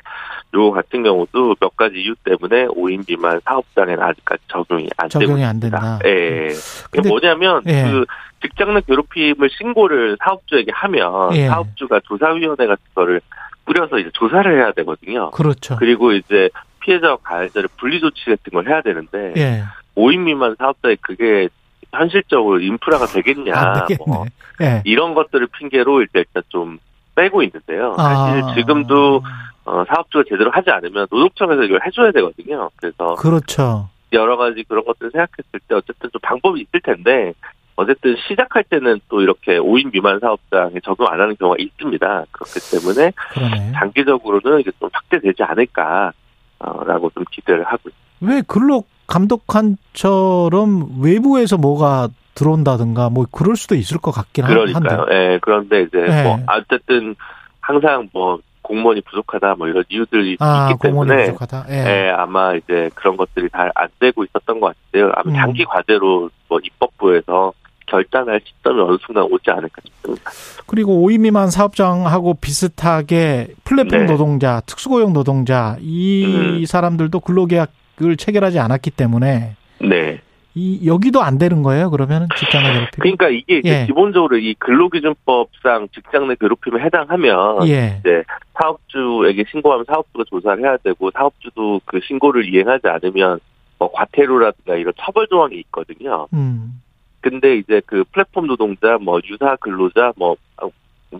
[0.53, 5.43] 요 같은 경우도 몇 가지 이유 때문에 5인 미만 사업장에는 아직까지 적용이 안 되고 적용이
[5.43, 5.59] 안.
[5.59, 5.99] 된다.
[6.05, 6.47] 예.
[6.89, 7.84] 근데- 뭐냐면 예.
[7.84, 8.05] 그
[8.41, 11.47] 직장 내 괴롭힘을 신고를 사업주에게 하면 예.
[11.47, 13.19] 사업주가 조사위원회 같은 거를
[13.68, 15.30] 꾸려서 이제 조사를 해야 되거든요.
[15.32, 15.76] 그렇죠.
[15.76, 16.49] 그리고 이제
[16.80, 19.63] 피해자와 가해자를 분리 조치 같은 걸 해야 되는데 예.
[19.95, 21.49] 5인 미만 사업자에 그게
[21.91, 23.86] 현실적으로 인프라가 되겠냐.
[24.07, 24.26] 뭐
[24.61, 24.82] 예.
[24.86, 26.80] 이런 것들을 핑계로 일단 일단 좀
[27.15, 27.95] 빼고 있는데요.
[27.97, 28.55] 사실 아.
[28.55, 29.22] 지금도
[29.65, 32.70] 어, 사업주가 제대로 하지 않으면 노동청에서 이걸 해줘야 되거든요.
[32.78, 33.89] 그래서 그렇죠.
[34.13, 37.34] 여러 가지 그런 것들을 생각했을 때 어쨌든 좀 방법이 있을 텐데
[37.80, 42.25] 어쨌든 시작할 때는 또 이렇게 5인 미만 사업장에 적용 안 하는 경우가 있습니다.
[42.32, 43.71] 그렇기 때문에 그러네.
[43.75, 48.07] 장기적으로는 이게 좀 확대되지 않을까라고 좀 기대를 하고 있습니다.
[48.21, 54.99] 왜 근로 감독관처럼 외부에서 뭐가 들어온다든가 뭐 그럴 수도 있을 것 같긴 한- 그러니까요.
[55.01, 55.13] 한데.
[55.33, 56.24] 예, 그런데 이제 네.
[56.24, 57.16] 뭐 어쨌든
[57.62, 61.66] 항상 뭐 공무원이 부족하다 뭐 이런 이유들이 아, 있기 공무원이 때문에 부족하다.
[61.70, 61.75] 예.
[62.08, 65.12] 예, 아마 이제 그런 것들이 잘 안 되고 있었던 것 같아요.
[65.16, 65.36] 아마 음.
[65.36, 67.54] 장기 과제로 뭐 입법부에서
[67.88, 70.32] 결단할 시점이 어느 순간 오지 않을까 싶습니다.
[70.68, 74.05] 그리고 5인 미만 사업장하고 비슷하게 플랫폼 네.
[74.05, 76.66] 노동자, 특수고용 노동자 이 음.
[76.66, 80.22] 사람들도 근로계약을 체결하지 않았기 때문에 네.
[80.58, 81.92] 이 여기도 안 되는 거예요.
[81.92, 83.00] 그러면 직장 내 괴롭힘.
[83.00, 83.86] 그러니까 이게 예.
[83.86, 87.97] 기본적으로 이 근로기준법상 직장 내 괴롭힘에 해당하면 예.
[88.00, 88.24] 이제
[88.59, 93.39] 사업주에게 신고하면 사업주가 조사를 해야 되고 사업주도 그 신고를 이행하지 않으면
[93.78, 96.28] 뭐 과태료라든가 이런 처벌 조항이 있거든요.
[96.34, 96.82] 음.
[97.29, 100.37] 근데 이제 그 플랫폼 노동자, 뭐 유사 근로자, 뭐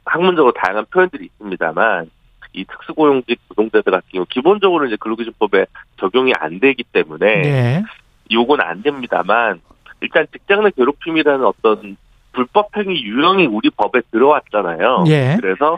[0.06, 2.10] 학문적으로 다양한 표현들이 있습니다만
[2.54, 5.66] 이 특수고용직 노동자들 같은 경우 기본적으로 이제 근로기준법에
[6.00, 7.84] 적용이 안 되기 때문에 예.
[8.32, 9.62] 요건 안 됩니다만
[10.02, 11.98] 일단 직장 내 괴롭힘이라는 어떤
[12.32, 15.06] 불법 행위 유형이 우리 법에 들어왔잖아요.
[15.08, 15.38] 예.
[15.40, 15.78] 그래서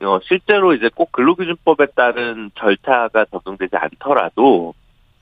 [0.00, 4.74] 어, 실제로 이제 꼭 근로기준법에 따른 절차가 적용되지 않더라도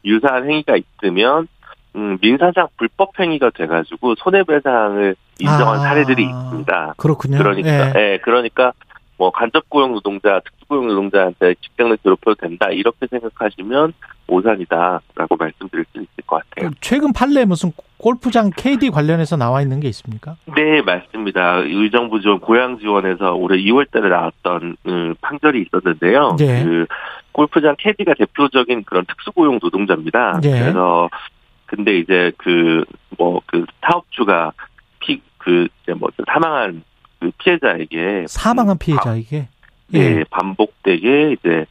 [0.05, 1.49] 유사한 행위가 있으면
[1.97, 6.95] 음, 민사상 불법 행위가 돼가지고 손해배상을 인정한 아, 사례들이 있습니다.
[6.99, 7.39] 그렇군요.
[7.39, 7.93] 그러니까, 예.
[7.97, 8.73] 예, 그러니까
[9.17, 13.95] 뭐 간접 고용 노동자, 특수 고용 노동자한테 직장 내 괴롭혀도 된다 이렇게 생각하시면
[14.29, 16.71] 오산이다라고 말씀드릴 수 있을 것 같아요.
[16.81, 20.37] 최근 판례 무슨 골프장 KD 관련해서 나와 있는 게 있습니까?
[20.55, 21.61] 네, 맞습니다.
[21.65, 26.37] 의정부 지원 고양 지원에서 올해 2월달에 나왔던 음, 판결이 있었는데요.
[26.41, 26.63] 예.
[26.63, 26.87] 그
[27.33, 30.41] 골프장 캐디가 대표적인 그런 특수 고용 노동자입니다.
[30.45, 30.51] 예.
[30.51, 31.09] 그래서
[31.67, 32.85] 근데 이제 그
[33.19, 34.53] 뭐 그 사업주가
[35.01, 36.83] 피 그 이제 뭐 사망한
[37.21, 39.49] 그 피해자에게 사망한 피해자에게.
[39.89, 40.25] 네, 예.
[40.31, 41.67] 반복되게 이제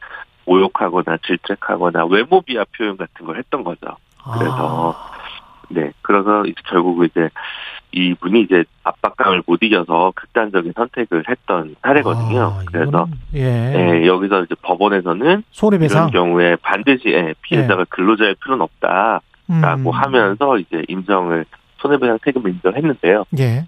[0.46, 3.96] 모욕하거나 질책하거나 외모 비하 표현 같은 걸 했던 거죠.
[4.38, 5.16] 그래서 아.
[5.68, 7.28] 네, 그래서 이제 결국 이제
[7.92, 12.40] 이 분이 이제 압박감을 못 이겨서 극단적인 선택을 했던 사례거든요.
[12.58, 13.42] 아, 그래서 예.
[13.42, 16.08] 네, 여기서 이제 법원에서는 손해배상.
[16.08, 19.94] 이런 경우에 반드시 예, 피해자가 근로자일 필요는 없다 라고 음.
[19.94, 21.44] 하면서 이제 인정을
[21.78, 23.24] 손해배상 책임을 인정했는데요.
[23.38, 23.64] 예.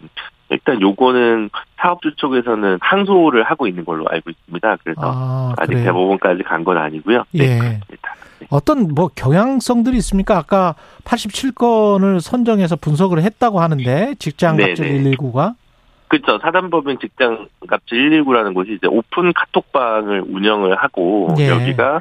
[0.50, 4.76] 일단 요거는 사업주 쪽에서는 항소를 하고 있는 걸로 알고 있습니다.
[4.82, 5.74] 그래서 아, 아, 직?
[5.74, 7.24] 대법원까지 간 건 아니고요.
[7.34, 7.46] 예.
[7.46, 8.14] 네, 그렇습니다.
[8.50, 10.38] 어떤 뭐 경향성들이 있습니까?
[10.38, 10.74] 아까
[11.04, 15.10] 87건을 선정해서 분석을 했다고 하는데 직장 네, 갑질 네.
[15.16, 15.54] 119가
[16.08, 16.38] 그렇죠.
[16.38, 21.48] 사단법인 직장갑질 119라는 곳이 이제 오픈 카톡방을 운영을 하고 예.
[21.48, 22.00] 여기가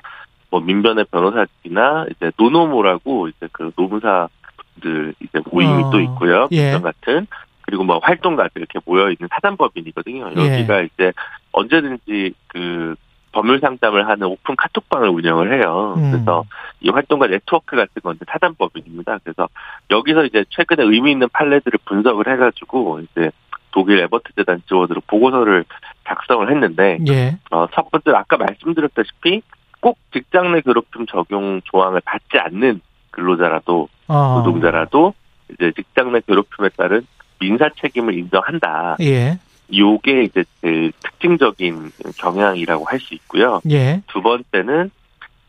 [0.49, 6.47] 뭐 민변의 변호사들이나 이제 노노모라고 이제 그 노무사들 이제 모임이 어, 또 있고요.
[6.51, 6.71] 예.
[6.71, 7.27] 민변 같은
[7.61, 10.31] 그리고 뭐 활동가들 이렇게 모여 있는 사단법인이거든요.
[10.37, 10.55] 예.
[10.55, 11.11] 여기가 이제
[11.51, 12.95] 언제든지 그
[13.33, 15.95] 법률 상담을 하는 오픈 카톡방을 운영을 해요.
[15.97, 16.11] 음.
[16.11, 16.43] 그래서
[16.79, 19.19] 이 활동가 네트워크 같은 건데 사단법인입니다.
[19.23, 19.47] 그래서
[19.91, 23.29] 여기서 이제 최근에 의미 있는 판례들을 분석을 해가지고 이제
[23.71, 25.65] 독일 에버트 재단 지원으로 보고서를
[26.07, 27.37] 작성을 했는데 예.
[27.51, 29.41] 어, 첫 번째 아까 말씀드렸다시피
[29.79, 32.81] 꼭 직장 내 괴롭힘 적용 조항을 받지 않는
[33.11, 34.35] 근로자라도 어.
[34.43, 35.13] 노동자라도
[35.53, 37.05] 이제 직장 내 괴롭힘에 따른
[37.39, 38.97] 민사 책임을 인정한다.
[39.01, 39.39] 예.
[39.75, 43.61] 요게 이제 그 특징적인 경향이라고 할 수 있고요.
[43.69, 44.01] 예.
[44.07, 44.89] 두 번째는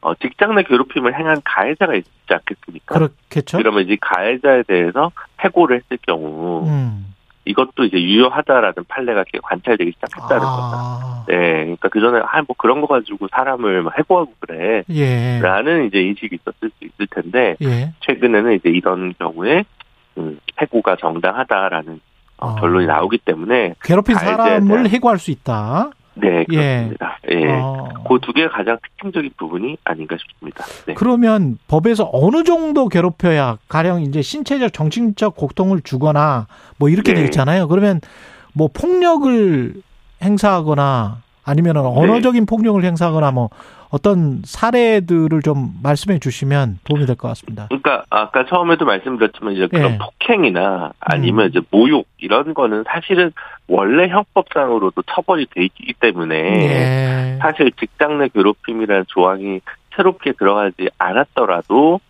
[0.00, 2.94] 어, 직장 내 괴롭힘을 행한 가해자가 있지 않겠습니까?
[2.94, 3.58] 그렇겠죠.
[3.58, 5.10] 그러면 이제 가해자에 대해서
[5.40, 7.14] 해고를 했을 경우 음.
[7.48, 10.42] 이것도 이제 유효하다라는 판례가 관찰되기 시작했다는.
[10.44, 11.24] 아.
[11.28, 14.84] 네, 그러니까 그 전에 아뭐 그런 거 가지고 사람을 막 해고하고 그래.
[14.90, 15.38] 예.
[15.40, 17.92] 라는 이제 인식이 있었을 수 있을 텐데 예.
[18.00, 19.64] 최근에는 이제 이런 경우에
[20.18, 22.00] 음, 해고가 정당하다라는
[22.38, 22.54] 어, 아.
[22.60, 25.90] 결론이 나오기 때문에 괴롭힌 사람을 대한- 해고할 수 있다.
[26.20, 26.56] 네 예.
[26.56, 27.18] 그렇습니다.
[27.30, 27.88] 예, 어.
[28.08, 30.64] 그두 개가 가장 특징적인 부분이 아닌가 싶습니다.
[30.86, 30.94] 네.
[30.94, 36.46] 그러면 법에서 어느 정도 괴롭혀야 가령 이제 신체적 정신적 고통을 주거나
[36.78, 37.24] 뭐 이렇게 돼 네.
[37.26, 37.68] 있잖아요.
[37.68, 38.00] 그러면
[38.54, 39.74] 뭐 폭력을
[40.22, 41.80] 행사하거나 아니면 네.
[41.80, 43.50] 언어적인 폭력을 행사하거나 뭐
[43.90, 47.66] 어떤 사례들을 좀 말씀해 주시면 도움이 될 것 같습니다.
[47.68, 49.98] 그러니까 아까 처음에도 말씀드렸지만 이제 그런 예.
[49.98, 51.48] 폭행이나 아니면 음.
[51.48, 53.32] 이제 모욕 이런 거는 사실은
[53.68, 57.38] 원래 형법상으로도 처벌이 돼 있기 때문에 예.
[57.40, 59.60] 사실 직장 내 괴롭힘이라는 조항이
[59.94, 62.00] 새롭게 들어가지 않았더라도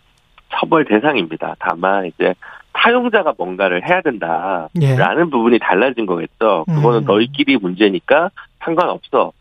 [0.51, 1.55] 처벌 대상입니다.
[1.59, 2.33] 다만 이제
[2.73, 5.29] 사용자가 뭔가를 해야 된다라는 예.
[5.29, 6.65] 부분이 달라진 거겠죠.
[6.67, 7.05] 그거는 음.
[7.05, 9.33] 너희끼리 문제니까 상관없어.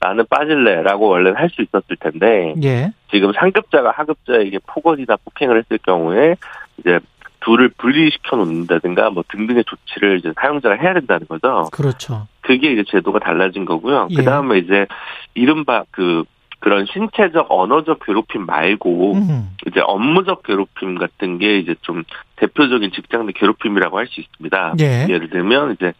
[0.00, 2.92] 나는 빠질래라고 원래는 할 수 있었을 텐데 예.
[3.10, 6.36] 지금 상급자가 하급자에게 폭언이나 폭행을 했을 경우에
[6.78, 7.00] 이제
[7.40, 11.68] 둘을 분리시켜 놓는다든가 뭐 등등의 조치를 이제 사용자가 해야 된다는 거죠.
[11.72, 12.26] 그렇죠.
[12.40, 14.08] 그게 이제 제도가 달라진 거고요.
[14.10, 14.14] 예.
[14.16, 14.86] 그 다음에 이제
[15.34, 16.24] 이른바 그
[16.60, 19.56] 그런 신체적 언어적 괴롭힘 말고 음.
[19.66, 22.02] 이제 업무적 괴롭힘 같은 게 이제 좀
[22.36, 24.74] 대표적인 직장 내 괴롭힘이라고 할 수 있습니다.
[24.80, 25.06] 예.
[25.08, 25.92] 예를 들면 이제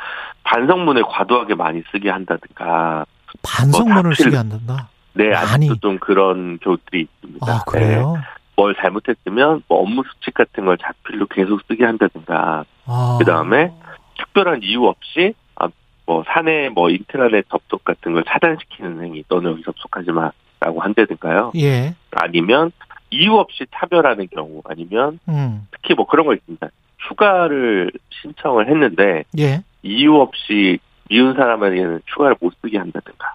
[0.42, 3.04] 반성문을 과도하게 많이 쓰게 한다든가
[3.42, 4.88] 반성문을 뭐 쓰게 한단다.
[5.14, 5.32] 네.
[5.34, 7.46] 아직도 좀 그런 교들이 있습니다.
[7.46, 8.14] 아, 그래요?
[8.16, 8.22] 네,
[8.58, 13.16] 뭘 잘못했으면 뭐 업무 수칙 같은 걸 자필로 계속 쓰게 한다든가 아.
[13.20, 13.70] 그다음에
[14.18, 15.68] 특별한 이유 없이 아,
[16.06, 21.52] 뭐 사내 뭐 인트라넷 접속 같은 걸 차단시키는 행위 너는 여기 접속하지 마라고 한다든가요.
[21.54, 21.94] 예.
[22.10, 22.72] 아니면
[23.10, 25.68] 이유 없이 차별하는 경우 아니면 음.
[25.70, 26.68] 특히 뭐 그런 거 있습니다.
[26.98, 29.62] 휴가를 신청을 했는데 예.
[29.84, 33.34] 이유 없이 미운 사람에게는 휴가를 못 쓰게 한다든가.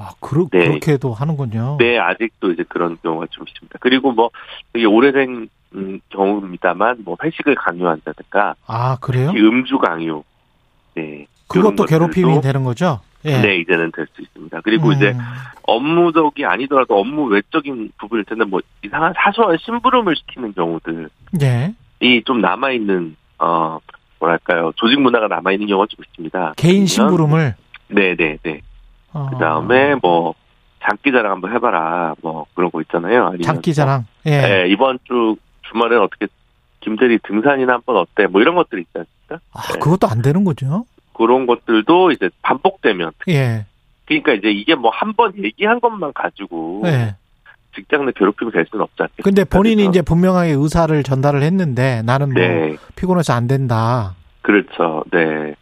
[0.00, 0.66] 아, 그러, 네.
[0.66, 1.76] 그렇게도 하는군요.
[1.78, 3.78] 네, 아직도 이제 그런 경우가 좀 있습니다.
[3.80, 4.30] 그리고 뭐
[4.72, 9.30] 되게 오래된 음, 경우입니다만 뭐 회식을 강요한다든가 아, 그래요?
[9.30, 10.24] 음주 강요.
[10.94, 11.26] 네.
[11.48, 13.00] 그것도 괴롭힘이 되는 거죠?
[13.26, 13.40] 예.
[13.42, 14.60] 네, 이제는 될 수 있습니다.
[14.62, 14.92] 그리고 음.
[14.94, 15.14] 이제
[15.64, 21.06] 업무적이 아니더라도 업무 외적인 부분일 텐데 뭐 이상한 사소한 심부름을 시키는 경우들이
[21.42, 21.74] 예.
[22.24, 23.78] 좀 남아 있는 어
[24.18, 26.54] 뭐랄까요 조직 문화가 남아 있는 경우가 좀 있습니다.
[26.56, 27.54] 개인 심부름을.
[27.88, 28.60] 네, 네, 네.
[29.12, 30.34] 어, 그 다음에 뭐
[30.82, 33.26] 장기자랑 한번 해봐라 뭐 그런 거 있잖아요.
[33.26, 34.06] 아니면 장기자랑.
[34.24, 34.40] 뭐, 예.
[34.40, 35.36] 네, 이번 주
[35.70, 36.26] 주말에는 어떻게
[36.80, 38.26] 김대리 등산이나 한번 어때?
[38.26, 39.40] 뭐 이런 것들이 있지 않습니까?
[39.52, 40.86] 아, 그것도 안 되는 거죠?
[41.12, 43.66] 그런 것들도 이제 반복되면 예.
[44.06, 47.14] 그러니까 이제 이게 뭐 한 번 얘기한 것만 가지고 예.
[47.76, 49.22] 직장 내 괴롭힘이 될 수는 없지 않겠습니까?
[49.22, 54.16] 근데 본인이 그래서 이제 분명하게 의사를 전달을 했는데 나는 뭐 네, 피곤해서 안 된다.
[54.42, 55.04] 그렇죠.
[55.12, 55.54] 네.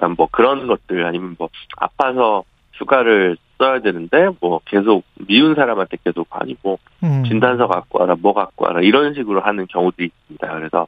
[0.00, 2.44] 아, 뭐 그런 것들 아니면 뭐 아파서
[2.80, 7.22] 휴가를 써야 되는데 뭐 계속 미운 사람한테 계속 아니 뭐 음.
[7.24, 10.48] 진단서 갖고 와라 뭐 갖고 와라 이런 식으로 하는 경우도 있습니다.
[10.48, 10.86] 그래서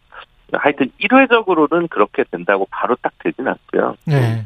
[0.52, 3.96] 하여튼 일회적으로는 그렇게 된다고 바로 딱 되진 않고요.
[4.10, 4.44] 예.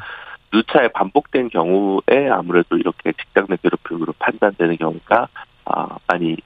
[0.53, 5.29] 누차에 반복된 경우에 아무래도 이렇게 직장 내 괴롭힘으로 판단되는 경우가
[5.65, 6.37] 아, 많이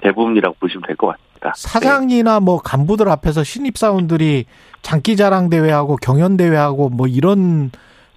[0.00, 1.52] 대부분이라고 보시면 될 것 같습니다.
[1.56, 4.44] 사장이나 뭐 간부들 앞에서 신입 사원들이
[4.82, 7.70] 장기 자랑 대회하고 경연 대회하고 뭐 이런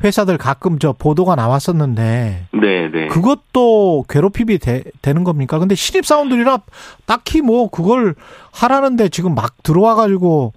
[0.04, 3.08] 회사들 가끔 저 보도가 나왔었는데 네, 네.
[3.08, 4.84] 그것도 괴롭힘이 되,
[5.14, 5.60] 는 겁니까?
[5.60, 6.60] 근데 신입 사원들이라
[7.06, 8.16] 딱히 뭐 그걸
[8.54, 10.54] 하라는데 지금 막 들어와 가지고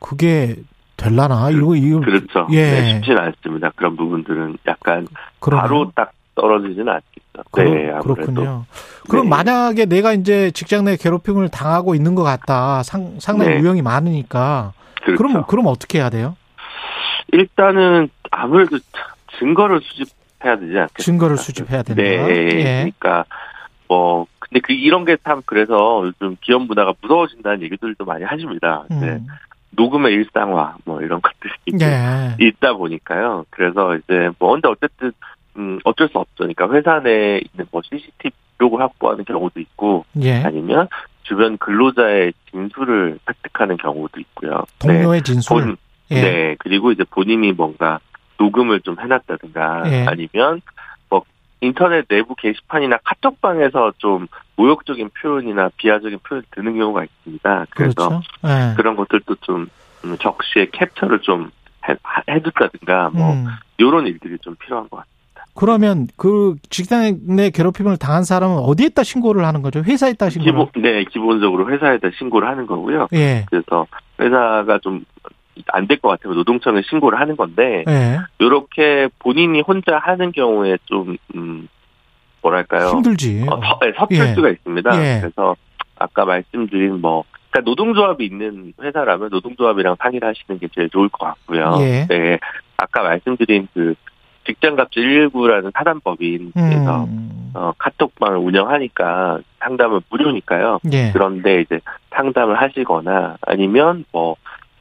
[0.00, 0.56] 그게
[0.96, 2.46] 될라나 이거 이거 그렇죠.
[2.50, 2.70] 예.
[2.70, 3.70] 네, 쉽지는 않습니다.
[3.76, 5.06] 그런 부분들은 약간
[5.38, 5.62] 그러네요.
[5.62, 7.48] 바로 딱 떨어지지는 않겠죠.
[7.50, 7.92] 그렇, 네.
[8.02, 8.64] 그렇군요.
[9.08, 9.30] 그럼 네.
[9.30, 12.82] 만약에 내가 이제 직장 내 괴롭힘을 당하고 있는 것 같다.
[12.82, 13.60] 상, 상당히 네.
[13.60, 14.72] 유형이 많으니까.
[15.02, 15.16] 그렇죠.
[15.16, 16.36] 그럼 그럼 어떻게 해야 돼요?
[17.32, 18.78] 일단은 아무래도
[19.38, 21.02] 증거를 수집해야 되지 않겠습니까?
[21.02, 22.02] 증거를 수집해야 된다.
[22.02, 22.62] 네, 예.
[23.00, 23.24] 그러니까
[23.88, 28.84] 뭐 근데 그 이런 게 참 그래서 요즘 기업 문화가 무서워진다는 얘기들도 많이 하십니다.
[28.90, 28.96] 네.
[28.96, 29.26] 음.
[29.70, 31.52] 녹음의 일상화 뭐 이런 것들이
[31.82, 32.36] 예.
[32.44, 33.44] 있다 보니까요.
[33.50, 35.12] 그래서 이제 뭐 근데 어쨌든
[35.56, 36.34] 음 어쩔 수 없죠.
[36.38, 40.42] 그러니까 회사 내에 있는 뭐 CCTV 기록을 확보하는 경우도 있고 예.
[40.42, 40.88] 아니면
[41.22, 44.64] 주변 근로자의 진술을 획득하는 경우도 있고요.
[44.80, 45.32] 동료의 네.
[45.32, 45.62] 진술.
[45.62, 45.76] 본,
[46.10, 46.20] 예.
[46.20, 46.56] 네.
[46.58, 48.00] 그리고 이제 본인이 뭔가
[48.38, 50.06] 녹음을 좀 해놨다든가 예.
[50.06, 50.60] 아니면
[51.08, 51.24] 뭐
[51.60, 54.26] 인터넷 내부 게시판이나 카톡방에서 좀
[54.56, 57.66] 모욕적인 표현이나 비하적인 표현이 드는 경우가 있습니다.
[57.70, 58.22] 그래서 그렇죠.
[58.44, 58.74] 예.
[58.76, 59.68] 그런 것들도 좀
[60.04, 61.50] 음, 적시에 캡처를 좀
[61.88, 61.96] 해,
[62.28, 63.46] 해뒀다든가 뭐 음.
[63.78, 65.18] 이런 일들이 좀 필요한 것 같아요.
[65.54, 69.80] 그러면 그 직장 내 괴롭힘을 당한 사람은 어디에다 신고를 하는 거죠?
[69.80, 70.52] 회사에다 신고를.
[70.52, 73.08] 기본 네 기본적으로 회사에다 신고를 하는 거고요.
[73.14, 73.44] 예.
[73.50, 73.86] 그래서
[74.20, 75.04] 회사가 좀
[75.68, 78.18] 안 될 것 같으면 노동청에 신고를 하는 건데 예.
[78.38, 81.68] 이렇게 본인이 혼자 하는 경우에 좀 음,
[82.42, 82.88] 뭐랄까요?
[82.90, 83.46] 힘들지.
[83.48, 84.34] 어, 서, 네, 서툴 예.
[84.34, 84.90] 수가 있습니다.
[85.16, 85.20] 예.
[85.20, 85.56] 그래서
[85.98, 91.76] 아까 말씀드린 뭐 그러니까 노동조합이 있는 회사라면 노동조합이랑 상의를 하시는 게 제일 좋을 것 같고요.
[91.80, 92.06] 예.
[92.08, 92.38] 네,
[92.76, 93.94] 아까 말씀드린 그
[94.46, 97.50] 직장갑질 119라는 사단법인에서 음.
[97.54, 100.78] 어, 카톡방을 운영하니까 상담은 무료니까요.
[100.92, 101.10] 예.
[101.12, 101.80] 그런데 이제
[102.14, 104.36] 상담을 하시거나 아니면 뭐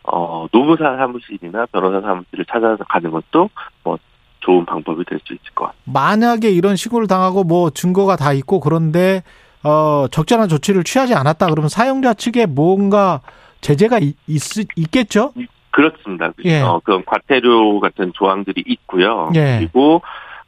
[0.10, 3.50] 어, 노무사 사무실이나 변호사 사무실을 찾아서 가는 것도
[3.84, 3.98] 뭐
[4.40, 5.82] 좋은 방법이 될 수 있을 것 같아요.
[5.86, 9.24] 만약에 이런 신고를 당하고 뭐 증거가 다 있고 그런데
[9.64, 13.20] 어 적절한 조치를 취하지 않았다 그러면 사용자 측에 뭔가
[13.62, 15.34] 제재가 있, 있, 겠죠
[15.72, 16.32] 그렇습니다.
[16.46, 16.62] 예.
[16.62, 19.32] 어, 그런 과태료 같은 조항들이 있고요.
[19.36, 19.58] 예.
[19.60, 20.02] 그리고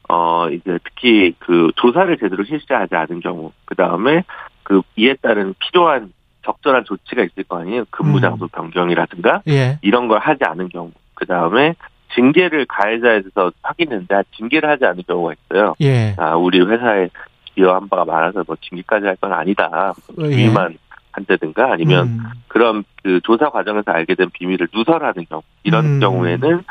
[0.08, 4.24] 어 이제 특히 그 조사를 제대로 실시하지 않은 경우, 그 다음에
[4.64, 6.14] 그 이에 따른 필요한
[6.50, 7.86] 적절한 조치가 있을 거 아니에요.
[7.92, 9.78] 근무 장소 변경이라든가 예.
[9.82, 11.76] 이런 걸 하지 않은 경우, 그 다음에
[12.16, 15.76] 징계를 가해자에 대해서 확인했는데 아, 징계를 하지 않은 경우가 있어요.
[15.82, 16.16] 예.
[16.18, 17.10] 아, 우리 회사에
[17.54, 19.94] 기여한 바가 많아서 뭐 징계까지 할 건 아니다.
[20.20, 20.30] 예.
[20.30, 20.78] 주의만
[21.12, 22.20] 한다든가 아니면 음.
[22.48, 26.00] 그런 그 조사 과정에서 알게 된 비밀을 누설하는 경우 이런 음.
[26.00, 26.64] 경우에는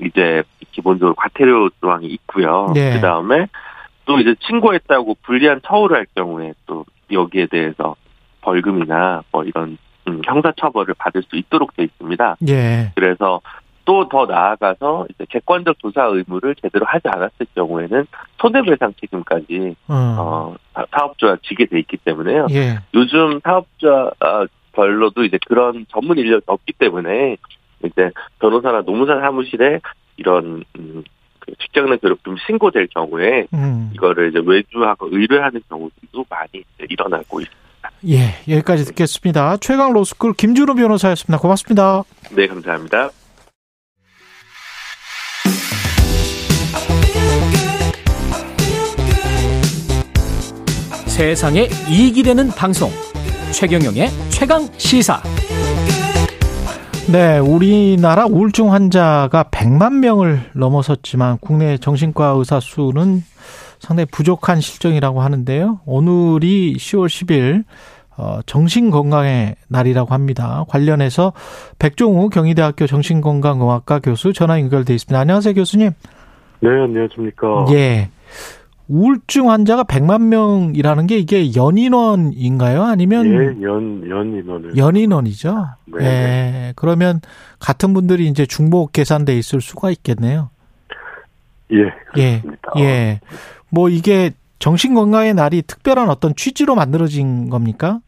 [0.00, 0.42] 이제
[0.72, 2.72] 기본적으로 과태료 조항이 있고요.
[2.74, 2.94] 네.
[2.94, 3.46] 그 다음에
[4.04, 7.94] 또 이제 신고했다고 불리한 처우를 할 경우에 또 여기에 대해서
[8.52, 12.36] 벌금이나 뭐 이런 음, 형사처벌을 받을 수 있도록 돼 있습니다.
[12.48, 12.92] 예.
[12.94, 13.40] 그래서
[13.84, 18.06] 또 더 나아가서 이제 객관적 조사 의무를 제대로 하지 않았을 경우에는
[18.40, 19.94] 손해배상 책임까지 어.
[19.94, 22.46] 어, 사업주가 지게 돼 있기 때문에요.
[22.52, 22.78] 예.
[22.94, 27.36] 요즘 사업자 아, 별로도 이제 그런 전문 인력이 없기 때문에
[27.84, 29.80] 이제 변호사나 노무사 사무실에
[30.16, 31.02] 이런 음,
[31.40, 33.90] 그 직장 내 괴롭힘 신고될 경우에 음.
[33.94, 37.61] 이거를 이제 외주하고 의뢰하는 경우들도 많이 일어나고 있습니다.
[38.08, 39.56] 예, 여기까지 듣겠습니다.
[39.58, 41.38] 최강 로스쿨 김준호 변호사였습니다.
[41.38, 42.02] 고맙습니다.
[42.30, 43.10] 네, 감사합니다.
[51.06, 52.90] 세상에 이익이 되는 방송
[53.52, 55.22] 최경영의 최강 시사
[57.12, 63.22] 네, 우리나라 우울증 환자가 100만 명을 넘어섰지만 국내 정신과 의사 수는
[63.82, 65.80] 상당히 부족한 실정이라고 하는데요.
[65.86, 67.64] 오늘이 10월 10일
[68.16, 70.64] 어, 정신건강의 날이라고 합니다.
[70.68, 71.32] 관련해서
[71.80, 75.18] 백종우 경희대학교 정신건강의학과 교수 전화 연결돼 있습니다.
[75.18, 75.90] 안녕하세요, 교수님.
[76.60, 77.66] 네, 안녕하십니까.
[77.72, 78.10] 예.
[78.86, 82.84] 우울증 환자가 100만 명이라는 게 이게 연인원인가요?
[82.84, 85.66] 아니면 예, 연 연인원을 연인원이죠.
[85.98, 86.04] 네.
[86.04, 86.72] 예.
[86.76, 87.20] 그러면
[87.58, 90.50] 같은 분들이 이제 중복 계산돼 있을 수가 있겠네요.
[91.72, 91.78] 예,
[92.18, 92.40] 예.
[92.42, 92.72] 그렇습니다.
[92.78, 93.20] 예.
[93.72, 97.98] 뭐 이게 정신 건강의 날이 특별한 어떤 취지로 만들어진 겁니까?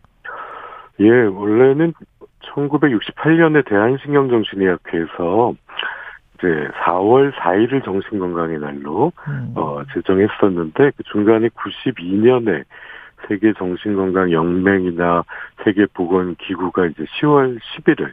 [1.01, 1.95] 예, 원래는
[2.55, 5.55] 1968년에 대한신경정신의학회에서
[6.35, 6.47] 이제
[6.85, 9.53] 4월 4일을 정신건강의 날로 음.
[9.57, 12.65] 어, 제정했었는데 그 중간에 92년에
[13.27, 15.25] 세계 정신건강 연맹이나
[15.65, 18.13] 세계 보건 기구가 이제 10월 10일을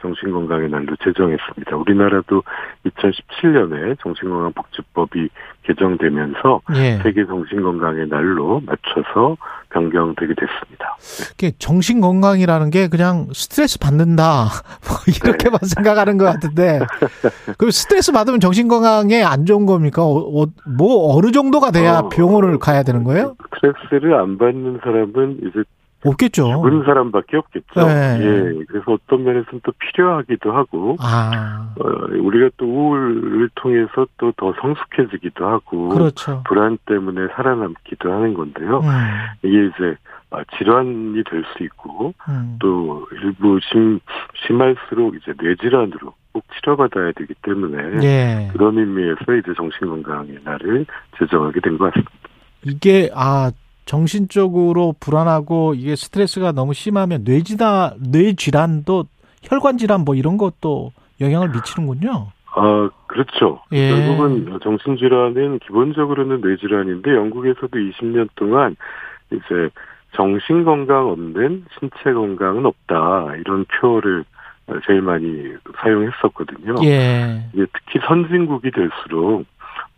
[0.00, 1.76] 정신건강의 날로 제정했습니다.
[1.76, 2.42] 우리나라도
[2.86, 5.28] 2017년에 정신건강복지법이
[5.64, 6.98] 개정되면서 예.
[7.02, 9.36] 세계 정신건강의 날로 맞춰서
[9.70, 10.96] 변경되게 됐습니다.
[11.34, 14.48] 이게 정신 건강이라는 게 그냥 스트레스 받는다
[14.86, 16.80] 뭐 이렇게만 생각하는 것 같은데
[17.58, 20.02] 그 스트레스 받으면 정신 건강에 안 좋은 겁니까?
[20.02, 23.36] 어, 어, 뭐 어느 정도가 돼야 어, 병원을 가야 되는 거예요?
[23.54, 25.62] 스트레스를 안 받는 사람은 이제
[26.04, 26.44] 없겠죠.
[26.62, 27.80] 죽은 사람밖에 없겠죠.
[27.80, 27.84] 어.
[27.86, 28.18] 네.
[28.20, 31.84] 예, 그래서 어떤 면에서는 또 필요하기도 하고, 아, 어,
[32.18, 36.42] 우리가 또 우울을 통해서 또 더 성숙해지기도 하고, 그렇죠.
[36.46, 38.80] 불안 때문에 살아남기도 하는 건데요.
[38.80, 38.88] 음,
[39.42, 39.96] 이게 이제
[40.30, 42.56] 아, 질환이 될 수 있고, 음.
[42.58, 44.00] 또 일부 심,
[44.46, 48.48] 심할수록 이제 뇌질환으로 꼭 치료받아야 되기 때문에, 예.
[48.54, 50.86] 그런 의미에서 이제 정신건강의 날을
[51.18, 52.10] 제정하게 된 것 같습니다.
[52.64, 53.50] 이게 아
[53.84, 59.04] 정신적으로 불안하고 이게 스트레스가 너무 심하면 뇌지다 뇌질환도
[59.42, 62.28] 혈관 질환 뭐 이런 것도 영향을 미치는군요.
[62.54, 63.60] 아, 그렇죠.
[63.72, 63.90] 예.
[63.90, 68.76] 결국은 정신 질환은 기본적으로는 뇌 질환인데 영국에서도 20년 동안
[69.30, 69.70] 이제
[70.14, 73.36] 정신 건강 없는 신체 건강은 없다.
[73.38, 74.24] 이런 표어를
[74.86, 76.74] 제일 많이 사용했었거든요.
[76.84, 77.42] 예.
[77.54, 79.44] 특히 선진국이 될수록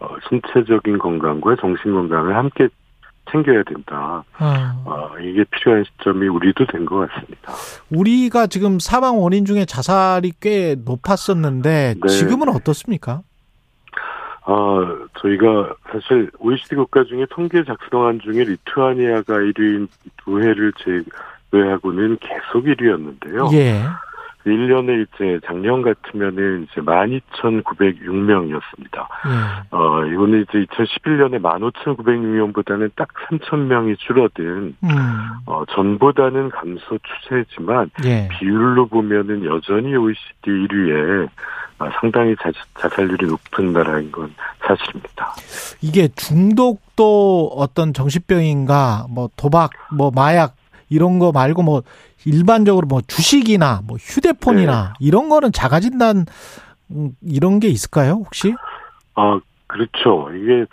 [0.01, 2.69] 어, 신체적인 건강과 정신 건강을 함께
[3.35, 4.23] 챙겨야 된다.
[4.39, 4.83] 어.
[4.85, 7.53] 어, 이게 필요한 시점이 우리도 된 것 같습니다.
[7.91, 12.09] 우리가 지금 사망 원인 중에 자살이 꽤 높았었는데 네.
[12.09, 13.23] 지금은 어떻습니까?
[14.47, 14.53] 아,
[15.21, 19.89] 저희가 사실 OECD 국가 중에 통계 작성한 중에 리투아니아가 1위인
[20.19, 20.73] 두 해를
[21.51, 23.53] 제외하고는 계속 1위였는데요.
[23.55, 23.83] 예.
[24.47, 29.07] 1년에 이제 작년 같으면은 이제 12,906명이었습니다.
[29.27, 29.31] 예.
[29.71, 34.89] 어, 이거는 이제 2011년에 15,906명보다는 딱 3,000명이 줄어든, 음.
[35.47, 38.29] 어, 전보다는 감소 추세지만, 예.
[38.39, 41.29] 비율로 보면은 여전히 OECD 1위에
[41.79, 45.35] 아, 상당히 자, 자살률이 높은 나라인 건 사실입니다.
[45.83, 50.55] 이게 중독도 어떤 정신병인가 뭐 도박 뭐 마약
[50.95, 51.83] 이런 거 말고 뭐
[52.25, 56.25] 일반적으로 뭐 주식이나 뭐 휴대폰이나 이런 거는 자가 진단
[56.91, 58.55] 음, 이런 게 있을까요 혹시?
[59.15, 60.31] 아, 그렇죠.
[60.35, 60.67] 이게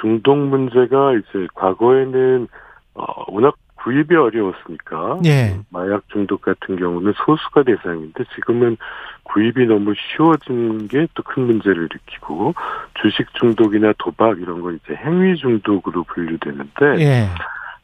[0.00, 2.48] 중독 문제가 이제 과거에는
[2.94, 5.60] 어, 워낙 구입이 어려웠으니까 예.
[5.70, 8.76] 마약 중독 같은 경우는 소수가 대상인데 지금은
[9.22, 12.54] 구입이 너무 쉬워진 게 또 큰 문제를 일으키고
[13.00, 17.28] 주식 중독이나 도박 이런 건 이제 행위 중독으로 분류되는데 예.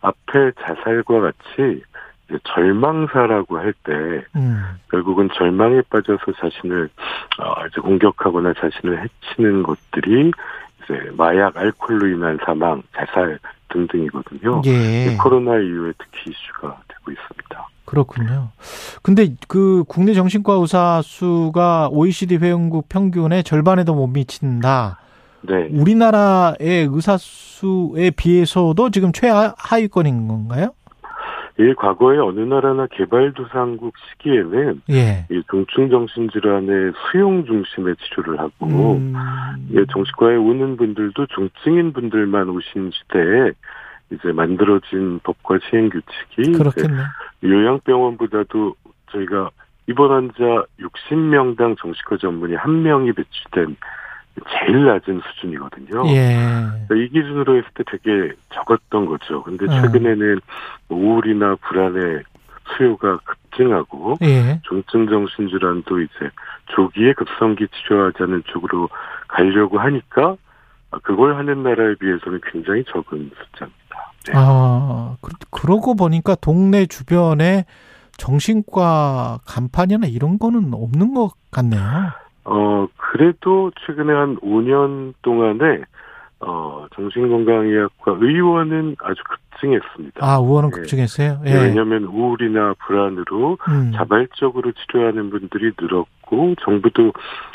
[0.04, 1.82] 앞에 자살과 같이
[2.28, 4.62] 이제 절망사라고 할때 음.
[4.90, 6.88] 결국은 절망에 빠져서 자신을
[7.38, 10.30] 어, 이제 공격하거나 자신을 해치는 것들이
[10.84, 13.38] 이제 마약, 알코올로 인한 사망, 자살
[13.70, 14.62] 등등이거든요.
[14.66, 15.16] 예.
[15.20, 17.68] 코로나 이후에 특히 이슈가 되고 있습니다.
[17.84, 18.50] 그렇군요.
[19.02, 24.98] 근데 그 국내 정신과 의사 수가 OECD 회원국 평균의 절반에도 못 미친다.
[25.46, 25.68] 네.
[25.70, 30.70] 우리나라의 의사 수에 비해서도 지금 최하위권인 건가요?
[31.58, 35.26] 이 과거에 어느 나라나 개발도상국 시기에는 예.
[35.30, 39.14] 이 중증 정신 질환의 수용 중심의 치료를 하고 음.
[39.70, 43.52] 예, 정신과에 오는 분들도 중증인 분들만 오신 시대에
[44.10, 46.56] 이제 만들어진 법과 시행 규칙이.
[47.44, 48.74] 요양병원보다도
[49.12, 49.50] 저희가
[49.88, 53.76] 입원 환자 60명당 정신과 전문의 한 명이 배치된
[54.50, 56.08] 제일 낮은 수준이거든요.
[56.08, 56.36] 예.
[56.86, 59.42] 그러니까 이 기준으로 했을 때 되게 적었던 거죠.
[59.42, 59.70] 근데 음.
[59.70, 60.40] 최근에는
[60.88, 62.22] 뭐 우울이나 불안의
[62.76, 64.60] 수요가 급증하고 예.
[64.64, 66.30] 중증 정신 질환도 이제
[66.74, 68.88] 조기에 급성기 치료하자는 쪽으로
[69.28, 70.36] 가려고 하니까
[71.02, 74.12] 그걸 하는 나라에 비해서는 굉장히 적은 숫자입니다.
[74.26, 74.32] 네.
[74.34, 77.66] 아, 그, 그러고 보니까 동네 주변에
[78.16, 81.80] 정신과 간판이나 이런 거는 없는 것 같네요.
[82.44, 85.82] 어, 그래도 최근에 한 5년 동안에,
[86.40, 90.20] 어, 정신건강의학과 의원은 아주 급증했습니다.
[90.20, 90.80] 아, 우원은 예.
[90.80, 91.40] 급증했어요?
[91.46, 91.54] 예.
[91.54, 93.92] 왜냐하면 우울이나 불안으로 음.
[93.94, 97.12] 자발적으로 치료하는 분들이 늘었고, 정부도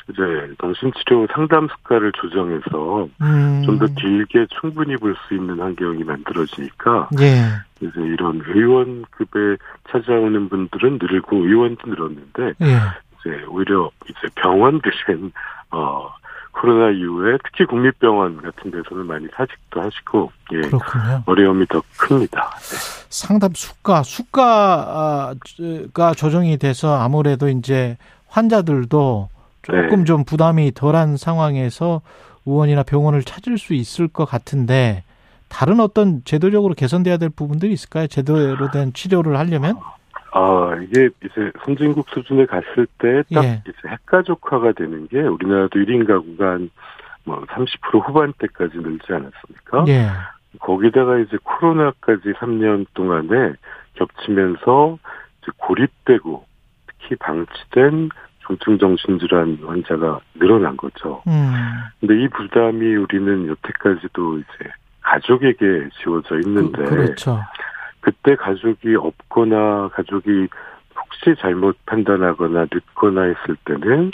[0.09, 0.21] 이제
[0.59, 3.61] 정신치료 상담 수가를 조정해서 음.
[3.65, 7.43] 좀더 길게 충분히 볼 수 있는 환경이 만들어지니까, 예.
[7.81, 9.57] 이제 이런 의원급에
[9.91, 12.79] 찾아오는 분들은 늘고 의원도 늘었는데, 예.
[13.19, 15.31] 이제 오히려 이제 병원들은
[15.71, 16.09] 어
[16.51, 21.23] 코로나 이후에 특히 국립병원 같은 데서는 많이 사직도 하시고 예 그렇군요.
[21.25, 22.51] 어려움이 더 큽니다.
[23.09, 25.33] 상담 수가 수가가
[26.15, 27.97] 조정이 돼서 아무래도 이제
[28.27, 29.29] 환자들도
[29.61, 30.03] 조금 네.
[30.05, 32.01] 좀 부담이 덜한 상황에서
[32.45, 35.03] 의원이나 병원을 찾을 수 있을 것 같은데
[35.47, 38.07] 다른 어떤 제도적으로 개선돼야 될 부분들이 있을까요?
[38.07, 39.77] 제대로 된 치료를 하려면?
[40.31, 43.61] 아 이게 이제 선진국 수준에 갔을 때딱 예.
[43.67, 46.69] 이제 핵가족화가 되는 게 우리나라도 1인 가구가 한
[47.29, 49.85] 뭐 30% 후반대까지 늘지 않았습니까?
[49.87, 50.09] 예.
[50.59, 53.53] 거기다가 이제 코로나까지 3년 동안에
[53.93, 54.97] 겹치면서
[55.41, 56.45] 이제 고립되고
[56.87, 58.09] 특히 방치된
[58.47, 61.21] 중증 정신질환 환자가 늘어난 거죠.
[61.27, 61.53] 음.
[61.99, 64.69] 근데 이 부담이 우리는 여태까지도 이제
[65.01, 67.39] 가족에게 지워져 있는데 그렇죠.
[68.01, 70.47] 그때 가족이 없거나 가족이
[70.95, 74.11] 혹시 잘못 판단하거나 늦거나 했을 때는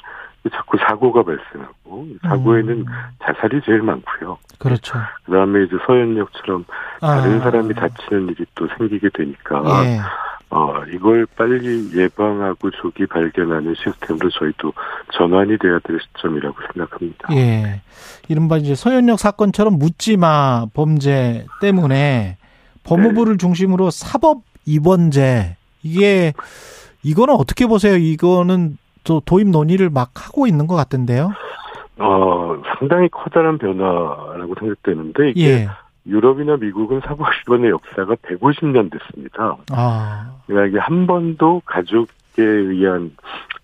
[0.52, 2.86] 자꾸 사고가 발생하고 사고에는 음.
[3.24, 4.38] 자살이 제일 많고요.
[4.60, 5.00] 그렇죠.
[5.26, 6.66] 그다음에 이제 서현역처럼
[7.02, 7.44] 다른 아.
[7.44, 10.00] 사람이 다치는 일이 또 생기게 되니까 예.
[10.52, 14.74] 어 이걸 빨리 예방하고 조기 발견하는 시스템으로 저희도
[15.14, 17.36] 전환이 돼야 될 시점이라고 생각합니다.
[17.36, 17.82] 예.
[18.30, 22.38] 이른바 이제 서현역 사건처럼 묻지마 범죄 때문에
[22.86, 26.34] 법무부를 중심으로 사법 입원제 이게
[27.04, 27.96] 이거는 어떻게 보세요?
[27.96, 31.32] 이거는 또 도입 논의를 막 하고 있는 것 같던데요.
[31.98, 35.68] 어 상당히 커다란 변화라고 생각되는데 이게 예.
[36.08, 39.58] 유럽이나 미국은 사법 입원의 역사가 150년 됐습니다.
[39.72, 40.32] 아.
[40.46, 43.16] 그러니까 이게 한 번도 가족에 의한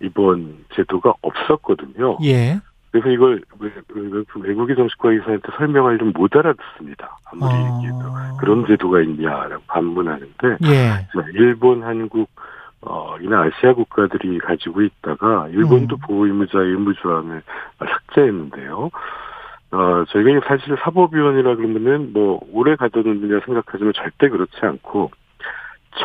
[0.02, 2.18] 입원 제도가 없었거든요.
[2.23, 2.60] 예.
[2.92, 3.72] 그래서 이걸 외-
[4.36, 7.18] 외국의 정치과 의사한테 설명하려면 못 알아듣습니다.
[7.32, 7.76] 아무리 아.
[7.78, 8.00] 얘기해도
[8.40, 11.08] 그런 제도가 있냐라고 반문하는데 예.
[11.34, 12.30] 일본, 한국
[12.82, 16.00] 어, 이나 아시아 국가들이 가지고 있다가 일본도 음.
[16.06, 17.44] 보호의무자 의무조항을
[17.78, 18.90] 삭제했는데요.
[19.74, 25.12] 어, 저희가 사실 사법위원이라 그러면은 뭐 오래 가둬놓느냐 생각하지만 절대 그렇지 않고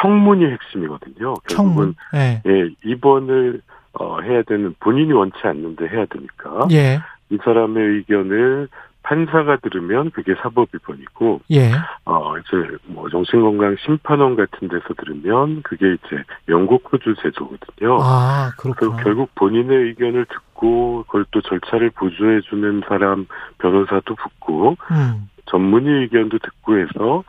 [0.01, 1.35] 청문이 핵심이거든요.
[1.49, 1.95] 청문.
[1.95, 2.43] 결국은 예.
[2.47, 3.63] 예, 입원을
[3.99, 7.01] 어, 해야 되는 본인이 원치 않는데 해야 되니까 예.
[7.31, 8.69] 이 사람의 의견을
[9.03, 11.71] 판사가 들으면 그게 사법 위반이고 예.
[12.05, 17.99] 어 이제 뭐 정신건강 심판원 같은 데서 들으면 그게 이제 영국 호주 제도거든요.
[18.01, 18.97] 아, 그렇구나.
[19.05, 23.27] 결국 본인의 의견을 듣고 그걸 또 절차를 보조해 주는 사람
[23.59, 25.29] 변호사도 붙고 음.
[25.47, 27.23] 전문의 의견도 듣고 해서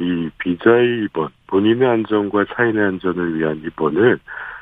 [0.00, 4.18] 이 비자의 입원, 본인의 안전과 타인의 안전을 위한 입원을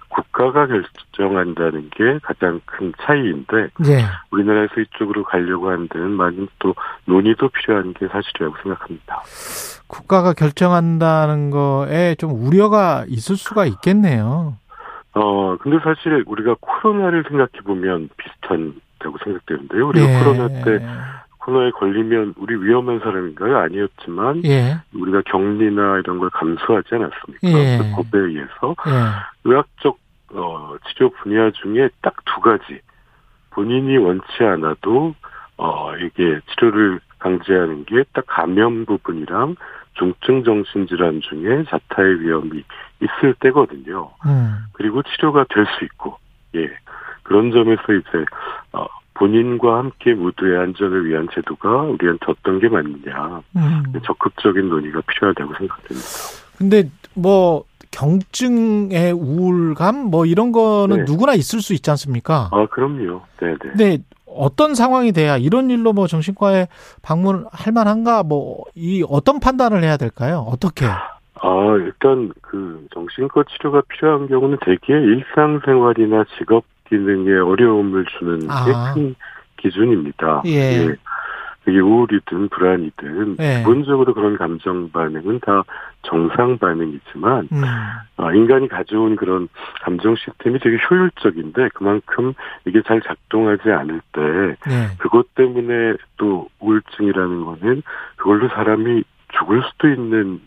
[0.09, 4.05] 국가가 결정한다는 게 가장 큰 차이인데 예.
[4.31, 6.75] 우리나라에서 이쪽으로 가려고 하는 데는 많은 또
[7.07, 9.23] 논의도 필요한 게 사실이라고 생각합니다.
[9.89, 14.57] 국가가 결정한다는 거에 좀 우려가 있을 수가 있겠네요.
[15.15, 19.87] 어, 근데 사실 우리가 코로나를 생각해 보면 비슷한 다고 생각되는데요.
[19.89, 20.19] 우리가 예.
[20.19, 20.85] 코로나 때
[21.47, 23.57] 코로나에 걸리면 우리 위험한 사람인가요?
[23.59, 24.79] 아니었지만 예.
[24.93, 27.49] 우리가 격리나 이런 걸 감수하지 않았습니까?
[27.49, 27.79] 예.
[27.79, 28.93] 그 법에 의해서 예.
[29.45, 29.97] 의학적
[30.33, 32.81] 어, 치료 분야 중에 딱 두 가지
[33.51, 35.15] 본인이 원치 않아도
[35.57, 39.55] 어, 이게 치료를 강제하는 게 딱 감염 부분이랑
[39.95, 42.63] 중증 정신질환 중에 자타의 위험이
[43.01, 44.11] 있을 때거든요.
[44.27, 44.57] 음.
[44.73, 46.19] 그리고 치료가 될 수 있고,
[46.57, 46.69] 예.
[47.23, 48.25] 그런 점에서 이제,
[48.75, 48.85] 어,
[49.19, 53.43] 본인과 함께 모두의 안전을 위한 제도가 우리한테 어떤 게 맞느냐.
[53.57, 53.93] 음.
[54.05, 56.09] 적극적인 논의가 필요하다고 생각됩니다.
[56.59, 61.05] 근데 뭐 경증의 우울감 뭐 이런 거는 네.
[61.07, 62.51] 누구나 있을 수 있지 않습니까?
[62.53, 63.23] 아, 그럼요.
[63.39, 63.57] 네네.
[63.59, 66.69] 근데 어떤 상황이 돼야 이런 일로 뭐 정신과에
[67.03, 70.45] 방문할 만한가 뭐 이 어떤 판단을 해야 될까요?
[70.47, 70.85] 어떻게?
[70.87, 78.93] 아, 일단 그 정신과 치료가 필요한 경우는 대개 일상생활이나 직업 기능에 어려움을 주는 아.
[78.95, 79.15] 게큰
[79.57, 80.43] 기준입니다.
[80.47, 80.97] 예.
[81.69, 83.59] 이게 우울이든 불안이든 예.
[83.59, 85.65] 기본적으로 그런 감정 반응은 다
[86.03, 87.63] 정상 반응이지만 음.
[88.17, 89.49] 아, 인간이 가져온 그런
[89.83, 92.35] 감정 시스템이 되게 효율적인데 그만큼
[92.67, 94.23] 이게 잘 작동하지 않을 때
[94.71, 94.97] 예.
[94.99, 97.83] 그것 때문에 또 우울증이라는 거는
[98.17, 99.03] 그걸로 사람이
[99.39, 100.41] 죽을 수도 있는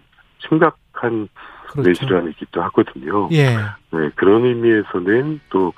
[0.48, 1.28] 심각한
[1.70, 1.90] 그렇죠.
[1.90, 3.30] 뇌질환이기도 하거든요.
[3.32, 3.56] 예.
[3.92, 5.74] 네, 그런 의미에서는 또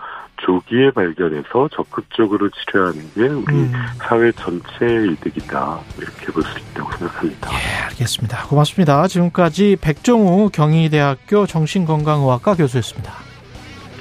[0.45, 3.71] 조기에 발견해서 적극적으로 치료하는 게 우리 음.
[3.99, 7.49] 사회 전체의 이득이다 이렇게 볼 수 있다고 생각합니다.
[7.89, 8.47] 알겠습니다.
[8.47, 9.07] 고맙습니다.
[9.07, 13.13] 지금까지 백종우 경희대학교 정신건강의학과 교수였습니다.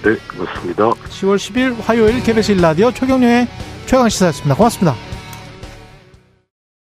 [0.03, 0.85] 네, 고맙습니다.
[0.91, 3.47] 10월 10일 화요일 KBS 1라디오 최경련의
[3.85, 4.55] 최강시사였습니다.
[4.55, 5.20] 고맙습니다.